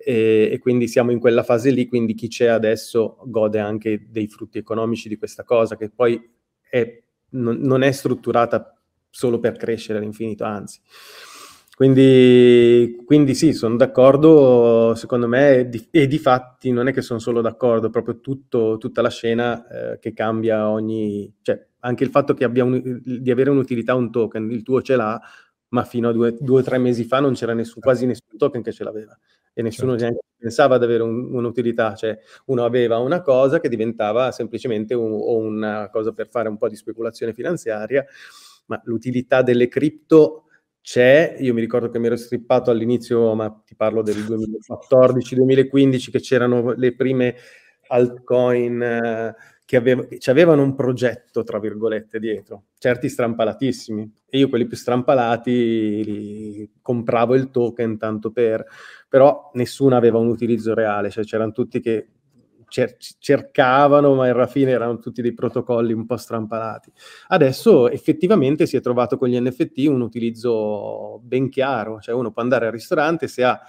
e, 0.04 0.50
e, 0.52 0.58
quindi 0.58 0.88
siamo 0.88 1.12
in 1.12 1.20
quella 1.20 1.44
fase 1.44 1.70
lì, 1.70 1.86
quindi 1.86 2.14
chi 2.14 2.28
c'è 2.28 2.46
adesso 2.46 3.18
gode 3.26 3.60
anche 3.60 4.06
dei 4.10 4.26
frutti 4.26 4.58
economici 4.58 5.08
di 5.08 5.16
questa 5.16 5.44
cosa, 5.44 5.76
che 5.76 5.90
poi 5.90 6.20
è, 6.68 7.02
non, 7.30 7.58
non, 7.58 7.82
è 7.82 7.92
strutturata 7.92 8.76
solo 9.08 9.38
per 9.38 9.56
crescere 9.56 9.98
all'infinito, 9.98 10.44
anzi. 10.44 10.80
Quindi, 11.74 13.02
quindi 13.06 13.34
sì, 13.34 13.52
sono 13.52 13.76
d'accordo, 13.76 14.94
secondo 14.94 15.28
me, 15.28 15.58
e 15.58 15.68
di, 15.68 15.86
e 15.90 16.06
di, 16.06 16.18
fatti 16.18 16.70
non 16.70 16.88
è 16.88 16.92
che 16.92 17.02
sono 17.02 17.18
solo 17.18 17.40
d'accordo, 17.40 17.90
proprio 17.90 18.20
tutto, 18.20 18.76
tutta 18.78 19.02
la 19.02 19.10
scena 19.10 19.66
eh, 19.68 19.98
che 19.98 20.12
cambia 20.12 20.68
ogni... 20.68 21.32
cioè 21.42 21.64
anche 21.84 22.04
il 22.04 22.10
fatto 22.10 22.34
che 22.34 22.44
abbia 22.44 22.64
un, 22.64 23.00
di 23.02 23.30
avere 23.30 23.50
un'utilità 23.50 23.94
un 23.94 24.10
token, 24.10 24.50
il 24.50 24.62
tuo 24.62 24.82
ce 24.82 24.96
l'ha, 24.96 25.20
ma 25.68 25.84
fino 25.84 26.08
a 26.08 26.12
due 26.12 26.36
o 26.40 26.62
tre 26.62 26.78
mesi 26.78 27.04
fa 27.04 27.20
non 27.20 27.34
c'era 27.34 27.54
nessun, 27.54 27.80
quasi 27.80 28.06
nessun 28.06 28.36
token 28.36 28.62
che 28.62 28.72
ce 28.72 28.84
l'aveva 28.84 29.18
e 29.54 29.62
nessuno 29.62 29.92
certo. 29.92 30.04
neanche 30.04 30.26
pensava 30.36 30.74
ad 30.76 30.82
avere 30.82 31.02
un, 31.02 31.34
un'utilità, 31.34 31.94
cioè 31.94 32.18
uno 32.46 32.64
aveva 32.64 32.98
una 32.98 33.20
cosa 33.22 33.60
che 33.60 33.68
diventava 33.68 34.32
semplicemente 34.32 34.94
un, 34.94 35.12
una 35.12 35.88
cosa 35.90 36.12
per 36.12 36.28
fare 36.28 36.48
un 36.48 36.56
po' 36.56 36.68
di 36.68 36.76
speculazione 36.76 37.32
finanziaria, 37.32 38.04
ma 38.66 38.80
l'utilità 38.84 39.42
delle 39.42 39.68
cripto 39.68 40.44
c'è, 40.80 41.36
io 41.38 41.54
mi 41.54 41.60
ricordo 41.60 41.88
che 41.88 41.98
mi 41.98 42.06
ero 42.06 42.16
strippato 42.16 42.70
all'inizio, 42.70 43.34
ma 43.34 43.62
ti 43.64 43.76
parlo 43.76 44.02
del 44.02 44.16
2014-2015, 44.16 46.10
che 46.10 46.20
c'erano 46.20 46.72
le 46.72 46.94
prime 46.96 47.36
altcoin 47.86 48.82
eh, 48.82 49.34
che, 49.64 49.76
aveva, 49.76 50.04
che 50.06 50.30
avevano 50.30 50.62
un 50.62 50.74
progetto, 50.74 51.42
tra 51.44 51.58
virgolette, 51.58 52.18
dietro, 52.18 52.64
certi 52.78 53.08
strampalatissimi. 53.08 54.12
E 54.28 54.38
io 54.38 54.48
quelli 54.48 54.66
più 54.66 54.76
strampalati 54.76 56.70
compravo 56.80 57.34
il 57.34 57.50
token 57.50 57.98
tanto 57.98 58.30
per... 58.30 58.64
però 59.08 59.50
nessuno 59.54 59.96
aveva 59.96 60.18
un 60.18 60.28
utilizzo 60.28 60.74
reale, 60.74 61.10
cioè 61.10 61.24
c'erano 61.24 61.52
tutti 61.52 61.80
che 61.80 62.08
cer- 62.72 62.96
cercavano, 63.18 64.14
ma 64.14 64.30
alla 64.30 64.46
fine 64.46 64.70
erano 64.70 64.98
tutti 64.98 65.20
dei 65.20 65.34
protocolli 65.34 65.92
un 65.92 66.06
po' 66.06 66.16
strampalati. 66.16 66.90
Adesso 67.28 67.90
effettivamente 67.90 68.66
si 68.66 68.78
è 68.78 68.80
trovato 68.80 69.18
con 69.18 69.28
gli 69.28 69.38
NFT 69.38 69.86
un 69.88 70.00
utilizzo 70.00 71.20
ben 71.22 71.50
chiaro, 71.50 72.00
cioè 72.00 72.14
uno 72.14 72.32
può 72.32 72.40
andare 72.40 72.66
al 72.66 72.72
ristorante 72.72 73.28
se 73.28 73.44
ha 73.44 73.60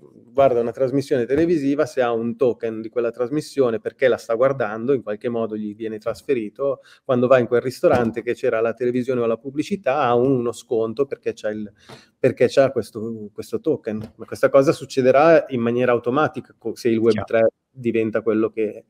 guarda 0.00 0.60
una 0.60 0.70
trasmissione 0.70 1.26
televisiva, 1.26 1.84
se 1.84 2.00
ha 2.00 2.12
un 2.12 2.36
token 2.36 2.80
di 2.80 2.88
quella 2.88 3.10
trasmissione 3.10 3.80
perché 3.80 4.06
la 4.06 4.16
sta 4.16 4.34
guardando, 4.34 4.92
in 4.92 5.02
qualche 5.02 5.28
modo 5.28 5.56
gli 5.56 5.74
viene 5.74 5.98
trasferito, 5.98 6.80
quando 7.04 7.26
va 7.26 7.38
in 7.38 7.46
quel 7.46 7.60
ristorante 7.60 8.22
che 8.22 8.34
c'era 8.34 8.60
la 8.60 8.74
televisione 8.74 9.20
o 9.20 9.26
la 9.26 9.36
pubblicità 9.36 10.02
ha 10.02 10.14
uno 10.14 10.52
sconto 10.52 11.06
perché 11.06 11.32
c'è, 11.32 11.50
il, 11.50 11.70
perché 12.18 12.46
c'è 12.46 12.70
questo, 12.70 13.30
questo, 13.32 13.60
token. 13.60 14.12
Ma 14.16 14.24
questa 14.24 14.48
cosa 14.48 14.72
succederà 14.72 15.46
in 15.48 15.60
maniera 15.60 15.92
automatica 15.92 16.54
se 16.74 16.88
il 16.88 16.98
Web3 16.98 17.24
Chiaro. 17.24 17.52
diventa 17.70 18.22
quello 18.22 18.50
che, 18.50 18.84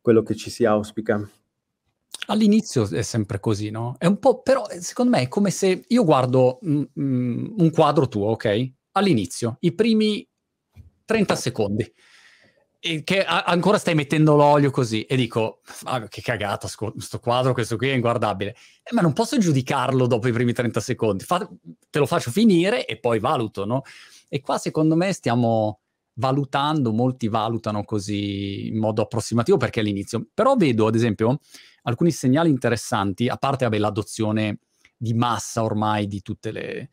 quello 0.00 0.22
che 0.22 0.34
ci 0.34 0.48
si 0.48 0.64
auspica. 0.64 1.28
All'inizio 2.28 2.88
è 2.90 3.02
sempre 3.02 3.40
così, 3.40 3.70
no? 3.70 3.94
È 3.98 4.06
un 4.06 4.18
po', 4.18 4.40
però 4.42 4.66
secondo 4.78 5.16
me 5.16 5.22
è 5.22 5.28
come 5.28 5.50
se 5.50 5.84
io 5.86 6.04
guardo 6.04 6.58
mm, 6.66 6.82
mm 6.98 7.54
un 7.58 7.70
quadro 7.70 8.08
tuo, 8.08 8.30
ok? 8.30 8.76
All'inizio, 8.98 9.56
i 9.60 9.74
primi 9.74 10.26
30 11.04 11.34
secondi, 11.34 11.92
che 13.02 13.24
ancora 13.24 13.76
stai 13.78 13.94
mettendo 13.94 14.36
l'olio 14.36 14.70
così, 14.70 15.02
e 15.02 15.16
dico, 15.16 15.62
ah, 15.84 16.06
che 16.06 16.20
cagata, 16.20 16.68
questo 16.76 17.18
quadro, 17.18 17.52
questo 17.52 17.76
qui 17.76 17.88
è 17.88 17.94
inguardabile. 17.94 18.54
Eh, 18.82 18.94
ma 18.94 19.00
non 19.00 19.12
posso 19.12 19.36
giudicarlo 19.38 20.06
dopo 20.06 20.28
i 20.28 20.32
primi 20.32 20.52
30 20.52 20.80
secondi, 20.80 21.24
Fa- 21.24 21.48
te 21.90 21.98
lo 21.98 22.06
faccio 22.06 22.30
finire 22.30 22.86
e 22.86 22.98
poi 22.98 23.18
valuto, 23.18 23.64
no? 23.64 23.82
E 24.28 24.40
qua 24.40 24.58
secondo 24.58 24.94
me 24.94 25.12
stiamo 25.12 25.80
valutando, 26.18 26.92
molti 26.92 27.28
valutano 27.28 27.84
così 27.84 28.68
in 28.68 28.78
modo 28.78 29.02
approssimativo 29.02 29.56
perché 29.56 29.80
all'inizio. 29.80 30.26
Però 30.32 30.54
vedo, 30.54 30.86
ad 30.86 30.94
esempio, 30.94 31.38
alcuni 31.82 32.10
segnali 32.10 32.50
interessanti, 32.50 33.28
a 33.28 33.36
parte 33.36 33.64
vabbè, 33.64 33.78
l'adozione 33.78 34.58
di 34.96 35.14
massa 35.14 35.62
ormai 35.62 36.06
di 36.06 36.22
tutte 36.22 36.50
le, 36.50 36.90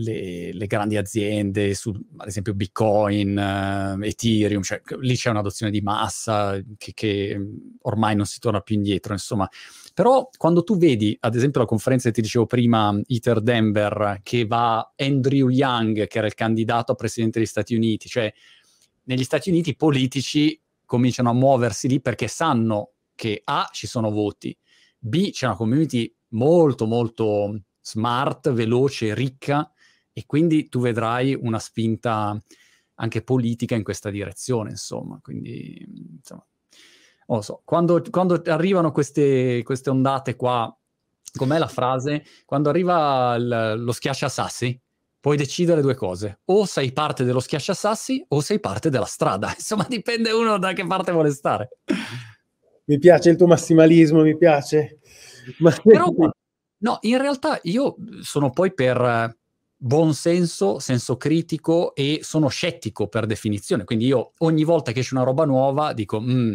le, 0.00 0.52
le, 0.52 0.66
grandi 0.66 0.96
aziende, 0.96 1.74
su, 1.74 1.90
ad 2.16 2.28
esempio 2.28 2.54
Bitcoin, 2.54 3.36
uh, 3.36 4.02
Ethereum, 4.02 4.62
cioè 4.62 4.80
lì 5.00 5.16
c'è 5.16 5.30
un'adozione 5.30 5.72
di 5.72 5.80
massa 5.80 6.60
che, 6.76 6.92
che, 6.94 7.40
ormai 7.82 8.14
non 8.14 8.26
si 8.26 8.38
torna 8.38 8.60
più 8.60 8.76
indietro, 8.76 9.12
insomma. 9.12 9.48
Però 9.94 10.28
quando 10.36 10.62
tu 10.62 10.76
vedi, 10.76 11.16
ad 11.20 11.34
esempio, 11.34 11.60
la 11.60 11.66
conferenza 11.66 12.08
che 12.08 12.14
ti 12.14 12.22
dicevo 12.22 12.46
prima, 12.46 12.98
ITER 13.06 13.40
Denver, 13.40 14.20
che 14.22 14.46
va 14.46 14.92
Andrew 14.96 15.48
Young, 15.48 16.06
che 16.06 16.18
era 16.18 16.26
il 16.26 16.34
candidato 16.34 16.92
a 16.92 16.94
presidente 16.94 17.38
degli 17.38 17.48
Stati 17.48 17.74
Uniti, 17.74 18.08
cioè 18.08 18.32
negli 19.04 19.24
Stati 19.24 19.50
Uniti 19.50 19.70
i 19.70 19.76
politici 19.76 20.60
cominciano 20.84 21.30
a 21.30 21.34
muoversi 21.34 21.88
lì 21.88 22.00
perché 22.00 22.28
sanno 22.28 22.92
che 23.14 23.40
A, 23.44 23.68
ci 23.72 23.88
sono 23.88 24.10
voti, 24.10 24.56
B, 24.96 25.30
c'è 25.30 25.46
una 25.46 25.56
community 25.56 26.12
molto, 26.28 26.86
molto 26.86 27.62
smart, 27.80 28.52
veloce, 28.52 29.14
ricca, 29.14 29.70
e 30.18 30.24
quindi 30.26 30.68
tu 30.68 30.80
vedrai 30.80 31.32
una 31.40 31.60
spinta 31.60 32.36
anche 32.96 33.22
politica 33.22 33.76
in 33.76 33.84
questa 33.84 34.10
direzione, 34.10 34.70
insomma. 34.70 35.20
Quindi, 35.22 35.80
insomma, 36.16 36.44
non 37.28 37.36
lo 37.36 37.42
so, 37.42 37.62
quando, 37.64 38.02
quando 38.10 38.42
arrivano 38.46 38.90
queste, 38.90 39.62
queste, 39.62 39.90
ondate 39.90 40.34
qua, 40.34 40.76
com'è 41.36 41.56
la 41.56 41.68
frase? 41.68 42.24
Quando 42.44 42.68
arriva 42.68 43.36
il, 43.36 43.74
lo 43.78 43.92
schiacciasassi, 43.92 44.80
puoi 45.20 45.36
decidere 45.36 45.82
due 45.82 45.94
cose, 45.94 46.40
o 46.46 46.64
sei 46.64 46.90
parte 46.90 47.22
dello 47.22 47.38
schiacciasassi 47.38 48.24
o 48.26 48.40
sei 48.40 48.58
parte 48.58 48.90
della 48.90 49.04
strada, 49.04 49.54
insomma 49.54 49.86
dipende 49.88 50.32
uno 50.32 50.58
da 50.58 50.72
che 50.72 50.84
parte 50.84 51.12
vuole 51.12 51.30
stare. 51.30 51.78
Mi 52.86 52.98
piace 52.98 53.30
il 53.30 53.36
tuo 53.36 53.46
massimalismo, 53.46 54.22
mi 54.22 54.36
piace. 54.36 54.98
Ma... 55.58 55.72
Però, 55.80 56.12
no, 56.78 56.98
in 57.02 57.18
realtà 57.18 57.60
io 57.62 57.94
sono 58.22 58.50
poi 58.50 58.74
per 58.74 59.36
buon 59.78 60.12
senso, 60.12 60.80
senso 60.80 61.16
critico 61.16 61.94
e 61.94 62.20
sono 62.22 62.48
scettico 62.48 63.06
per 63.08 63.26
definizione. 63.26 63.84
Quindi 63.84 64.06
io 64.06 64.32
ogni 64.38 64.64
volta 64.64 64.92
che 64.92 65.00
esce 65.00 65.14
una 65.14 65.24
roba 65.24 65.44
nuova 65.44 65.92
dico, 65.92 66.20
mm, 66.20 66.52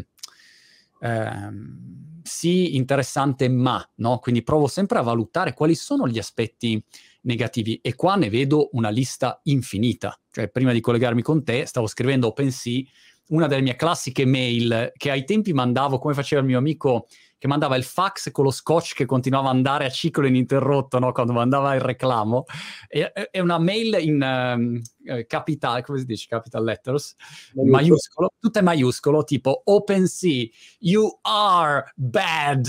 ehm, 1.01 2.21
sì, 2.23 2.75
interessante, 2.75 3.49
ma, 3.49 3.85
no? 3.95 4.19
Quindi 4.19 4.43
provo 4.43 4.67
sempre 4.67 4.99
a 4.99 5.01
valutare 5.01 5.53
quali 5.53 5.75
sono 5.75 6.07
gli 6.07 6.17
aspetti 6.17 6.81
negativi 7.21 7.79
e 7.81 7.95
qua 7.95 8.15
ne 8.15 8.29
vedo 8.29 8.69
una 8.73 8.89
lista 8.89 9.39
infinita. 9.43 10.17
Cioè, 10.31 10.49
prima 10.49 10.71
di 10.71 10.81
collegarmi 10.81 11.21
con 11.21 11.43
te, 11.43 11.65
stavo 11.65 11.87
scrivendo 11.87 12.27
OpenSea, 12.27 12.81
una 13.27 13.47
delle 13.47 13.61
mie 13.61 13.75
classiche 13.75 14.25
mail 14.25 14.91
che 14.95 15.11
ai 15.11 15.23
tempi 15.25 15.53
mandavo, 15.53 15.99
come 15.99 16.13
faceva 16.13 16.41
il 16.41 16.47
mio 16.47 16.57
amico 16.57 17.07
che 17.43 17.49
mandava 17.49 17.75
il 17.75 17.83
fax 17.83 18.31
con 18.31 18.45
lo 18.45 18.51
scotch 18.51 18.93
che 18.93 19.03
continuava 19.03 19.49
ad 19.49 19.55
andare 19.57 19.83
a 19.83 19.89
ciclo 19.89 20.25
ininterrotto 20.25 20.97
no? 20.97 21.11
quando 21.11 21.33
mandava 21.33 21.75
il 21.75 21.81
reclamo. 21.81 22.45
E, 22.87 23.11
è 23.11 23.41
una 23.41 23.59
mail 23.59 23.97
in 23.99 24.21
um, 24.21 25.25
capital, 25.27 25.83
come 25.83 25.99
si 25.99 26.05
dice? 26.05 26.27
Capital 26.29 26.63
letters, 26.63 27.15
maiuscolo. 27.55 28.31
è 28.49 28.61
maiuscolo, 28.61 29.25
tipo 29.25 29.61
OpenSea, 29.65 30.47
you 30.79 31.19
are 31.23 31.91
bad, 31.97 32.65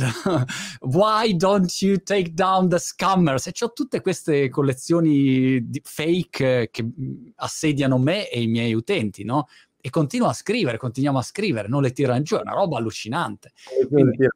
why 0.81 1.33
don't 1.37 1.81
you 1.81 1.97
take 2.03 2.33
down 2.33 2.69
the 2.69 2.81
scammers? 2.81 3.47
E 3.47 3.53
ho 3.61 3.73
tutte 3.73 4.01
queste 4.01 4.49
collezioni 4.49 5.71
fake 5.85 6.71
che 6.73 6.91
assediano 7.37 7.97
me 7.99 8.29
e 8.29 8.43
i 8.43 8.49
miei 8.49 8.75
utenti, 8.75 9.23
no? 9.23 9.47
E 9.87 9.91
continuo 9.91 10.29
a 10.29 10.33
scrivere, 10.33 10.79
continuiamo 10.79 11.19
a 11.19 11.23
scrivere, 11.23 11.69
non 11.69 11.83
le 11.83 11.93
tirano 11.93 12.23
giù, 12.23 12.37
è 12.37 12.41
una 12.41 12.55
roba 12.55 12.79
allucinante. 12.79 13.53
Quindi, 13.87 14.27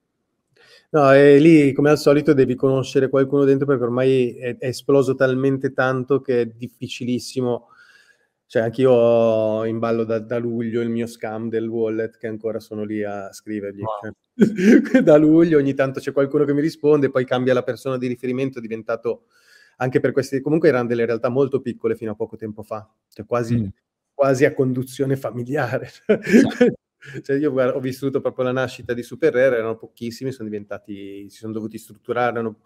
No, 0.91 1.13
e 1.15 1.39
lì 1.39 1.73
come 1.73 1.89
al 1.89 1.99
solito 1.99 2.35
devi 2.35 2.55
conoscere 2.55 3.09
qualcuno 3.09 3.45
dentro 3.45 3.67
perché 3.67 3.83
ormai 3.83 4.37
è, 4.37 4.59
è 4.59 4.67
esploso 4.67 5.15
talmente 5.15 5.73
tanto 5.73 6.21
che 6.21 6.43
è 6.43 6.47
difficilissimo. 6.47 7.69
Cioè, 8.45 8.63
anch'io 8.63 8.93
ho 8.93 9.65
in 9.65 9.79
ballo 9.79 10.05
da, 10.05 10.19
da, 10.19 10.39
luglio 10.39 10.83
il 10.83 10.91
mio 10.91 11.07
scam 11.07 11.49
del 11.49 11.67
wallet 11.67 12.19
che 12.19 12.27
ancora 12.27 12.61
sono 12.61 12.85
lì 12.85 13.03
a 13.03 13.33
scrivergli. 13.33 13.81
Wow. 13.81 14.13
da 15.03 15.17
luglio 15.17 15.57
ogni 15.57 15.73
tanto 15.73 16.01
c'è 16.01 16.13
qualcuno 16.13 16.45
che 16.45 16.53
mi 16.53 16.61
risponde, 16.61 17.11
poi 17.11 17.25
cambia 17.25 17.55
la 17.55 17.63
persona 17.63 17.97
di 17.97 18.07
riferimento, 18.07 18.59
è 18.59 18.63
diventato 18.63 19.25
anche 19.79 20.01
per 20.01 20.13
questi, 20.13 20.43
comunque 20.43 20.69
erano 20.69 20.89
delle 20.89 21.07
realtà 21.07 21.29
molto 21.29 21.61
piccole 21.61 21.95
fino 21.97 22.13
a 22.13 22.15
poco 22.15 22.37
tempo 22.37 22.63
fa, 22.63 22.89
cioè 23.09 23.27
quasi, 23.27 23.57
mm. 23.57 23.67
Quasi 24.19 24.45
a 24.45 24.53
conduzione 24.53 25.15
familiare. 25.17 25.89
Cioè 27.23 27.37
io 27.37 27.53
ho 27.53 27.79
vissuto 27.79 28.21
proprio 28.21 28.47
la 28.47 28.51
nascita 28.51 28.93
di 28.93 29.05
Super 29.05 29.33
Rare, 29.33 29.59
erano 29.59 29.77
pochissimi, 29.77 30.33
sono 30.33 30.49
diventati, 30.49 31.31
si 31.31 31.39
sono 31.39 31.53
dovuti 31.53 31.79
strutturare, 31.79 32.41
hanno, 32.41 32.59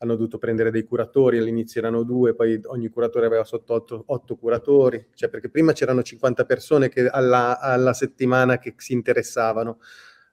hanno 0.00 0.14
dovuto 0.14 0.36
prendere 0.36 0.70
dei 0.70 0.84
curatori, 0.84 1.38
all'inizio 1.38 1.80
erano 1.80 2.02
due, 2.02 2.34
poi 2.34 2.60
ogni 2.66 2.90
curatore 2.90 3.24
aveva 3.24 3.44
sotto 3.44 3.72
otto, 3.72 4.02
otto 4.08 4.36
curatori, 4.36 5.08
cioè 5.14 5.30
perché 5.30 5.48
prima 5.48 5.72
c'erano 5.72 6.02
50 6.02 6.44
persone 6.44 6.90
che 6.90 7.08
alla, 7.08 7.58
alla, 7.58 7.94
settimana 7.94 8.58
che 8.58 8.74
si 8.76 8.92
interessavano, 8.92 9.78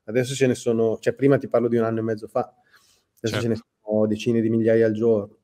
adesso 0.04 0.36
ce 0.36 0.48
ne 0.48 0.56
sono, 0.56 0.98
cioè 1.00 1.14
prima 1.14 1.38
ti 1.38 1.48
parlo 1.48 1.70
di 1.70 1.78
un 1.78 1.86
anno 1.86 2.00
e 2.00 2.04
mezzo 2.04 2.28
fa, 2.28 2.42
adesso 2.42 3.22
certo. 3.22 3.42
ce 3.42 3.48
ne 3.48 3.56
certo. 3.56 3.70
sono 3.82 4.06
decine 4.06 4.42
di 4.42 4.50
migliaia 4.50 4.86
al 4.86 4.94
giorno. 4.94 5.38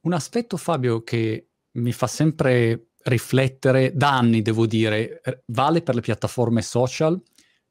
Un 0.00 0.14
aspetto 0.14 0.56
Fabio 0.56 1.02
che 1.02 1.48
mi 1.72 1.92
fa 1.92 2.06
sempre 2.06 2.91
riflettere 3.04 3.92
da 3.94 4.16
anni, 4.16 4.42
devo 4.42 4.66
dire, 4.66 5.20
eh, 5.22 5.42
vale 5.46 5.82
per 5.82 5.94
le 5.94 6.00
piattaforme 6.00 6.62
social, 6.62 7.20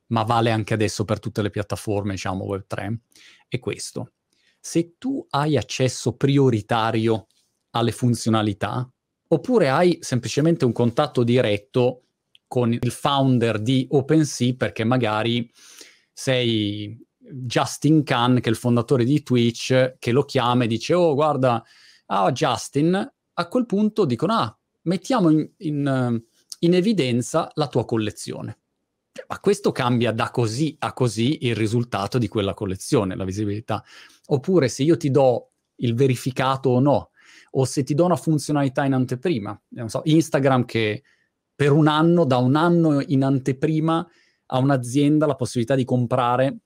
ma 0.08 0.24
vale 0.24 0.52
anche 0.52 0.74
adesso 0.74 1.06
per 1.06 1.20
tutte 1.20 1.42
le 1.42 1.50
piattaforme, 1.50 2.12
diciamo, 2.12 2.46
Web3, 2.46 2.96
è 3.48 3.60
questo. 3.60 4.14
Se 4.60 4.96
tu 4.98 5.26
hai 5.30 5.58
accesso 5.58 6.16
prioritario 6.16 7.28
alle 7.72 7.92
funzionalità, 7.92 8.90
oppure 9.30 9.70
hai 9.70 9.98
semplicemente 10.02 10.66
un 10.66 10.74
contatto 10.74 11.24
diretto 11.24 12.04
con 12.48 12.74
il 12.74 12.92
founder 12.92 13.60
di 13.60 13.88
OpenSea, 13.90 14.56
perché 14.58 14.84
magari 14.84 15.50
sei 16.12 17.00
Justin 17.18 18.04
Khan, 18.04 18.36
che 18.42 18.50
è 18.50 18.52
il 18.52 18.58
fondatore 18.58 19.06
di 19.06 19.24
Twitch, 19.24 19.96
che 19.98 20.12
lo 20.12 20.24
chiama 20.24 20.66
e 20.66 20.68
dice, 20.68 20.94
oh, 20.94 21.14
guarda, 21.14 21.64
ah, 22.08 22.32
Justin, 22.32 23.14
a 23.34 23.48
quel 23.48 23.66
punto 23.66 24.04
dicono, 24.04 24.34
ah, 24.34 24.60
mettiamo 24.84 25.30
in, 25.30 25.50
in, 25.58 25.88
eh, 25.88 26.24
in 26.60 26.74
evidenza 26.74 27.50
la 27.56 27.68
tua 27.68 27.86
collezione. 27.86 28.60
Ma 29.28 29.40
questo 29.40 29.72
cambia 29.72 30.12
da 30.12 30.32
così 30.32 30.76
a 30.80 30.94
così 30.94 31.46
il 31.46 31.56
risultato 31.56 32.18
di 32.18 32.28
quella 32.28 32.54
collezione, 32.54 33.16
la 33.16 33.26
visibilità. 33.26 33.84
Oppure 34.28 34.70
se 34.70 34.84
io 34.84 34.96
ti 34.96 35.12
do 35.12 35.52
il 35.78 35.96
verificato 35.96 36.70
o 36.70 36.80
no, 36.80 37.10
o 37.52 37.66
se 37.66 37.84
ti 37.84 37.94
do 37.94 38.06
una 38.06 38.16
funzionalità 38.16 38.86
in 38.86 38.94
anteprima, 38.94 39.60
non 39.70 39.90
so, 39.90 40.02
Instagram 40.06 40.66
che 40.66 41.04
per 41.54 41.72
un 41.72 41.88
anno, 41.88 42.26
da 42.26 42.38
un 42.38 42.56
anno 42.56 43.02
in 43.02 43.24
anteprima 43.24 44.08
a 44.48 44.58
un'azienda 44.58 45.26
la 45.26 45.36
possibilità 45.36 45.76
di 45.76 45.84
comprare, 45.84 46.60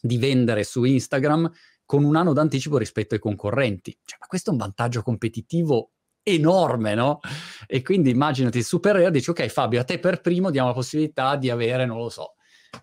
di 0.00 0.18
vendere 0.18 0.64
su 0.64 0.84
Instagram 0.84 1.50
con 1.84 2.04
un 2.04 2.16
anno 2.16 2.32
d'anticipo 2.32 2.78
rispetto 2.78 3.14
ai 3.14 3.20
concorrenti. 3.20 3.96
Cioè, 4.04 4.18
ma 4.20 4.26
questo 4.26 4.50
è 4.50 4.52
un 4.52 4.58
vantaggio 4.58 5.02
competitivo 5.02 5.92
enorme, 6.34 6.94
no? 6.94 7.20
E 7.66 7.82
quindi 7.82 8.10
immaginati 8.10 8.62
Super 8.62 8.96
Rare, 8.96 9.10
dici 9.10 9.30
ok 9.30 9.46
Fabio, 9.48 9.80
a 9.80 9.84
te 9.84 9.98
per 9.98 10.20
primo 10.20 10.50
diamo 10.50 10.68
la 10.68 10.74
possibilità 10.74 11.36
di 11.36 11.50
avere, 11.50 11.86
non 11.86 11.98
lo 11.98 12.08
so, 12.08 12.34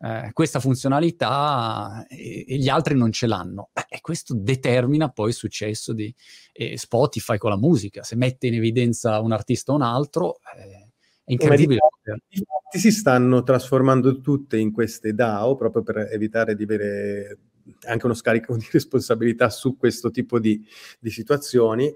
eh, 0.01 0.31
questa 0.33 0.59
funzionalità 0.59 2.05
e, 2.07 2.45
e, 2.47 2.57
gli 2.57 2.69
altri 2.69 2.95
non 2.95 3.11
ce 3.11 3.27
l'hanno. 3.27 3.69
Beh, 3.71 3.85
e 3.89 4.01
questo 4.01 4.33
determina 4.35 5.09
poi 5.09 5.29
il 5.29 5.35
successo 5.35 5.93
di 5.93 6.13
eh, 6.53 6.77
Spotify 6.77 7.37
con 7.37 7.51
la 7.51 7.57
musica. 7.57 8.03
Se 8.03 8.15
mette 8.15 8.47
in 8.47 8.55
evidenza 8.55 9.19
un 9.19 9.31
artista 9.31 9.71
o 9.71 9.75
un 9.75 9.81
altro, 9.81 10.37
eh, 10.57 10.89
è 11.23 11.31
incredibile. 11.31 11.79
Infatti 12.27 12.79
si 12.79 12.91
stanno 12.91 13.43
trasformando 13.43 14.21
tutte 14.21 14.57
in 14.57 14.71
queste 14.71 15.13
DAO 15.13 15.55
proprio 15.55 15.83
per 15.83 16.09
evitare 16.11 16.55
di 16.55 16.63
avere 16.63 17.39
anche 17.87 18.05
uno 18.05 18.13
scarico 18.13 18.55
di 18.57 18.67
responsabilità 18.71 19.49
su 19.49 19.77
questo 19.77 20.11
tipo 20.11 20.39
di, 20.39 20.63
di 20.99 21.09
situazioni. 21.09 21.93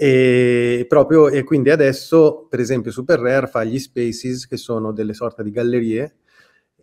E, 0.00 0.86
proprio, 0.88 1.28
e 1.28 1.42
quindi 1.42 1.70
adesso, 1.70 2.46
per 2.48 2.60
esempio, 2.60 2.92
Super 2.92 3.18
Rare 3.18 3.48
fa 3.48 3.64
gli 3.64 3.80
spaces 3.80 4.46
che 4.46 4.56
sono 4.56 4.92
delle 4.92 5.12
sorte 5.12 5.42
di 5.42 5.50
gallerie. 5.50 6.18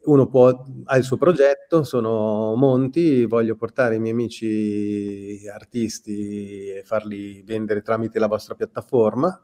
Uno 0.03 0.27
può, 0.27 0.65
ha 0.83 0.97
il 0.97 1.03
suo 1.05 1.15
progetto, 1.15 1.85
sono 1.85 2.55
monti, 2.55 3.23
voglio 3.23 3.55
portare 3.55 3.95
i 3.95 3.99
miei 3.99 4.11
amici 4.11 5.47
artisti 5.47 6.67
e 6.71 6.83
farli 6.83 7.41
vendere 7.43 7.81
tramite 7.81 8.19
la 8.19 8.27
vostra 8.27 8.53
piattaforma. 8.53 9.41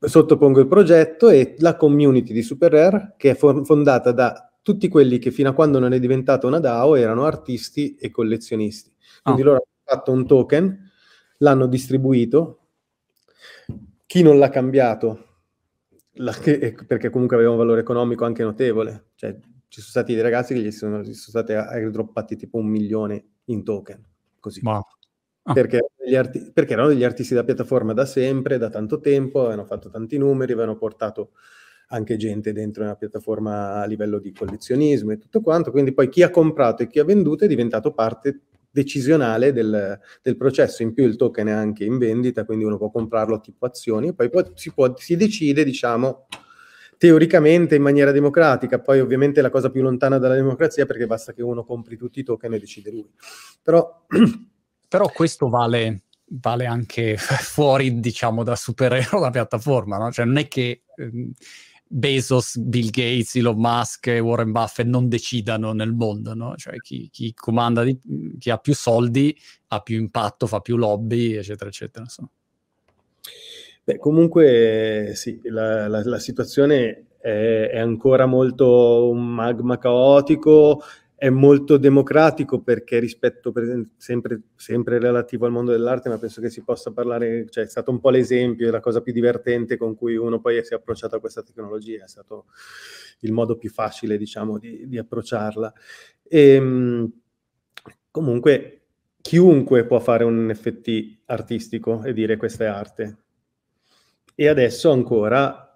Sottopongo 0.00 0.58
il 0.58 0.66
progetto 0.66 1.28
e 1.28 1.54
la 1.58 1.76
community 1.76 2.32
di 2.32 2.42
Super 2.42 2.72
Rare, 2.72 3.14
che 3.16 3.30
è 3.30 3.34
fondata 3.36 4.10
da 4.10 4.52
tutti 4.60 4.88
quelli 4.88 5.20
che 5.20 5.30
fino 5.30 5.50
a 5.50 5.54
quando 5.54 5.78
non 5.78 5.92
è 5.92 6.00
diventata 6.00 6.48
una 6.48 6.58
DAO 6.58 6.96
erano 6.96 7.26
artisti 7.26 7.94
e 7.94 8.10
collezionisti. 8.10 8.92
Quindi 9.22 9.42
oh. 9.42 9.44
loro 9.44 9.56
hanno 9.58 9.98
fatto 9.98 10.10
un 10.10 10.26
token 10.26 10.89
l'hanno 11.40 11.66
distribuito, 11.66 12.58
chi 14.06 14.22
non 14.22 14.38
l'ha 14.38 14.48
cambiato, 14.48 15.26
la, 16.14 16.32
che, 16.32 16.74
perché 16.86 17.10
comunque 17.10 17.36
aveva 17.36 17.52
un 17.52 17.56
valore 17.56 17.80
economico 17.80 18.24
anche 18.24 18.42
notevole, 18.42 19.10
cioè 19.14 19.32
ci 19.68 19.80
sono 19.80 19.90
stati 19.90 20.14
dei 20.14 20.22
ragazzi 20.22 20.52
che 20.52 20.60
gli 20.60 20.72
sono, 20.72 21.00
gli 21.00 21.14
sono 21.14 21.42
stati 21.42 21.52
airdroppati 21.52 22.36
tipo 22.36 22.58
un 22.58 22.66
milione 22.66 23.24
in 23.46 23.62
token, 23.64 24.04
così. 24.38 24.60
Wow. 24.62 24.82
Ah. 25.44 25.52
Perché, 25.54 25.80
arti- 26.14 26.50
perché, 26.52 26.74
erano 26.74 26.88
degli 26.88 27.04
artisti 27.04 27.34
da 27.34 27.44
piattaforma 27.44 27.94
da 27.94 28.04
sempre, 28.04 28.58
da 28.58 28.68
tanto 28.68 29.00
tempo, 29.00 29.40
avevano 29.40 29.64
fatto 29.64 29.88
tanti 29.88 30.18
numeri, 30.18 30.52
avevano 30.52 30.76
portato 30.76 31.30
anche 31.92 32.16
gente 32.16 32.52
dentro 32.52 32.82
una 32.84 32.94
piattaforma 32.96 33.80
a 33.80 33.84
livello 33.86 34.18
di 34.18 34.32
collezionismo 34.32 35.12
e 35.12 35.18
tutto 35.18 35.40
quanto, 35.40 35.70
quindi 35.70 35.92
poi 35.92 36.08
chi 36.08 36.22
ha 36.22 36.30
comprato 36.30 36.82
e 36.82 36.86
chi 36.86 36.98
ha 36.98 37.04
venduto 37.04 37.44
è 37.44 37.48
diventato 37.48 37.92
parte 37.92 38.40
decisionale 38.70 39.52
del, 39.52 39.98
del, 40.22 40.36
processo, 40.36 40.82
in 40.82 40.94
più 40.94 41.04
il 41.04 41.16
token 41.16 41.48
è 41.48 41.52
anche 41.52 41.84
in 41.84 41.98
vendita, 41.98 42.44
quindi 42.44 42.64
uno 42.64 42.78
può 42.78 42.90
comprarlo 42.90 43.40
tipo 43.40 43.66
azioni 43.66 44.08
e 44.08 44.14
poi, 44.14 44.30
poi 44.30 44.50
si, 44.54 44.72
può, 44.72 44.94
si 44.96 45.16
decide, 45.16 45.64
diciamo, 45.64 46.26
teoricamente 46.96 47.74
in 47.74 47.82
maniera 47.82 48.12
democratica, 48.12 48.80
poi 48.80 49.00
ovviamente 49.00 49.40
è 49.40 49.42
la 49.42 49.50
cosa 49.50 49.70
più 49.70 49.82
lontana 49.82 50.18
dalla 50.18 50.34
democrazia 50.34 50.86
perché 50.86 51.06
basta 51.06 51.32
che 51.32 51.42
uno 51.42 51.64
compri 51.64 51.96
tutti 51.96 52.20
i 52.20 52.24
token 52.24 52.54
e 52.54 52.58
decide 52.58 52.90
lui. 52.90 53.10
Però, 53.62 54.06
Però 54.90 55.08
questo 55.08 55.48
vale, 55.48 56.02
vale, 56.24 56.66
anche 56.66 57.16
fuori, 57.16 58.00
diciamo, 58.00 58.42
da 58.42 58.56
superare 58.56 59.06
la 59.12 59.30
piattaforma, 59.30 59.98
no? 59.98 60.10
Cioè 60.10 60.24
non 60.24 60.38
è 60.38 60.48
che... 60.48 60.82
Ehm, 60.96 61.32
Bezos, 61.92 62.56
Bill 62.56 62.90
Gates, 62.90 63.34
Elon 63.34 63.58
Musk 63.58 64.06
e 64.06 64.20
Warren 64.20 64.52
Buffett 64.52 64.86
non 64.86 65.08
decidano 65.08 65.72
nel 65.72 65.92
mondo, 65.92 66.34
no? 66.34 66.54
Cioè 66.54 66.76
chi, 66.76 67.08
chi 67.10 67.34
comanda, 67.34 67.82
di, 67.82 67.98
chi 68.38 68.50
ha 68.50 68.58
più 68.58 68.74
soldi 68.76 69.36
ha 69.68 69.80
più 69.80 69.98
impatto, 69.98 70.46
fa 70.46 70.60
più 70.60 70.76
lobby, 70.76 71.34
eccetera, 71.34 71.68
eccetera. 71.68 72.04
Insomma. 72.04 72.28
Beh, 73.82 73.98
comunque 73.98 75.12
sì, 75.16 75.40
la, 75.44 75.88
la, 75.88 76.04
la 76.04 76.18
situazione 76.20 77.06
è, 77.18 77.70
è, 77.72 77.78
ancora 77.78 78.26
molto 78.26 79.10
un 79.10 79.26
magma 79.26 79.76
caotico, 79.76 80.82
è 81.20 81.28
molto 81.28 81.76
democratico 81.76 82.62
perché 82.62 82.98
rispetto 82.98 83.52
per, 83.52 83.88
sempre, 83.98 84.40
sempre, 84.56 84.98
relativo 84.98 85.44
al 85.44 85.52
mondo 85.52 85.70
dell'arte, 85.70 86.08
ma 86.08 86.16
penso 86.16 86.40
che 86.40 86.48
si 86.48 86.62
possa 86.62 86.92
parlare, 86.92 87.46
cioè 87.50 87.64
è 87.64 87.68
stato 87.68 87.90
un 87.90 88.00
po' 88.00 88.08
l'esempio, 88.08 88.66
è 88.66 88.70
la 88.70 88.80
cosa 88.80 89.02
più 89.02 89.12
divertente 89.12 89.76
con 89.76 89.94
cui 89.94 90.16
uno 90.16 90.40
poi 90.40 90.64
si 90.64 90.72
è 90.72 90.76
approcciato 90.76 91.16
a 91.16 91.20
questa 91.20 91.42
tecnologia, 91.42 92.04
è 92.04 92.08
stato 92.08 92.46
il 93.18 93.32
modo 93.32 93.58
più 93.58 93.68
facile, 93.68 94.16
diciamo, 94.16 94.56
di, 94.58 94.88
di 94.88 94.96
approcciarla. 94.96 95.74
E, 96.26 96.54
ehm, 96.54 97.12
comunque, 98.10 98.80
chiunque 99.20 99.84
può 99.84 100.00
fare 100.00 100.24
un 100.24 100.46
NFT 100.46 101.18
artistico 101.26 102.02
e 102.02 102.14
dire 102.14 102.38
questa 102.38 102.64
è 102.64 102.68
arte. 102.68 103.18
E 104.34 104.48
adesso 104.48 104.90
ancora 104.90 105.69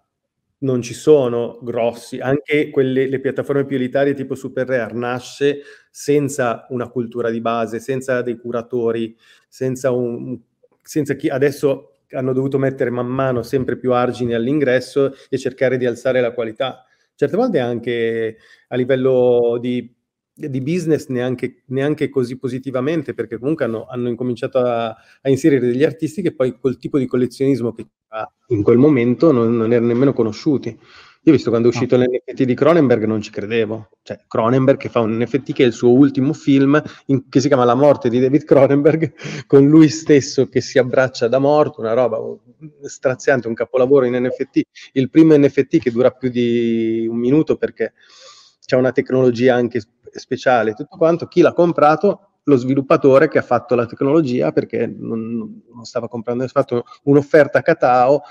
non 0.65 0.83
ci 0.83 0.95
sono 0.95 1.59
grossi, 1.63 2.19
anche 2.19 2.71
quelle, 2.71 3.07
le 3.07 3.21
piattaforme 3.21 3.67
più 3.67 3.77
elitarie 3.77 4.15
tipo 4.15 4.35
Super 4.35 4.67
Rare 4.67 4.95
nasce 4.95 5.61
senza 5.91 6.67
una 6.71 6.89
cultura 6.89 7.31
di 7.31 7.41
base, 7.41 7.79
senza 7.79 8.23
dei 8.23 8.37
curatori, 8.37 9.17
senza 9.49 9.91
un... 9.91 10.39
Senza 10.87 11.15
chi 11.15 11.29
adesso 11.29 11.93
hanno 12.11 12.35
dovuto 12.35 12.59
mettere 12.59 12.91
man 12.91 13.07
mano 13.07 13.43
sempre 13.43 13.79
più 13.79 13.93
argini 13.95 14.35
all'ingresso 14.35 15.15
e 15.31 15.39
cercare 15.39 15.79
di 15.79 15.87
alzare 15.87 16.21
la 16.21 16.33
qualità. 16.33 16.85
Certe 17.15 17.37
volte 17.37 17.59
anche 17.59 18.37
a 18.69 18.77
livello 18.77 19.57
di, 19.61 19.94
di 20.35 20.61
business 20.61 21.07
neanche, 21.07 21.63
neanche, 21.67 22.09
così 22.09 22.37
positivamente, 22.37 23.15
perché 23.15 23.39
comunque 23.39 23.65
hanno, 23.65 23.87
hanno 23.87 24.09
incominciato 24.09 24.59
a, 24.59 24.89
a, 24.89 25.29
inserire 25.31 25.61
degli 25.61 25.85
artisti 25.85 26.23
che 26.23 26.35
poi 26.35 26.59
col 26.59 26.77
tipo 26.77 26.99
di 26.99 27.07
collezionismo 27.07 27.73
che 27.73 27.87
in 28.49 28.63
quel 28.63 28.79
momento 28.79 29.33
non, 29.33 29.57
non 29.57 29.73
erano 29.73 29.89
nemmeno 29.89 30.13
conosciuti. 30.13 30.79
Io 31.27 31.33
ho 31.33 31.37
visto 31.37 31.49
quando 31.49 31.69
è 31.69 31.71
uscito 31.71 31.97
no. 31.97 32.05
l'NFT 32.05 32.43
di 32.43 32.55
Cronenberg 32.55 33.05
non 33.05 33.23
ci 33.23 33.31
credevo. 33.31 33.89
Cioè, 34.03 34.25
Cronenberg 34.29 34.77
che 34.77 34.91
fa 34.91 35.01
un 35.01 35.17
NFT 35.17 35.55
che 35.55 35.63
è 35.65 35.67
il 35.67 35.73
suo 35.73 35.91
ultimo 35.91 36.35
film, 36.35 36.81
in, 37.07 37.29
che 37.31 37.41
si 37.41 37.49
chiama 37.49 37.65
La 37.65 37.75
morte 37.75 38.11
di 38.11 38.21
David 38.21 38.45
Cronenberg, 38.45 39.15
con 39.47 39.67
lui 39.67 39.89
stesso 39.89 40.49
che 40.49 40.61
si 40.61 40.79
abbraccia 40.79 41.27
da 41.27 41.39
morto, 41.39 41.81
una 41.81 41.95
roba 41.95 42.19
straziante, 42.83 43.49
un 43.49 43.55
capolavoro 43.55 44.05
in 44.05 44.23
NFT. 44.23 44.61
Il 44.93 45.09
primo 45.09 45.35
NFT 45.37 45.79
che 45.79 45.91
dura 45.91 46.11
più 46.11 46.29
di 46.29 47.07
un 47.09 47.17
minuto 47.17 47.57
perché 47.57 47.95
c'è 48.67 48.77
una 48.77 48.93
tecnologia 48.93 49.55
anche 49.55 49.81
speciale, 50.19 50.75
tutto 50.75 50.97
quanto. 50.97 51.27
Chi 51.27 51.41
l'ha 51.41 51.53
comprato 51.53 52.29
lo 52.45 52.57
sviluppatore 52.57 53.29
che 53.29 53.39
ha 53.39 53.43
fatto 53.43 53.75
la 53.75 53.87
tecnologia 53.87 54.53
perché 54.53 54.87
non, 54.87 55.63
non 55.73 55.85
stava 55.85 56.09
comprando, 56.09 56.45
ha 56.45 56.49
fatto 56.49 56.85
un'offerta 57.05 57.59
a 57.59 57.63
Catao 57.63 58.23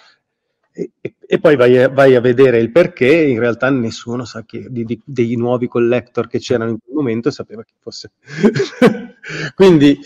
e, 0.76 0.92
e, 1.20 1.40
poi 1.40 1.56
vai 1.56 1.78
a, 1.78 1.90
vai 1.90 2.16
a, 2.16 2.20
vedere 2.20 2.58
il 2.58 2.72
perché, 2.72 3.14
in 3.14 3.38
realtà 3.38 3.70
nessuno 3.70 4.26
sa 4.26 4.44
che 4.44 4.66
di, 4.70 4.84
di, 4.86 5.00
dei 5.06 5.36
nuovi 5.36 5.68
collector 5.68 6.28
che 6.28 6.40
c'erano 6.40 6.72
in 6.72 6.80
quel 6.84 6.96
momento 6.96 7.30
sapeva 7.30 7.64
chi 7.64 7.76
fosse. 7.80 8.14
Quindi 9.54 10.00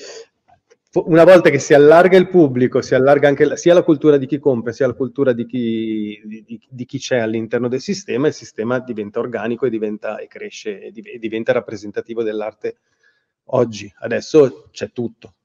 una 1.06 1.24
volta 1.24 1.50
che 1.50 1.60
si 1.60 1.74
allarga 1.74 2.18
il 2.18 2.30
pubblico, 2.30 2.82
si 2.82 2.96
allarga 2.96 3.28
anche 3.28 3.46
la, 3.46 3.56
sia 3.56 3.74
la 3.74 3.84
cultura 3.84 4.18
di 4.18 4.26
chi 4.26 4.40
compra, 4.40 4.72
sia 4.72 4.88
la 4.88 4.94
cultura 4.94 5.34
di 5.34 5.46
chi, 5.46 6.22
di, 6.24 6.60
di 6.70 6.86
chi, 6.86 6.98
c'è 7.00 7.18
all'interno 7.18 7.68
del 7.68 7.82
sistema, 7.82 8.28
il 8.28 8.34
sistema 8.34 8.80
diventa 8.80 9.20
organico 9.20 9.66
e, 9.66 9.70
diventa, 9.70 10.18
e 10.18 10.28
cresce 10.28 10.82
e, 10.82 10.94
e 10.94 11.20
diventa 11.20 11.52
rappresentativo 11.52 12.24
dell'arte 12.24 12.78
oggi. 13.46 13.92
Adesso 14.00 14.70
c'è 14.72 14.92
tutto. 14.92 15.36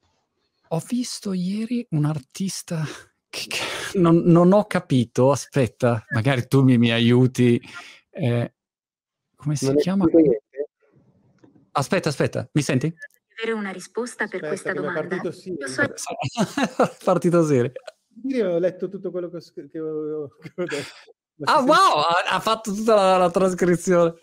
Ho 0.69 0.83
visto 0.89 1.33
ieri 1.33 1.87
un 1.91 2.05
artista 2.05 2.83
che, 3.29 3.47
che 3.49 3.99
non, 3.99 4.23
non, 4.25 4.53
ho 4.53 4.65
capito, 4.65 5.31
aspetta, 5.31 6.05
magari 6.11 6.47
tu 6.47 6.63
mi, 6.63 6.79
mi 6.79 6.91
aiuti. 6.91 7.61
Eh, 8.11 8.55
come 9.37 9.57
si 9.57 9.67
non 9.67 9.77
chiama? 9.77 10.07
Aspetta, 11.73 12.09
aspetta, 12.09 12.49
mi 12.53 12.63
senti? 12.63 12.95
Avere 13.39 13.59
una 13.59 13.71
risposta 13.71 14.27
per 14.27 14.45
aspetta, 14.45 14.49
questa 14.49 14.73
domanda. 14.73 15.01
Partito, 15.01 15.33
sì. 15.33 15.55
so... 15.67 15.85
partito 17.05 17.45
serio. 17.45 17.73
Io 18.25 18.51
ho 18.51 18.59
letto 18.59 18.89
tutto 18.89 19.11
quello 19.11 19.31
che 19.31 19.37
ho, 19.37 19.41
che 19.71 19.81
ho, 19.81 20.29
che 20.39 20.53
ho 20.55 20.65
detto. 20.65 21.45
ah, 21.45 21.61
wow, 21.61 21.99
ha, 21.99 22.35
ha, 22.35 22.41
fatto 22.41 22.73
tutta 22.73 22.95
la, 22.95 23.17
la 23.17 23.31
trascrizione. 23.31 24.15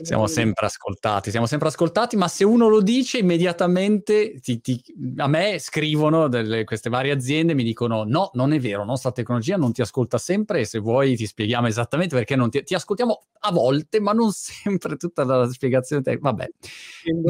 Siamo 0.00 0.26
sempre 0.26 0.66
ascoltati, 0.66 1.30
siamo 1.30 1.46
sempre 1.46 1.68
ascoltati, 1.68 2.16
ma 2.16 2.26
se 2.26 2.44
uno 2.44 2.68
lo 2.68 2.80
dice 2.80 3.18
immediatamente 3.18 4.40
ti, 4.40 4.60
ti, 4.60 4.82
a 5.16 5.28
me 5.28 5.58
scrivono 5.58 6.28
delle, 6.28 6.64
queste 6.64 6.88
varie 6.88 7.12
aziende, 7.12 7.54
mi 7.54 7.62
dicono 7.62 8.04
no, 8.04 8.30
non 8.32 8.52
è 8.52 8.58
vero, 8.58 8.84
nostra 8.84 9.12
tecnologia 9.12 9.56
non 9.56 9.72
ti 9.72 9.82
ascolta 9.82 10.16
sempre 10.16 10.60
e 10.60 10.64
se 10.64 10.78
vuoi 10.78 11.14
ti 11.14 11.26
spieghiamo 11.26 11.66
esattamente 11.66 12.16
perché 12.16 12.36
non 12.36 12.48
ti, 12.50 12.62
ti 12.62 12.74
ascoltiamo 12.74 13.26
a 13.40 13.52
volte, 13.52 14.00
ma 14.00 14.12
non 14.12 14.32
sempre 14.34 14.96
tutta 14.96 15.24
la 15.24 15.48
spiegazione. 15.50 16.02
Te- 16.02 16.18
vabbè, 16.18 16.48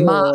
ma 0.04 0.32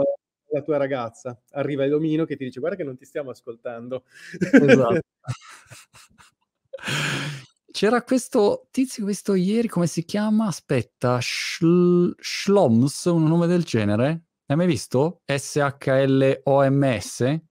la 0.49 0.61
tua 0.61 0.77
ragazza, 0.77 1.39
arriva 1.51 1.85
l'omino 1.85 2.25
che 2.25 2.35
ti 2.35 2.45
dice 2.45 2.59
guarda 2.59 2.77
che 2.77 2.83
non 2.83 2.97
ti 2.97 3.05
stiamo 3.05 3.31
ascoltando. 3.31 4.03
Esatto. 4.39 5.01
C'era 7.71 8.01
questo 8.01 8.67
tizio 8.71 9.05
visto 9.05 9.35
ieri, 9.35 9.67
come 9.67 9.87
si 9.87 10.03
chiama? 10.03 10.47
Aspetta, 10.47 11.19
Schl- 11.21 12.15
Schloms, 12.17 13.05
un 13.05 13.25
nome 13.25 13.45
del 13.45 13.63
genere? 13.63 14.23
L'hai 14.45 14.57
mai 14.57 14.65
visto? 14.65 15.21
S-H-L-O-M-S? 15.25 17.41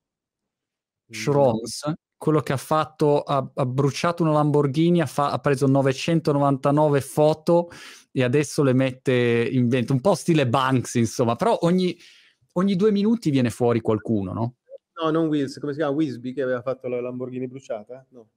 Schroms, 1.09 1.92
quello 2.16 2.40
che 2.40 2.53
ha 2.53 2.57
fatto, 2.57 3.22
ha, 3.22 3.51
ha 3.55 3.66
bruciato 3.66 4.22
una 4.22 4.32
Lamborghini, 4.32 5.01
ha, 5.01 5.07
fa- 5.07 5.30
ha, 5.30 5.38
preso 5.38 5.66
999 5.66 7.01
foto 7.01 7.70
e 8.11 8.24
adesso 8.24 8.62
le 8.62 8.72
mette 8.72 9.49
in 9.53 9.68
vento, 9.68 9.92
un 9.92 10.01
po' 10.01 10.14
stile 10.14 10.49
Banks, 10.49 10.94
insomma, 10.94 11.36
però 11.36 11.59
ogni, 11.62 11.97
ogni 12.59 12.77
due 12.77 12.91
minuti 12.91 13.31
viene 13.31 13.51
fuori 13.51 13.81
qualcuno, 13.81 14.33
no? 14.33 14.55
No, 15.03 15.11
non 15.11 15.29
Wills, 15.29 15.59
come 15.59 15.73
si 15.73 15.79
chiama? 15.79 15.95
Wisby 15.95 16.33
che 16.33 16.43
aveva 16.43 16.63
fatto 16.63 16.89
la 16.89 17.01
Lamborghini 17.01 17.49
bruciata? 17.49 18.07
No 18.11 18.29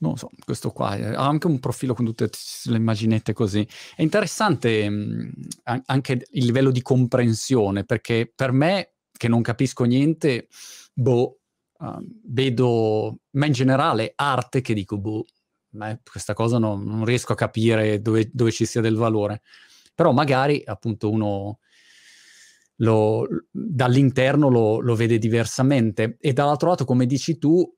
non 0.00 0.12
lo 0.12 0.16
so, 0.16 0.30
questo 0.44 0.70
qua 0.70 0.96
eh, 0.96 1.14
ha 1.14 1.26
anche 1.26 1.46
un 1.46 1.58
profilo 1.58 1.94
con 1.94 2.04
tutte 2.04 2.30
le 2.64 2.76
immaginette 2.76 3.32
così. 3.32 3.66
È 3.96 4.02
interessante 4.02 4.88
mh, 4.88 5.32
anche 5.86 6.12
il 6.30 6.44
livello 6.44 6.70
di 6.70 6.82
comprensione, 6.82 7.84
perché 7.84 8.30
per 8.32 8.52
me, 8.52 8.94
che 9.12 9.28
non 9.28 9.42
capisco 9.42 9.84
niente, 9.84 10.48
boh, 10.92 11.38
uh, 11.78 12.06
vedo, 12.26 13.18
ma 13.30 13.46
in 13.46 13.52
generale 13.52 14.12
arte 14.14 14.60
che 14.60 14.74
dico, 14.74 14.98
boh, 14.98 15.24
beh, 15.70 16.00
questa 16.08 16.34
cosa 16.34 16.58
non, 16.58 16.84
non 16.84 17.04
riesco 17.04 17.32
a 17.32 17.36
capire 17.36 18.00
dove, 18.00 18.30
dove, 18.32 18.52
ci 18.52 18.66
sia 18.66 18.80
del 18.80 18.96
valore. 18.96 19.42
Però 19.94 20.12
magari, 20.12 20.62
appunto, 20.64 21.10
uno... 21.10 21.58
Lo, 22.80 23.26
dall'interno 23.50 24.48
lo, 24.48 24.80
lo 24.80 24.94
vede 24.94 25.18
diversamente 25.18 26.16
e 26.20 26.32
dall'altro 26.32 26.68
lato, 26.68 26.84
come 26.84 27.06
dici 27.06 27.38
tu, 27.38 27.68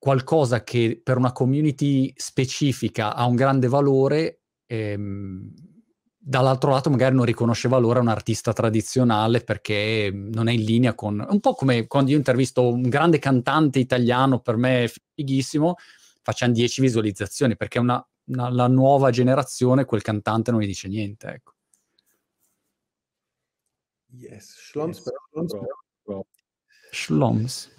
qualcosa 0.00 0.64
che 0.64 1.00
per 1.02 1.18
una 1.18 1.32
community 1.32 2.12
specifica 2.16 3.14
ha 3.14 3.26
un 3.26 3.36
grande 3.36 3.68
valore, 3.68 4.40
ehm, 4.66 5.52
dall'altro 6.22 6.70
lato 6.70 6.90
magari 6.90 7.14
non 7.14 7.24
riconosce 7.24 7.68
valore 7.68 7.98
a 7.98 8.02
un 8.02 8.08
artista 8.08 8.52
tradizionale 8.52 9.40
perché 9.40 10.10
non 10.12 10.48
è 10.48 10.52
in 10.52 10.64
linea 10.64 10.94
con... 10.94 11.24
Un 11.28 11.40
po' 11.40 11.54
come 11.54 11.86
quando 11.86 12.10
io 12.10 12.16
intervisto 12.16 12.72
un 12.72 12.82
grande 12.82 13.18
cantante 13.18 13.78
italiano, 13.78 14.40
per 14.40 14.56
me 14.56 14.84
è 14.84 14.92
fighissimo, 15.14 15.74
facciamo 16.22 16.52
10 16.52 16.80
visualizzazioni 16.80 17.56
perché 17.56 17.78
una, 17.78 18.02
una, 18.26 18.50
la 18.50 18.68
nuova 18.68 19.10
generazione 19.10 19.84
quel 19.84 20.02
cantante 20.02 20.50
non 20.50 20.60
gli 20.60 20.66
dice 20.66 20.88
niente, 20.88 21.28
ecco. 21.28 21.52
Yes, 24.12 24.56
Schloms 24.70 24.96
yes. 24.96 25.04
però, 25.04 25.18
però, 25.46 25.74
però. 26.02 26.26
Schloms. 26.90 27.70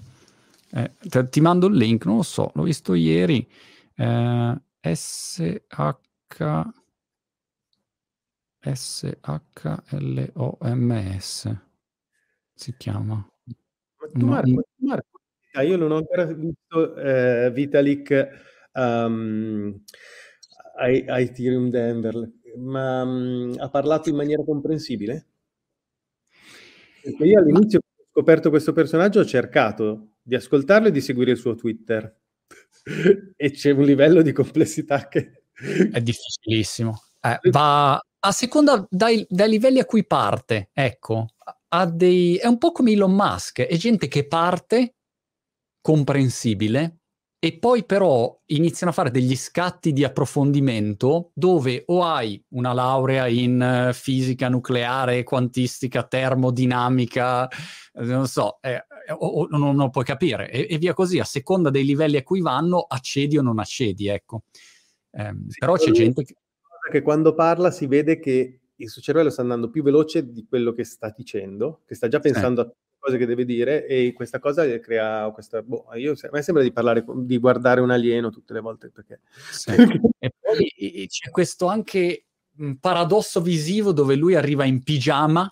Eh, 0.74 0.92
te, 1.10 1.30
ti 1.30 1.42
mando 1.42 1.68
il 1.68 1.76
link, 1.76 2.06
non 2.06 2.18
lo 2.18 2.24
so, 2.24 2.52
l'ho 2.54 2.64
visto 2.64 2.94
ieri. 2.94 3.48
Eh, 3.96 4.62
SH 4.82 5.60
S-H-L-O-M-S 8.64 9.26
si 12.54 12.76
chiama. 12.78 13.16
Ma 13.16 14.08
tu, 14.14 14.26
Marco, 14.28 14.50
no. 14.50 14.64
Marco 14.78 15.20
ah, 15.54 15.64
io 15.64 15.78
non 15.78 15.92
ho 15.92 15.98
ancora 15.98 16.26
visto 16.26 16.96
eh, 16.96 17.50
Vitalik 17.52 18.30
um, 18.74 19.82
a, 20.78 20.86
a 20.86 21.20
Ethereum 21.20 21.72
Denver, 21.72 22.32
ma 22.58 23.02
um, 23.02 23.56
ha 23.58 23.70
parlato 23.70 24.10
in 24.10 24.16
maniera 24.16 24.44
comprensibile? 24.44 25.26
Io 27.20 27.40
all'inizio 27.40 27.80
ho 27.80 28.04
scoperto 28.12 28.50
questo 28.50 28.74
personaggio, 28.74 29.20
ho 29.20 29.26
cercato 29.26 30.14
di 30.22 30.36
ascoltarlo 30.36 30.88
e 30.88 30.92
di 30.92 31.02
seguire 31.02 31.32
il 31.32 31.38
suo 31.38 31.56
Twitter. 31.56 32.20
e 33.36 33.52
c'è 33.52 33.72
un 33.72 33.84
livello 33.84 34.22
di 34.22 34.32
complessità 34.32 35.08
che... 35.08 35.44
È 35.92 36.02
difficilissimo. 36.02 37.04
Eh, 37.22 37.40
va 37.50 37.94
a 37.94 38.32
seconda 38.32 38.86
dai, 38.90 39.26
dai, 39.30 39.50
livelli 39.50 39.80
a 39.80 39.86
cui 39.86 40.06
parte, 40.06 40.70
ecco. 40.74 41.28
Dei, 41.94 42.36
è 42.36 42.48
un 42.48 42.58
po' 42.58 42.72
come 42.72 42.92
Elon 42.92 43.14
Musk, 43.14 43.62
è 43.62 43.78
gente 43.78 44.08
che 44.08 44.28
parte 44.28 44.96
comprensibile 45.80 47.01
e 47.44 47.58
poi 47.58 47.84
però 47.86 48.40
iniziano 48.48 48.92
a 48.92 48.94
fare 48.94 49.10
degli 49.10 49.36
scatti 49.36 49.94
di 49.94 50.04
approfondimento 50.04 51.32
dove 51.34 51.82
o 51.88 52.04
hai 52.04 52.40
una 52.50 52.72
laurea 52.72 53.26
in 53.26 53.90
fisica 53.94 54.48
nucleare, 54.48 55.24
quantistica, 55.24 56.04
termodinamica, 56.04 57.50
non 57.94 58.28
so, 58.28 58.60
eh, 58.62 58.86
o, 59.18 59.26
o 59.26 59.48
non 59.58 59.76
lo 59.76 59.90
puoi 59.90 60.04
capire 60.04 60.52
e, 60.52 60.68
e, 60.70 60.78
via 60.78 60.94
così, 60.94 61.18
a 61.18 61.24
seconda 61.24 61.72
dei 61.72 61.84
livelli 61.84 62.18
a 62.18 62.22
cui 62.22 62.42
vanno, 62.42 62.86
accedi 62.88 63.40
o 63.40 63.42
non 63.42 63.58
accedi, 63.58 64.08
ecco. 64.08 64.44
Eh, 65.10 65.36
sì, 65.48 65.58
però 65.58 65.74
c'è 65.78 65.90
gente 65.90 66.24
che... 66.24 66.36
che... 66.92 67.02
quando 67.02 67.34
parla 67.34 67.72
si 67.72 67.88
vede 67.88 68.20
che 68.20 68.60
il 68.76 68.88
suo 68.88 69.02
cervello 69.02 69.32
sta 69.32 69.42
andando 69.42 69.72
più 69.72 69.82
veloce 69.82 70.32
di 70.32 70.46
quello 70.48 70.74
che 70.74 70.84
sta 70.84 71.12
dicendo, 71.18 71.82
che 71.88 71.96
sta 71.96 72.08
già 72.08 72.20
pensando 72.20 72.62
sì. 72.62 72.68
a 72.68 72.74
cose 73.02 73.18
che 73.18 73.26
deve 73.26 73.44
dire 73.46 73.86
e 73.88 74.14
questa 74.14 74.40
cosa 74.40 74.80
crea 74.80 75.30
questa... 75.32 75.62
Boh, 75.62 75.88
io, 75.96 76.12
a 76.14 76.30
me 76.32 76.42
sembra 76.42 76.64
di 76.64 76.72
parlare, 76.72 77.04
di 77.08 77.38
guardare 77.38 77.82
un 77.82 77.92
alieno 77.92 78.30
tutte 78.30 78.54
le 78.54 78.62
volte 78.62 78.90
perché... 78.90 79.22
Sì. 79.52 79.72
e 80.20 80.34
poi 80.40 81.08
c'è 81.10 81.30
questo 81.32 81.66
anche 81.68 82.26
paradosso 82.80 83.42
visivo 83.42 83.92
dove 83.92 84.16
lui 84.16 84.36
arriva 84.36 84.66
in 84.66 84.84
pigiama 84.84 85.52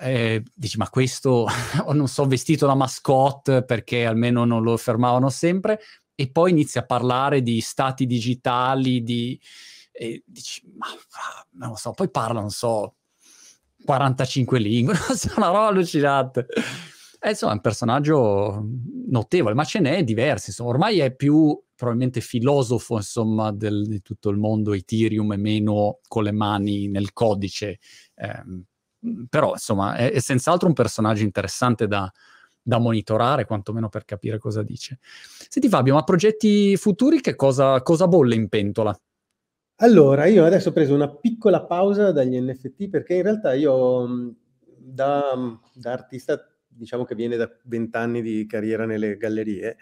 eh, 0.00 0.42
dici 0.54 0.76
ma 0.76 0.88
questo 0.88 1.46
non 1.92 2.08
so 2.08 2.26
vestito 2.26 2.66
da 2.66 2.74
mascotte 2.74 3.64
perché 3.64 4.06
almeno 4.06 4.44
non 4.44 4.62
lo 4.62 4.76
fermavano 4.76 5.28
sempre 5.28 5.80
e 6.14 6.30
poi 6.30 6.50
inizia 6.50 6.82
a 6.82 6.86
parlare 6.86 7.42
di 7.42 7.60
stati 7.60 8.06
digitali 8.06 9.02
di 9.02 9.38
e 9.90 10.22
dici 10.24 10.62
ma 10.76 10.86
non 11.52 11.70
lo 11.70 11.76
so 11.76 11.90
poi 11.90 12.10
parla 12.10 12.40
non 12.40 12.50
so 12.50 12.97
45 13.88 14.58
lingue 14.58 14.94
una 15.36 15.46
roba 15.46 15.68
allucinante 15.68 16.46
Eh, 17.20 17.30
insomma, 17.30 17.52
è 17.52 17.54
un 17.54 17.60
personaggio 17.62 18.64
notevole, 19.08 19.54
ma 19.54 19.64
ce 19.64 19.80
n'è 19.80 20.04
diversi. 20.04 20.50
Insomma, 20.50 20.68
ormai 20.70 21.00
è 21.00 21.12
più 21.12 21.58
probabilmente 21.74 22.20
filosofo, 22.20 22.96
insomma, 22.96 23.50
del, 23.50 23.88
di 23.88 24.02
tutto 24.02 24.28
il 24.28 24.36
mondo 24.36 24.72
Ethereum 24.72 25.32
e 25.32 25.36
meno 25.36 25.98
con 26.06 26.22
le 26.22 26.32
mani 26.32 26.86
nel 26.86 27.12
codice. 27.12 27.78
Eh, 28.14 28.44
però, 29.28 29.52
insomma, 29.52 29.96
è, 29.96 30.12
è, 30.12 30.20
senz'altro 30.20 30.68
un 30.68 30.74
personaggio 30.74 31.24
interessante 31.24 31.88
da, 31.88 32.08
da, 32.62 32.78
monitorare, 32.78 33.46
quantomeno 33.46 33.88
per 33.88 34.04
capire 34.04 34.38
cosa 34.38 34.62
dice. 34.62 34.98
Senti 35.00 35.68
Fabio, 35.68 35.94
ma 35.94 36.04
progetti 36.04 36.76
futuri 36.76 37.20
che 37.20 37.34
cosa, 37.34 37.82
cosa 37.82 38.06
bolle 38.06 38.36
in 38.36 38.48
pentola? 38.48 38.96
Allora, 39.80 40.26
io 40.26 40.44
adesso 40.44 40.70
ho 40.70 40.72
preso 40.72 40.92
una 40.92 41.08
piccola 41.08 41.64
pausa 41.64 42.10
dagli 42.10 42.36
NFT 42.40 42.88
perché 42.88 43.14
in 43.14 43.22
realtà 43.22 43.54
io 43.54 44.34
da, 44.76 45.36
da 45.72 45.92
artista 45.92 46.44
diciamo 46.66 47.04
che 47.04 47.14
viene 47.14 47.36
da 47.36 47.48
vent'anni 47.64 48.20
di 48.20 48.44
carriera 48.46 48.86
nelle 48.86 49.16
gallerie, 49.16 49.76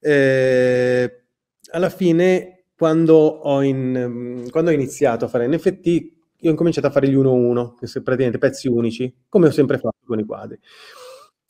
eh, 0.00 1.22
alla 1.70 1.90
fine 1.90 2.64
quando 2.76 3.14
ho, 3.14 3.62
in, 3.62 4.48
quando 4.50 4.70
ho, 4.70 4.74
iniziato 4.74 5.24
a 5.24 5.28
fare 5.28 5.46
NFT, 5.46 6.12
io 6.38 6.52
ho 6.52 6.54
cominciato 6.54 6.88
a 6.88 6.90
fare 6.90 7.08
gli 7.08 7.14
uno 7.14 7.30
a 7.30 7.34
uno, 7.34 7.74
che 7.74 7.86
sono 7.86 8.02
praticamente 8.04 8.38
pezzi 8.44 8.68
unici, 8.68 9.12
come 9.28 9.46
ho 9.46 9.50
sempre 9.50 9.78
fatto 9.78 10.04
con 10.04 10.18
i 10.18 10.24
quadri. 10.24 10.58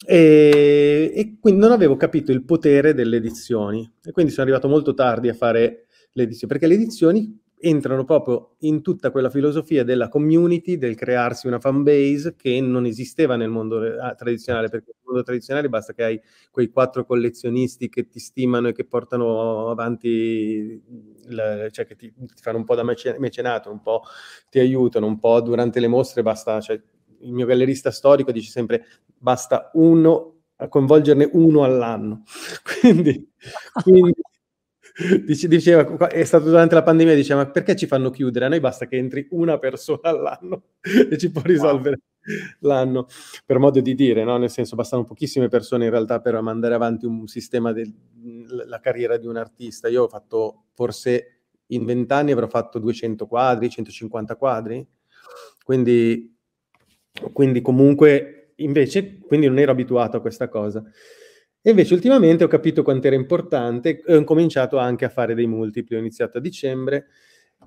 E, 0.07 1.13
e, 1.15 1.39
quindi 1.41 1.61
non 1.61 1.73
avevo 1.73 1.97
capito 1.97 2.31
il 2.31 2.45
potere 2.45 2.93
delle 2.93 3.17
edizioni 3.17 3.91
e 4.05 4.13
quindi 4.13 4.31
sono 4.31 4.45
arrivato 4.45 4.69
molto 4.69 4.93
tardi 4.93 5.29
a 5.31 5.35
fare 5.35 5.87
le 6.13 6.23
edizioni, 6.23 6.53
perché 6.53 6.67
le 6.67 6.75
edizioni 6.75 7.45
entrano 7.59 8.05
proprio 8.05 8.57
in 8.61 8.83
tutta 8.83 9.11
quella 9.11 9.31
filosofia 9.31 9.83
della 9.83 10.09
community, 10.09 10.77
del 10.77 10.95
crearsi 10.95 11.47
una 11.47 11.59
fan 11.59 11.83
base 11.83 12.35
che 12.37 12.61
non 12.61 12.85
esisteva 12.85 13.37
nel 13.37 13.49
mondo 13.49 13.81
ah, 13.99 14.15
tradizionale, 14.15 14.69
perché 14.69 14.93
nel 14.95 15.03
mondo 15.05 15.23
tradizionale 15.23 15.69
basta 15.69 15.93
che 15.93 16.05
hai 16.05 16.21
quei 16.51 16.69
quattro 16.69 17.05
collezionisti 17.05 17.89
che 17.89 18.09
ti 18.09 18.19
stimano 18.19 18.69
e 18.69 18.73
che 18.73 18.85
portano 18.85 19.71
avanti, 19.71 20.83
la, 21.29 21.69
cioè 21.71 21.87
che 21.87 21.97
ti, 21.97 22.13
ti, 22.13 22.43
fanno 22.43 22.59
un 22.59 22.65
po' 22.65 22.75
da 22.75 22.85
mecenato, 22.85 23.71
un 23.71 23.81
po' 23.81 24.03
ti 24.51 24.59
aiutano, 24.59 25.07
un 25.07 25.19
po' 25.19 25.41
durante 25.41 25.81
le 25.81 25.89
mostre 25.89 26.23
basta, 26.23 26.61
cioè, 26.61 26.81
il 27.21 27.33
mio 27.33 27.47
gallerista 27.47 27.91
storico 27.91 28.33
dice 28.33 28.51
sempre 28.51 28.85
basta 29.17 29.71
uno, 29.75 30.35
a 30.57 30.69
coinvolgerne 30.69 31.29
uno 31.33 31.65
all'anno. 31.65 32.23
quindi, 32.81 33.33
quindi 33.83 34.15
diceva, 35.47 36.09
è 36.09 36.25
stato 36.25 36.47
durante 36.47 36.75
la 36.75 36.83
pandemia, 36.83 37.15
diceva, 37.15 37.43
ma 37.43 37.51
perché 37.51 37.77
ci 37.77 37.87
fanno 37.87 38.11
chiudere? 38.11 38.47
A 38.47 38.49
noi 38.49 38.61
basta 38.61 38.87
che 38.87 38.97
entri 38.97 39.27
una 39.31 39.59
persona 39.59 40.01
all'anno 40.05 40.63
e 41.11 41.19
ci 41.19 41.31
può 41.31 41.43
risolvere 41.45 42.01
wow. 42.25 42.71
l'anno, 42.71 43.07
per 43.45 43.59
modo 43.59 43.81
di 43.81 43.95
dire, 43.95 44.25
no? 44.25 44.39
Nel 44.39 44.51
senso, 44.51 44.75
bastano 44.75 45.05
pochissime 45.05 45.49
persone 45.49 45.85
in 45.85 45.91
realtà 45.91 46.21
per 46.21 46.41
mandare 46.41 46.75
avanti 46.75 47.05
un 47.05 47.27
sistema 47.27 47.73
della 47.73 48.81
carriera 48.81 49.19
di 49.19 49.27
un 49.27 49.37
artista. 49.37 49.89
Io 49.89 50.05
ho 50.05 50.09
fatto, 50.09 50.65
forse 50.73 51.41
in 51.71 51.85
vent'anni 51.85 52.33
avrò 52.33 52.47
fatto 52.47 52.79
200 52.79 53.27
quadri, 53.27 53.69
150 53.69 54.37
quadri, 54.37 54.87
quindi, 55.63 56.35
quindi 57.33 57.61
comunque, 57.61 58.53
invece, 58.57 59.19
quindi 59.19 59.47
non 59.47 59.59
ero 59.59 59.73
abituato 59.73 60.17
a 60.17 60.21
questa 60.21 60.49
cosa. 60.49 60.83
E 61.67 61.71
invece 61.71 61.95
ultimamente 61.95 62.45
ho 62.45 62.47
capito 62.47 62.85
quanto 62.85 63.09
era 63.09 63.17
importante 63.17 64.01
e 64.07 64.15
ho 64.15 64.23
cominciato 64.23 64.79
anche 64.79 65.05
a 65.05 65.09
fare 65.09 65.35
dei 65.35 65.49
multipli, 65.49 65.97
ho 65.97 65.99
iniziato 65.99 66.39
a 66.39 66.41
dicembre, 66.41 67.07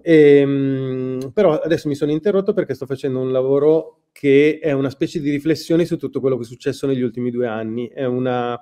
e, 0.01 0.37
ehm, 0.37 1.31
però 1.33 1.59
adesso 1.59 1.89
mi 1.89 1.95
sono 1.95 2.11
interrotto 2.11 2.53
perché 2.53 2.75
sto 2.75 2.85
facendo 2.85 3.19
un 3.19 3.33
lavoro 3.33 4.03
che 4.13 4.59
è 4.61 4.71
una 4.71 4.89
specie 4.89 5.19
di 5.19 5.29
riflessione 5.29 5.83
su 5.83 5.97
tutto 5.97 6.21
quello 6.21 6.37
che 6.37 6.43
è 6.43 6.45
successo 6.45 6.87
negli 6.87 7.01
ultimi 7.01 7.29
due 7.29 7.47
anni, 7.47 7.89
è 7.89 8.05
una, 8.05 8.57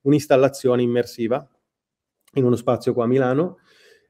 un'installazione 0.00 0.82
immersiva 0.82 1.48
in 2.34 2.44
uno 2.44 2.56
spazio 2.56 2.92
qua 2.92 3.04
a 3.04 3.06
Milano, 3.06 3.58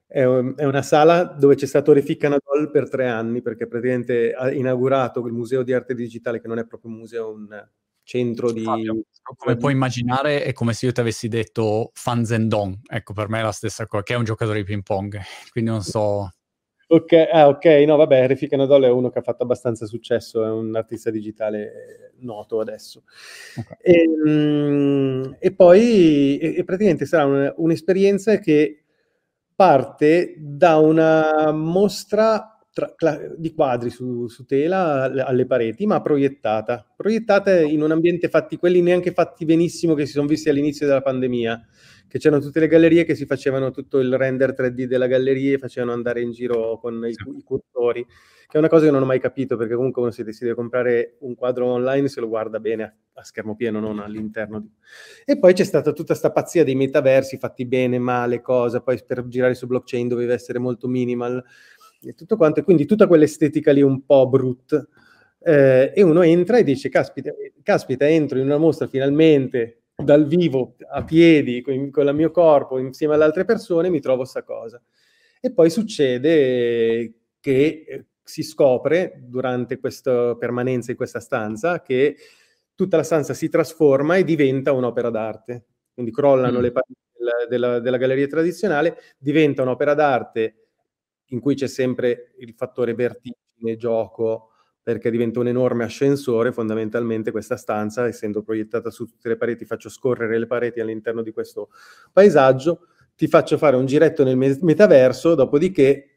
è, 0.07 0.23
è 0.23 0.64
una 0.64 0.83
sala 0.83 1.25
dove 1.25 1.55
c'è 1.55 1.66
stato 1.66 1.93
Refik 1.93 2.25
Anadol 2.25 2.70
per 2.70 2.89
tre 2.89 3.09
anni 3.09 3.43
perché 3.43 3.66
praticamente 3.66 4.33
ha 4.33 4.51
inaugurato 4.51 5.23
il 5.27 5.35
museo 5.35 5.62
di 5.64 5.75
arte 5.75 5.95
digitale 5.95 6.41
che 6.41 6.49
non 6.49 6.59
è 6.59 6.64
proprio 6.64 6.91
un 6.91 6.97
museo, 6.97 7.31
un 7.31 7.62
centro 8.03 8.53
di... 8.53 8.62
Fabio, 8.62 9.03
come 9.36 9.57
puoi 9.57 9.72
immaginare 9.72 10.42
è 10.42 10.53
come 10.53 10.72
se 10.72 10.86
io 10.86 10.92
ti 10.92 11.00
avessi 11.00 11.28
detto 11.28 11.90
Fan 11.94 12.24
Zendong, 12.24 12.80
ecco 12.86 13.12
per 13.12 13.28
me 13.28 13.40
è 13.40 13.42
la 13.42 13.53
stessa 13.53 13.86
cosa, 13.86 14.03
che 14.03 14.14
è 14.14 14.16
un 14.16 14.24
giocatore 14.24 14.59
di 14.59 14.64
ping 14.64 14.82
pong, 14.82 15.18
quindi 15.50 15.70
non 15.70 15.82
so... 15.82 16.30
Ok, 16.88 17.12
ah, 17.32 17.48
ok, 17.48 17.64
no 17.86 17.96
vabbè, 17.96 18.26
Refik 18.26 18.53
Anadol 18.53 18.82
è 18.82 18.90
uno 18.90 19.09
che 19.09 19.20
ha 19.20 19.22
fatto 19.22 19.44
abbastanza 19.44 19.86
successo, 19.86 20.44
è 20.44 20.50
un 20.50 20.76
artista 20.76 21.11
digitale 21.11 22.12
noto 22.18 22.61
adesso. 22.61 23.05
Okay. 23.57 23.76
E, 23.80 24.05
um, 24.26 25.34
e, 25.38 25.55
poi 25.55 26.36
e, 26.36 26.57
e 26.59 26.64
praticamente 26.64 27.07
sarà 27.07 27.24
un, 27.24 27.55
un'esperienza 27.57 28.38
che 28.40 28.84
parte 29.55 30.34
da 30.36 30.76
una 30.76 31.50
mostra 31.53 32.59
tra, 32.73 33.20
di 33.37 33.53
quadri 33.53 33.91
su, 33.91 34.29
su, 34.29 34.45
tela 34.45 35.03
alle 35.27 35.47
pareti, 35.47 35.87
ma 35.87 36.01
proiettata. 36.01 36.87
Proiettata 36.97 37.61
in 37.61 37.83
un 37.83 37.91
ambiente 37.91 38.29
fatti, 38.29 38.57
quelli 38.57 38.81
neanche 38.81 39.12
fatti 39.12 39.45
benissimo 39.45 39.95
che 39.95 40.07
si 40.07 40.12
sono 40.12 40.27
visti 40.27 40.49
all'inizio 40.49 40.87
della 40.87 41.03
pandemia, 41.03 41.66
che 42.09 42.18
c'erano 42.18 42.41
tutte 42.41 42.61
le 42.61 42.68
gallerie 42.68 43.05
che 43.05 43.14
si 43.14 43.27
facevano 43.27 43.70
tutto 43.70 43.99
il 43.99 44.16
render 44.16 44.55
3D 44.57 44.85
della 44.85 45.07
galleria 45.07 45.55
e 45.55 45.59
facevano 45.59 45.93
andare 45.93 46.23
in 46.23 46.33
giro 46.33 46.79
con 46.79 47.05
i, 47.07 47.11
i 47.11 47.43
cursori, 47.43 48.05
che 48.05 48.57
è 48.57 48.59
una 48.59 48.68
cosa 48.68 48.87
che 48.87 48.91
non 48.91 49.03
ho 49.03 49.07
mai 49.07 49.20
capito, 49.20 49.57
perché 49.57 49.75
comunque 49.75 50.01
uno 50.01 50.11
si 50.11 50.23
decide 50.23 50.55
comprare 50.55 51.16
un 51.20 51.35
quadro 51.35 51.66
online 51.66 52.09
se 52.09 52.20
lo 52.20 52.29
guarda 52.29 52.59
bene 52.59 52.83
a, 52.85 52.95
a 53.14 53.23
schermo 53.23 53.55
pieno, 53.55 53.81
non 53.81 53.99
all'interno. 53.99 54.61
Di... 54.61 54.70
E 55.27 55.39
poi 55.39 55.53
c'è 55.53 55.64
stata 55.64 55.93
tutta 55.93 56.09
questa 56.09 56.33
pazzia 56.33 56.64
dei 56.64 56.75
metaversi 56.75 57.37
fatti 57.37 57.66
bene, 57.66 57.99
male, 57.99 58.41
cosa, 58.41 58.81
poi 58.81 58.99
per 59.07 59.27
girare 59.29 59.55
su 59.55 59.66
blockchain 59.66 60.09
doveva 60.09 60.33
essere 60.33 60.59
molto 60.59 60.89
minimal 60.89 61.43
e 62.05 62.14
tutto 62.14 62.36
quanto, 62.36 62.61
e 62.61 62.62
quindi 62.62 62.86
tutta 62.86 63.07
quell'estetica 63.07 63.72
lì 63.72 63.82
un 63.82 64.05
po' 64.05 64.28
brut. 64.28 64.88
Eh, 65.44 65.92
e 65.94 66.03
uno 66.03 66.22
entra 66.22 66.59
e 66.59 66.64
dice, 66.64 66.88
caspita, 66.88 67.32
caspita, 67.62 68.09
entro 68.09 68.38
in 68.38 68.44
una 68.44 68.59
mostra 68.59 68.86
finalmente 68.86 69.82
dal 69.96 70.26
vivo, 70.26 70.76
a 70.90 71.05
piedi, 71.05 71.61
con, 71.62 71.90
con 71.90 72.07
il 72.07 72.14
mio 72.14 72.30
corpo, 72.30 72.78
insieme 72.78 73.14
alle 73.14 73.24
altre 73.24 73.44
persone, 73.44 73.90
mi 73.90 74.00
trovo 74.00 74.24
sta 74.24 74.42
cosa. 74.42 74.82
E 75.40 75.53
poi 75.53 75.70
succede 75.70 77.14
che 77.40 77.84
eh, 77.86 78.07
si 78.22 78.42
scopre 78.42 79.20
durante 79.24 79.78
questa 79.78 80.36
permanenza 80.36 80.92
in 80.92 80.96
questa 80.96 81.20
stanza 81.20 81.82
che 81.82 82.16
tutta 82.74 82.96
la 82.96 83.03
stanza 83.03 83.34
si 83.34 83.48
trasforma 83.48 84.16
e 84.16 84.24
diventa 84.24 84.72
un'opera 84.72 85.11
d'arte. 85.11 85.64
Quindi 85.92 86.12
crollano 86.12 86.59
mm. 86.59 86.62
le 86.62 86.72
pareti 86.72 87.00
della, 87.12 87.46
della, 87.48 87.78
della 87.80 87.96
galleria 87.96 88.26
tradizionale, 88.26 88.96
diventa 89.18 89.62
un'opera 89.62 89.94
d'arte 89.94 90.61
in 91.33 91.41
cui 91.41 91.55
c'è 91.55 91.66
sempre 91.66 92.33
il 92.39 92.55
fattore 92.55 92.95
vertigine, 92.95 93.76
gioco, 93.76 94.51
perché 94.83 95.11
diventa 95.11 95.39
un 95.39 95.49
enorme 95.49 95.85
ascensore, 95.85 96.53
fondamentalmente 96.53 97.30
questa 97.30 97.57
stanza, 97.57 98.07
essendo 98.07 98.43
proiettata 98.43 98.91
su 98.91 99.07
tutte 99.07 99.28
le 99.28 99.37
pareti, 99.37 99.64
faccio 99.64 99.89
scorrere 99.89 100.39
le 100.39 100.47
pareti 100.47 100.80
all'interno 100.80 101.22
di 101.22 101.33
questo 101.33 101.70
paesaggio, 102.12 102.87
ti 103.14 103.28
faccio 103.28 103.57
fare 103.59 103.76
un 103.76 103.87
giretto 103.87 104.24
nel 104.24 104.37
metaverso, 104.37 105.35
dopodiché 105.35 106.09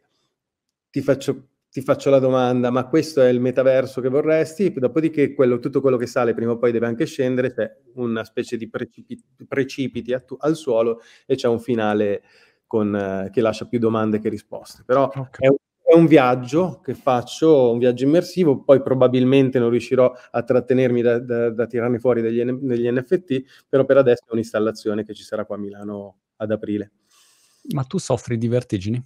ti 0.89 1.01
faccio, 1.01 1.49
ti 1.69 1.81
faccio 1.81 2.09
la 2.09 2.19
domanda, 2.19 2.71
ma 2.71 2.87
questo 2.87 3.21
è 3.21 3.27
il 3.27 3.39
metaverso 3.39 4.01
che 4.01 4.09
vorresti? 4.09 4.73
Dopodiché 4.73 5.35
quello, 5.35 5.59
tutto 5.59 5.81
quello 5.81 5.97
che 5.97 6.07
sale 6.07 6.33
prima 6.33 6.53
o 6.53 6.57
poi 6.57 6.71
deve 6.71 6.87
anche 6.87 7.05
scendere, 7.05 7.53
c'è 7.53 7.69
una 7.95 8.23
specie 8.23 8.57
di 8.57 8.67
precipiti, 8.67 9.23
precipiti 9.47 10.15
al 10.37 10.55
suolo 10.55 11.01
e 11.27 11.35
c'è 11.35 11.47
un 11.47 11.59
finale 11.59 12.23
con, 12.75 12.93
eh, 12.93 13.29
che 13.31 13.39
lascia 13.39 13.65
più 13.65 13.79
domande 13.79 14.19
che 14.19 14.27
risposte. 14.27 14.83
Però 14.85 15.05
okay. 15.05 15.29
è, 15.37 15.47
un, 15.47 15.55
è, 15.81 15.95
un, 15.95 16.05
viaggio 16.07 16.81
che 16.83 16.93
faccio, 16.93 17.71
un 17.71 17.77
viaggio 17.77 18.03
immersivo, 18.03 18.63
poi 18.63 18.81
probabilmente 18.81 19.59
non 19.59 19.69
riuscirò 19.69 20.13
a 20.31 20.43
trattenermi 20.43 21.01
da, 21.01 21.19
da, 21.19 21.49
da 21.51 21.65
tirarne 21.67 21.99
fuori 21.99 22.21
degli, 22.21 22.43
degli, 22.43 22.91
NFT, 22.91 23.65
però 23.69 23.85
per 23.85 23.97
adesso 23.97 24.23
è 24.27 24.31
un'installazione 24.33 25.05
che 25.05 25.13
ci 25.13 25.23
sarà 25.23 25.45
qua 25.45 25.55
a 25.55 25.59
Milano 25.59 26.17
ad 26.35 26.51
aprile. 26.51 26.91
Ma 27.69 27.83
tu 27.83 27.97
soffri 27.97 28.37
di 28.37 28.49
vertigini? 28.49 29.01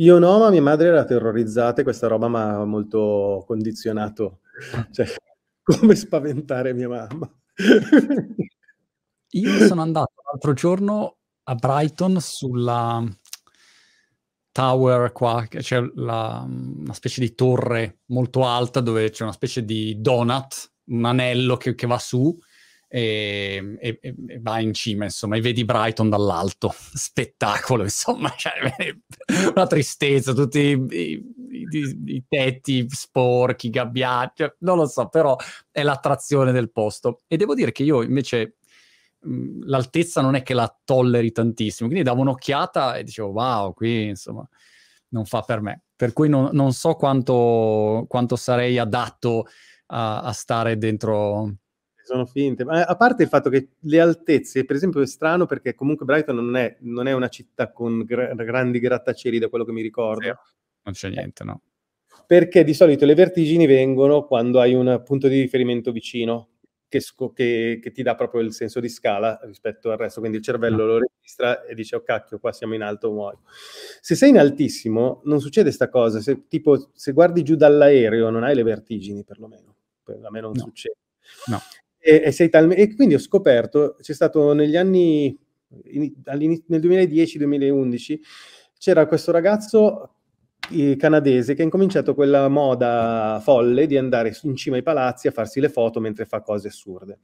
Io 0.00 0.18
no, 0.18 0.38
ma 0.38 0.50
mia 0.50 0.62
madre 0.62 0.88
era 0.88 1.04
terrorizzata 1.04 1.80
e 1.80 1.84
questa 1.84 2.08
roba 2.08 2.28
mi 2.28 2.36
ha 2.38 2.64
molto 2.64 3.44
condizionato. 3.46 4.40
Cioè, 4.90 5.06
come 5.62 5.94
spaventare 5.94 6.74
mia 6.74 6.88
mamma. 6.88 7.32
Io 9.32 9.66
sono 9.66 9.82
andato 9.82 10.14
l'altro 10.30 10.52
giorno 10.54 11.17
a 11.48 11.54
Brighton 11.54 12.20
sulla 12.20 13.02
tower 14.52 15.12
qua, 15.12 15.46
c'è 15.48 15.80
la, 15.94 16.44
una 16.46 16.92
specie 16.92 17.20
di 17.20 17.34
torre 17.34 18.00
molto 18.06 18.44
alta 18.44 18.80
dove 18.80 19.10
c'è 19.10 19.22
una 19.22 19.32
specie 19.32 19.64
di 19.64 19.96
donut, 19.98 20.72
un 20.86 21.04
anello 21.06 21.56
che, 21.56 21.74
che 21.74 21.86
va 21.86 21.98
su 21.98 22.36
e, 22.86 23.76
e, 23.80 23.98
e, 24.00 24.14
va 24.40 24.60
in 24.60 24.74
cima, 24.74 25.04
insomma, 25.04 25.36
e 25.36 25.40
vedi 25.40 25.64
Brighton 25.64 26.10
dall'alto. 26.10 26.74
Spettacolo, 26.92 27.82
insomma, 27.82 28.34
cioè, 28.36 28.52
una 29.54 29.66
tristezza, 29.66 30.34
tutti 30.34 30.58
i, 30.58 30.86
i, 30.90 32.02
i, 32.06 32.24
tetti 32.28 32.86
sporchi, 32.90 33.70
gabbiati, 33.70 34.44
non 34.60 34.76
lo 34.76 34.86
so, 34.86 35.08
però 35.08 35.34
è 35.70 35.82
l'attrazione 35.82 36.52
del 36.52 36.70
posto. 36.70 37.20
E 37.26 37.38
devo 37.38 37.54
dire 37.54 37.72
che 37.72 37.84
io 37.84 38.02
invece 38.02 38.56
mh, 39.20 39.64
l'altezza 39.66 40.20
non 40.20 40.34
è 40.34 40.42
che 40.42 40.54
la 40.54 40.74
tolleri 40.84 41.32
tantissimo, 41.32 41.88
quindi 41.88 42.06
davo 42.06 42.20
un'occhiata 42.22 42.96
e 42.96 43.04
dicevo 43.04 43.28
wow, 43.28 43.74
qui 43.74 44.08
insomma 44.08 44.48
non 45.10 45.24
fa 45.24 45.42
per 45.42 45.60
me. 45.60 45.82
Per 45.96 46.12
cui 46.12 46.28
non, 46.28 46.50
non 46.52 46.72
so 46.72 46.94
quanto, 46.94 48.04
quanto, 48.08 48.36
sarei 48.36 48.78
adatto 48.78 49.46
a, 49.86 50.22
a 50.22 50.32
stare 50.32 50.78
dentro 50.78 51.56
sono 52.08 52.24
finte. 52.24 52.64
Ma 52.64 52.84
a 52.84 52.96
parte 52.96 53.22
il 53.22 53.28
fatto 53.28 53.50
che 53.50 53.68
le 53.80 54.00
altezze, 54.00 54.64
per 54.64 54.76
esempio, 54.76 55.02
è 55.02 55.06
strano 55.06 55.44
perché 55.44 55.74
comunque 55.74 56.06
Brighton 56.06 56.36
non 56.36 56.56
è, 56.56 56.76
non 56.80 57.06
è 57.06 57.12
una 57.12 57.28
città 57.28 57.70
con 57.70 58.02
gra- 58.04 58.34
grandi 58.34 58.78
grattacieli, 58.78 59.38
da 59.38 59.48
quello 59.48 59.64
che 59.64 59.72
mi 59.72 59.82
ricordo. 59.82 60.22
Sì, 60.22 60.32
non 60.84 60.94
c'è 60.94 61.10
niente, 61.10 61.44
no. 61.44 61.60
Perché 62.26 62.64
di 62.64 62.72
solito 62.72 63.04
le 63.04 63.14
vertigini 63.14 63.66
vengono 63.66 64.24
quando 64.24 64.58
hai 64.60 64.74
un 64.74 65.02
punto 65.04 65.28
di 65.28 65.40
riferimento 65.40 65.92
vicino, 65.92 66.48
che, 66.88 67.00
che, 67.34 67.78
che, 67.82 67.92
ti 67.92 68.02
dà 68.02 68.14
proprio 68.14 68.40
il 68.40 68.52
senso 68.52 68.80
di 68.80 68.88
scala 68.88 69.38
rispetto 69.42 69.90
al 69.90 69.98
resto. 69.98 70.20
Quindi 70.20 70.38
il 70.38 70.44
cervello 70.44 70.84
no. 70.84 70.86
lo 70.86 70.98
registra 70.98 71.64
e 71.64 71.74
dice: 71.74 71.96
Oh 71.96 72.02
cacchio, 72.02 72.38
qua 72.38 72.52
siamo 72.52 72.74
in 72.74 72.82
alto, 72.82 73.12
muoio. 73.12 73.40
Se 74.00 74.14
sei 74.14 74.30
in 74.30 74.38
altissimo, 74.38 75.20
non 75.24 75.40
succede 75.40 75.66
questa 75.66 75.88
cosa. 75.88 76.20
Se, 76.20 76.46
tipo, 76.48 76.90
se 76.94 77.12
guardi 77.12 77.42
giù 77.42 77.54
dall'aereo, 77.54 78.30
non 78.30 78.42
hai 78.42 78.54
le 78.54 78.62
vertigini, 78.62 79.24
perlomeno. 79.24 79.74
A 80.22 80.30
me 80.30 80.40
non 80.40 80.52
no. 80.54 80.62
succede. 80.62 80.96
No. 81.46 81.60
E, 81.98 82.34
e, 82.36 82.48
tal- 82.48 82.72
e, 82.72 82.94
quindi 82.94 83.14
ho 83.14 83.18
scoperto, 83.18 83.96
c'è 84.00 84.14
stato 84.14 84.52
negli 84.54 84.76
anni, 84.76 85.38
in, 85.84 86.12
nel 86.24 86.80
2010-2011, 86.80 88.18
c'era 88.78 89.06
questo 89.06 89.32
ragazzo 89.32 90.17
canadese 90.96 91.54
che 91.54 91.62
ha 91.62 91.64
incominciato 91.64 92.14
quella 92.14 92.48
moda 92.48 93.40
folle 93.42 93.86
di 93.86 93.96
andare 93.96 94.36
in 94.42 94.56
cima 94.56 94.76
ai 94.76 94.82
palazzi 94.82 95.28
a 95.28 95.30
farsi 95.30 95.60
le 95.60 95.68
foto 95.68 96.00
mentre 96.00 96.24
fa 96.24 96.40
cose 96.40 96.68
assurde 96.68 97.18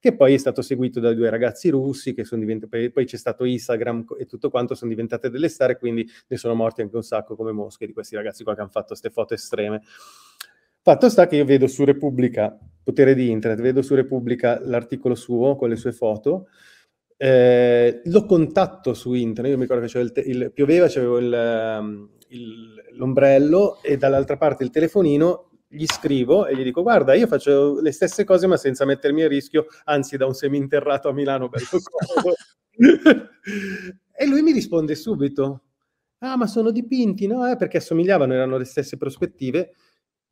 che 0.00 0.14
poi 0.14 0.34
è 0.34 0.38
stato 0.38 0.62
seguito 0.62 1.00
da 1.00 1.12
due 1.12 1.28
ragazzi 1.28 1.68
russi, 1.70 2.14
che 2.14 2.24
sono 2.24 2.40
diventati, 2.40 2.90
poi 2.90 3.04
c'è 3.04 3.16
stato 3.16 3.44
Instagram 3.44 4.04
e 4.18 4.26
tutto 4.26 4.48
quanto, 4.48 4.74
sono 4.74 4.90
diventate 4.90 5.28
delle 5.28 5.48
star 5.48 5.76
quindi 5.76 6.08
ne 6.28 6.36
sono 6.36 6.54
morti 6.54 6.82
anche 6.82 6.94
un 6.94 7.02
sacco 7.02 7.34
come 7.34 7.52
mosche 7.52 7.86
di 7.86 7.92
questi 7.92 8.14
ragazzi 8.14 8.44
qua 8.44 8.54
che 8.54 8.60
hanno 8.60 8.70
fatto 8.70 8.88
queste 8.88 9.10
foto 9.10 9.34
estreme. 9.34 9.82
Fatto 10.80 11.08
sta 11.08 11.26
che 11.26 11.36
io 11.36 11.44
vedo 11.44 11.66
su 11.66 11.84
Repubblica, 11.84 12.56
potere 12.82 13.14
di 13.14 13.28
internet, 13.30 13.60
vedo 13.60 13.82
su 13.82 13.94
Repubblica 13.94 14.60
l'articolo 14.62 15.16
suo 15.16 15.56
con 15.56 15.68
le 15.68 15.76
sue 15.76 15.92
foto, 15.92 16.46
eh, 17.16 18.00
lo 18.04 18.24
contatto 18.24 18.94
su 18.94 19.12
internet, 19.12 19.50
io 19.50 19.58
mi 19.58 19.66
ricordo 19.66 19.84
che 19.84 19.98
il, 19.98 20.12
il, 20.26 20.52
pioveva, 20.52 20.86
c'avevo 20.88 21.18
il, 21.18 21.78
um, 21.80 22.08
il, 22.28 22.74
l'ombrello 22.92 23.82
e 23.82 23.96
dall'altra 23.96 24.36
parte 24.36 24.64
il 24.64 24.70
telefonino, 24.70 25.50
gli 25.68 25.84
scrivo 25.86 26.46
e 26.46 26.56
gli 26.56 26.62
dico 26.62 26.82
guarda 26.82 27.12
io 27.12 27.26
faccio 27.26 27.78
le 27.80 27.92
stesse 27.92 28.24
cose 28.24 28.46
ma 28.46 28.56
senza 28.56 28.84
mettermi 28.84 29.22
a 29.22 29.28
rischio, 29.28 29.66
anzi 29.84 30.16
da 30.16 30.26
un 30.26 30.34
seminterrato 30.34 31.08
a 31.08 31.12
Milano 31.12 31.48
bello 31.48 31.66
comodo. 31.82 32.34
e 34.12 34.26
lui 34.26 34.42
mi 34.42 34.52
risponde 34.52 34.94
subito, 34.94 35.62
ah 36.18 36.36
ma 36.36 36.46
sono 36.46 36.70
dipinti, 36.70 37.26
no? 37.26 37.50
Eh, 37.50 37.56
perché 37.56 37.78
assomigliavano, 37.78 38.32
erano 38.32 38.56
le 38.56 38.64
stesse 38.64 38.96
prospettive 38.96 39.72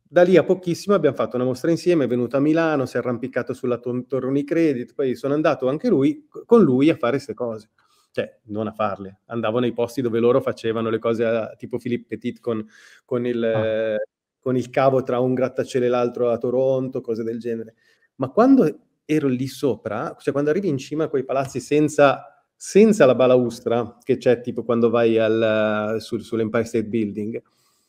da 0.09 0.23
lì 0.23 0.37
a 0.37 0.45
pochissimo 0.45 0.95
abbiamo 0.95 1.17
fatto 1.17 1.37
una 1.37 1.45
mostra 1.45 1.71
insieme, 1.71 2.05
è 2.05 2.09
venuto 2.09 2.37
a 2.37 2.41
Milano, 2.41 2.87
si 2.87 2.97
è 2.97 3.01
arrampicato 3.01 3.53
sulla 3.53 3.79
Torre 3.79 4.27
Unicredit, 4.27 4.95
poi 4.95 5.17
sono 5.17 5.35
andato 5.35 5.69
anche 5.69 5.89
lui, 5.89 6.27
con 6.29 6.63
lui 6.63 6.91
a 6.91 6.97
fare 6.97 7.15
queste 7.15 7.35
cose. 7.35 7.71
Cioè, 8.17 8.39
non 8.45 8.67
a 8.67 8.73
farle, 8.73 9.21
andavo 9.27 9.59
nei 9.59 9.75
posti 9.75 10.01
dove 10.01 10.21
loro 10.21 10.41
facevano 10.41 10.89
le 10.89 10.99
cose 10.99 11.23
a, 11.23 11.55
tipo 11.55 11.77
Philippe 11.77 12.07
Petit 12.17 12.41
con, 12.41 12.67
con, 13.05 13.27
il, 13.27 13.45
ah. 13.45 13.67
eh, 13.67 14.07
con 14.39 14.57
il 14.57 14.71
cavo 14.71 15.03
tra 15.03 15.21
un 15.21 15.35
grattacielo 15.35 15.85
e 15.85 15.89
l'altro 15.89 16.31
a 16.31 16.39
Toronto, 16.39 17.03
cose 17.03 17.23
del 17.23 17.39
genere. 17.39 17.75
Ma 18.15 18.31
quando 18.31 18.87
ero 19.05 19.29
lì 19.29 19.47
sopra, 19.47 20.17
cioè 20.19 20.33
quando 20.33 20.49
arrivi 20.49 20.67
in 20.67 20.79
cima 20.79 21.05
a 21.05 21.09
quei 21.09 21.27
palazzi 21.27 21.61
senza, 21.61 22.43
senza 22.57 23.05
la 23.05 23.15
balaustra 23.15 23.99
che 24.03 24.17
c'è 24.17 24.41
tipo 24.41 24.65
quando 24.65 24.89
vai 24.89 25.19
al, 25.19 25.97
sul, 26.01 26.23
sull'Empire 26.23 26.65
State 26.65 26.87
Building, 26.87 27.43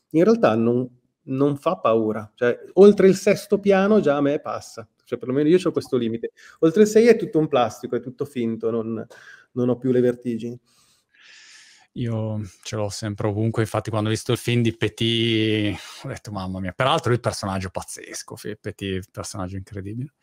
in 0.10 0.24
realtà 0.26 0.56
non, 0.56 0.86
non 1.22 1.56
fa 1.56 1.78
paura. 1.78 2.30
Cioè, 2.36 2.60
oltre 2.74 3.08
il 3.08 3.16
sesto 3.16 3.62
piano 3.62 4.02
già 4.02 4.18
a 4.18 4.22
me 4.22 4.42
passa. 4.42 4.86
Cioè, 5.08 5.18
perlomeno 5.18 5.48
io 5.48 5.58
ho 5.64 5.72
questo 5.72 5.96
limite. 5.96 6.32
Oltre 6.60 6.82
il 6.82 6.88
6 6.90 7.08
è 7.08 7.16
tutto 7.16 7.40
un 7.40 7.48
plastico, 7.48 7.96
è 7.96 8.02
tutto 8.02 8.26
finto, 8.26 8.70
non, 8.70 9.08
non 9.54 9.70
ho 9.70 9.78
più 9.78 9.92
le 9.92 10.02
vertigini. 10.02 10.60
Io 11.94 12.42
ce 12.62 12.76
l'ho 12.76 12.90
sempre 12.90 13.28
ovunque, 13.28 13.62
infatti 13.62 13.90
quando 13.90 14.10
ho 14.10 14.12
visto 14.12 14.34
il 14.34 14.38
film 14.38 14.62
di 14.62 14.76
Petit 14.76 15.80
ho 16.04 16.10
detto 16.10 16.32
mamma 16.32 16.60
mia, 16.60 16.74
peraltro 16.74 17.14
il 17.14 17.22
personaggio 17.22 17.70
pazzesco, 17.70 18.36
Petit, 18.60 19.10
personaggio 19.10 19.56
incredibile. 19.56 20.14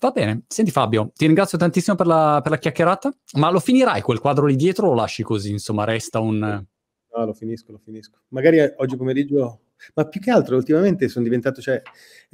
Va 0.00 0.10
bene, 0.10 0.42
senti 0.48 0.72
Fabio, 0.72 1.12
ti 1.14 1.26
ringrazio 1.26 1.56
tantissimo 1.56 1.94
per 1.94 2.06
la, 2.06 2.40
per 2.42 2.50
la 2.50 2.58
chiacchierata, 2.58 3.16
ma 3.34 3.50
lo 3.50 3.60
finirai 3.60 4.02
quel 4.02 4.18
quadro 4.18 4.46
lì 4.46 4.56
dietro 4.56 4.86
o 4.86 4.88
lo 4.90 4.96
lasci 4.96 5.22
così, 5.22 5.52
insomma 5.52 5.84
resta 5.84 6.18
un... 6.18 6.40
No, 6.40 7.24
lo 7.24 7.32
finisco, 7.32 7.70
lo 7.70 7.78
finisco. 7.78 8.18
Magari 8.30 8.58
oggi 8.78 8.96
pomeriggio 8.96 9.60
ma 9.94 10.06
più 10.08 10.20
che 10.20 10.30
altro 10.30 10.56
ultimamente 10.56 11.08
sono 11.08 11.24
diventato, 11.24 11.60
cioè, 11.60 11.82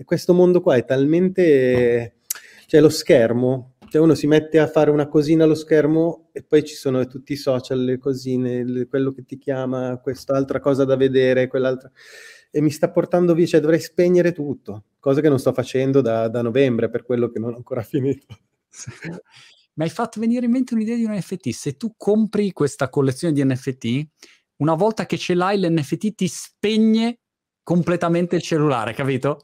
questo 0.04 0.34
mondo 0.34 0.60
qua 0.60 0.76
è 0.76 0.84
talmente, 0.84 2.16
cioè 2.66 2.80
lo 2.80 2.88
schermo, 2.88 3.74
cioè 3.90 4.00
uno 4.00 4.14
si 4.14 4.26
mette 4.26 4.58
a 4.60 4.68
fare 4.68 4.90
una 4.90 5.08
cosina 5.08 5.44
allo 5.44 5.54
schermo 5.54 6.28
e 6.32 6.44
poi 6.44 6.64
ci 6.64 6.74
sono 6.74 7.04
tutti 7.06 7.32
i 7.32 7.36
social, 7.36 7.82
le 7.82 7.98
cosine, 7.98 8.64
le, 8.64 8.86
quello 8.86 9.10
che 9.10 9.24
ti 9.24 9.36
chiama, 9.36 9.98
quest'altra 9.98 10.60
cosa 10.60 10.84
da 10.84 10.96
vedere, 10.96 11.48
quell'altra, 11.48 11.90
e 12.50 12.60
mi 12.60 12.70
sta 12.70 12.90
portando 12.90 13.34
via, 13.34 13.46
cioè 13.46 13.60
dovrei 13.60 13.80
spegnere 13.80 14.32
tutto, 14.32 14.84
cosa 15.00 15.20
che 15.20 15.28
non 15.28 15.38
sto 15.38 15.52
facendo 15.52 16.00
da, 16.00 16.28
da 16.28 16.42
novembre 16.42 16.88
per 16.88 17.04
quello 17.04 17.30
che 17.30 17.38
non 17.38 17.52
ho 17.52 17.56
ancora 17.56 17.82
finito. 17.82 18.26
Mi 19.74 19.84
hai 19.84 19.90
fatto 19.90 20.20
venire 20.20 20.44
in 20.44 20.52
mente 20.52 20.74
un'idea 20.74 20.96
di 20.96 21.04
un 21.04 21.12
NFT. 21.12 21.50
Se 21.50 21.76
tu 21.76 21.94
compri 21.96 22.52
questa 22.52 22.88
collezione 22.88 23.32
di 23.32 23.44
NFT, 23.44 24.08
una 24.56 24.74
volta 24.74 25.06
che 25.06 25.16
ce 25.16 25.34
l'hai, 25.34 25.58
l'NFT 25.58 26.14
ti 26.14 26.28
spegne 26.28 27.18
completamente 27.70 28.34
il 28.34 28.42
cellulare, 28.42 28.94
capito? 28.94 29.38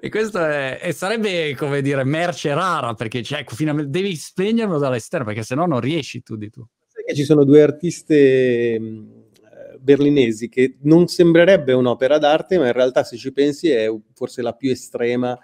e 0.00 0.08
questo 0.08 0.38
è, 0.38 0.78
e 0.80 0.92
sarebbe 0.92 1.52
come 1.56 1.82
dire 1.82 2.04
merce 2.04 2.54
rara 2.54 2.94
perché 2.94 3.24
cioè, 3.24 3.40
ecco, 3.40 3.56
finalmente 3.56 3.90
devi 3.90 4.14
spegnerlo 4.14 4.78
dall'esterno 4.78 5.26
perché 5.26 5.42
sennò 5.42 5.66
non 5.66 5.80
riesci 5.80 6.22
tu 6.22 6.36
di 6.36 6.48
tu. 6.48 6.64
Sai 6.86 7.02
che 7.04 7.14
ci 7.16 7.24
sono 7.24 7.42
due 7.42 7.62
artiste 7.62 8.80
berlinesi 9.80 10.48
che 10.48 10.76
non 10.82 11.08
sembrerebbe 11.08 11.72
un'opera 11.72 12.18
d'arte, 12.18 12.56
ma 12.56 12.66
in 12.66 12.72
realtà 12.72 13.02
se 13.02 13.16
ci 13.16 13.32
pensi 13.32 13.68
è 13.68 13.92
forse 14.14 14.40
la 14.40 14.52
più 14.52 14.70
estrema 14.70 15.36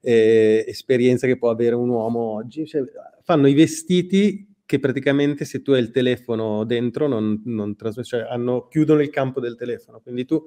eh, 0.00 0.64
esperienza 0.66 1.28
che 1.28 1.38
può 1.38 1.50
avere 1.50 1.76
un 1.76 1.90
uomo 1.90 2.18
oggi. 2.18 2.66
Cioè, 2.66 2.82
fanno 3.22 3.46
i 3.46 3.54
vestiti 3.54 4.48
che 4.66 4.80
praticamente 4.80 5.44
se 5.44 5.62
tu 5.62 5.70
hai 5.72 5.80
il 5.80 5.90
telefono 5.90 6.64
dentro 6.64 7.06
non, 7.06 7.40
non 7.44 7.76
trasmet- 7.76 8.06
cioè 8.06 8.20
hanno, 8.22 8.66
chiudono 8.66 9.00
il 9.00 9.10
campo 9.10 9.38
del 9.38 9.54
telefono, 9.56 10.00
quindi 10.00 10.24
tu 10.24 10.44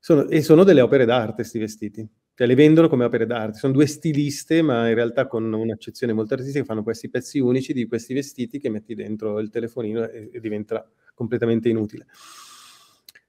sono, 0.00 0.26
e 0.26 0.42
sono 0.42 0.64
delle 0.64 0.80
opere 0.80 1.04
d'arte 1.04 1.34
questi 1.34 1.58
vestiti, 1.58 2.08
cioè 2.34 2.46
le 2.46 2.54
vendono 2.54 2.88
come 2.88 3.04
opere 3.04 3.26
d'arte, 3.26 3.58
sono 3.58 3.72
due 3.72 3.86
stiliste 3.86 4.62
ma 4.62 4.88
in 4.88 4.94
realtà 4.94 5.26
con 5.26 5.52
un'accezione 5.52 6.14
molto 6.14 6.34
artistica 6.34 6.64
fanno 6.64 6.82
questi 6.82 7.10
pezzi 7.10 7.38
unici 7.38 7.74
di 7.74 7.86
questi 7.86 8.14
vestiti 8.14 8.58
che 8.58 8.70
metti 8.70 8.94
dentro 8.94 9.38
il 9.38 9.50
telefonino 9.50 10.08
e, 10.08 10.30
e 10.32 10.40
diventa 10.40 10.90
completamente 11.14 11.68
inutile. 11.68 12.06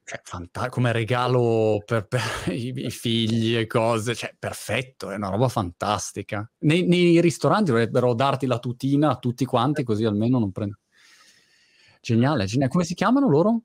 Cioè, 0.03 0.19
fanta- 0.23 0.69
come 0.69 0.91
regalo 0.91 1.83
per, 1.85 2.07
per 2.07 2.21
i, 2.51 2.73
i, 2.75 2.89
figli 2.89 3.55
e 3.55 3.67
cose, 3.67 4.15
cioè 4.15 4.35
perfetto, 4.37 5.09
è 5.09 5.15
una 5.15 5.29
roba 5.29 5.47
fantastica. 5.47 6.49
Nei, 6.59 6.85
nei 6.85 7.21
ristoranti 7.21 7.71
dovrebbero 7.71 8.13
darti 8.13 8.45
la 8.45 8.59
tutina 8.59 9.11
a 9.11 9.17
tutti 9.17 9.45
quanti 9.45 9.83
così 9.83 10.03
almeno 10.03 10.39
non 10.39 10.51
prendi. 10.51 10.75
Geniale, 12.01 12.45
geniale. 12.45 12.71
Come 12.71 12.83
si 12.83 12.93
chiamano 12.93 13.29
loro? 13.29 13.61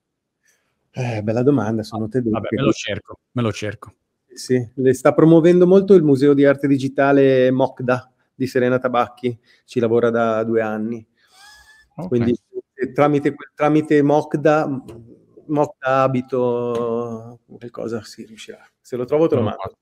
Eh, 0.99 1.23
bella 1.23 1.43
domanda, 1.43 1.83
sono 1.83 2.09
tedesche. 2.09 2.31
Vabbè, 2.31 2.49
me 2.53 2.63
lo 2.63 2.73
cerco, 2.73 3.19
me 3.33 3.43
lo 3.43 3.53
cerco. 3.53 3.95
Sì, 4.33 4.67
le 4.77 4.95
sta 4.95 5.13
promuovendo 5.13 5.67
molto 5.67 5.93
il 5.93 6.03
Museo 6.03 6.33
di 6.33 6.47
Arte 6.47 6.67
Digitale 6.67 7.51
Mokda 7.51 8.11
di 8.35 8.47
Serena 8.47 8.79
Tabacchi, 8.79 9.39
ci 9.67 9.79
lavora 9.79 10.09
da 10.09 10.43
due 10.43 10.63
anni. 10.63 11.07
Okay. 11.97 12.09
Quindi 12.09 12.39
eh, 12.73 12.93
tramite, 12.93 13.35
tramite 13.55 14.01
Mokda, 14.01 14.67
Mokda 15.49 16.01
abito, 16.01 17.41
qualcosa 17.47 18.03
si 18.03 18.25
riuscirà. 18.25 18.67
Se 18.81 18.97
lo 18.97 19.05
trovo 19.05 19.27
te 19.27 19.35
lo 19.35 19.43
mando. 19.43 19.77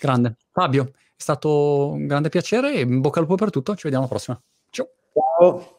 Grande. 0.00 0.36
Fabio, 0.52 0.92
è 0.94 1.00
stato 1.16 1.88
un 1.90 2.06
grande 2.06 2.28
piacere 2.28 2.74
e 2.74 2.82
in 2.82 3.00
bocca 3.00 3.18
al 3.18 3.26
lupo 3.26 3.36
per 3.36 3.50
tutto, 3.50 3.74
ci 3.74 3.82
vediamo 3.84 4.04
alla 4.04 4.12
prossima. 4.12 4.40
Ciao. 4.70 4.88
Ciao. 5.12 5.78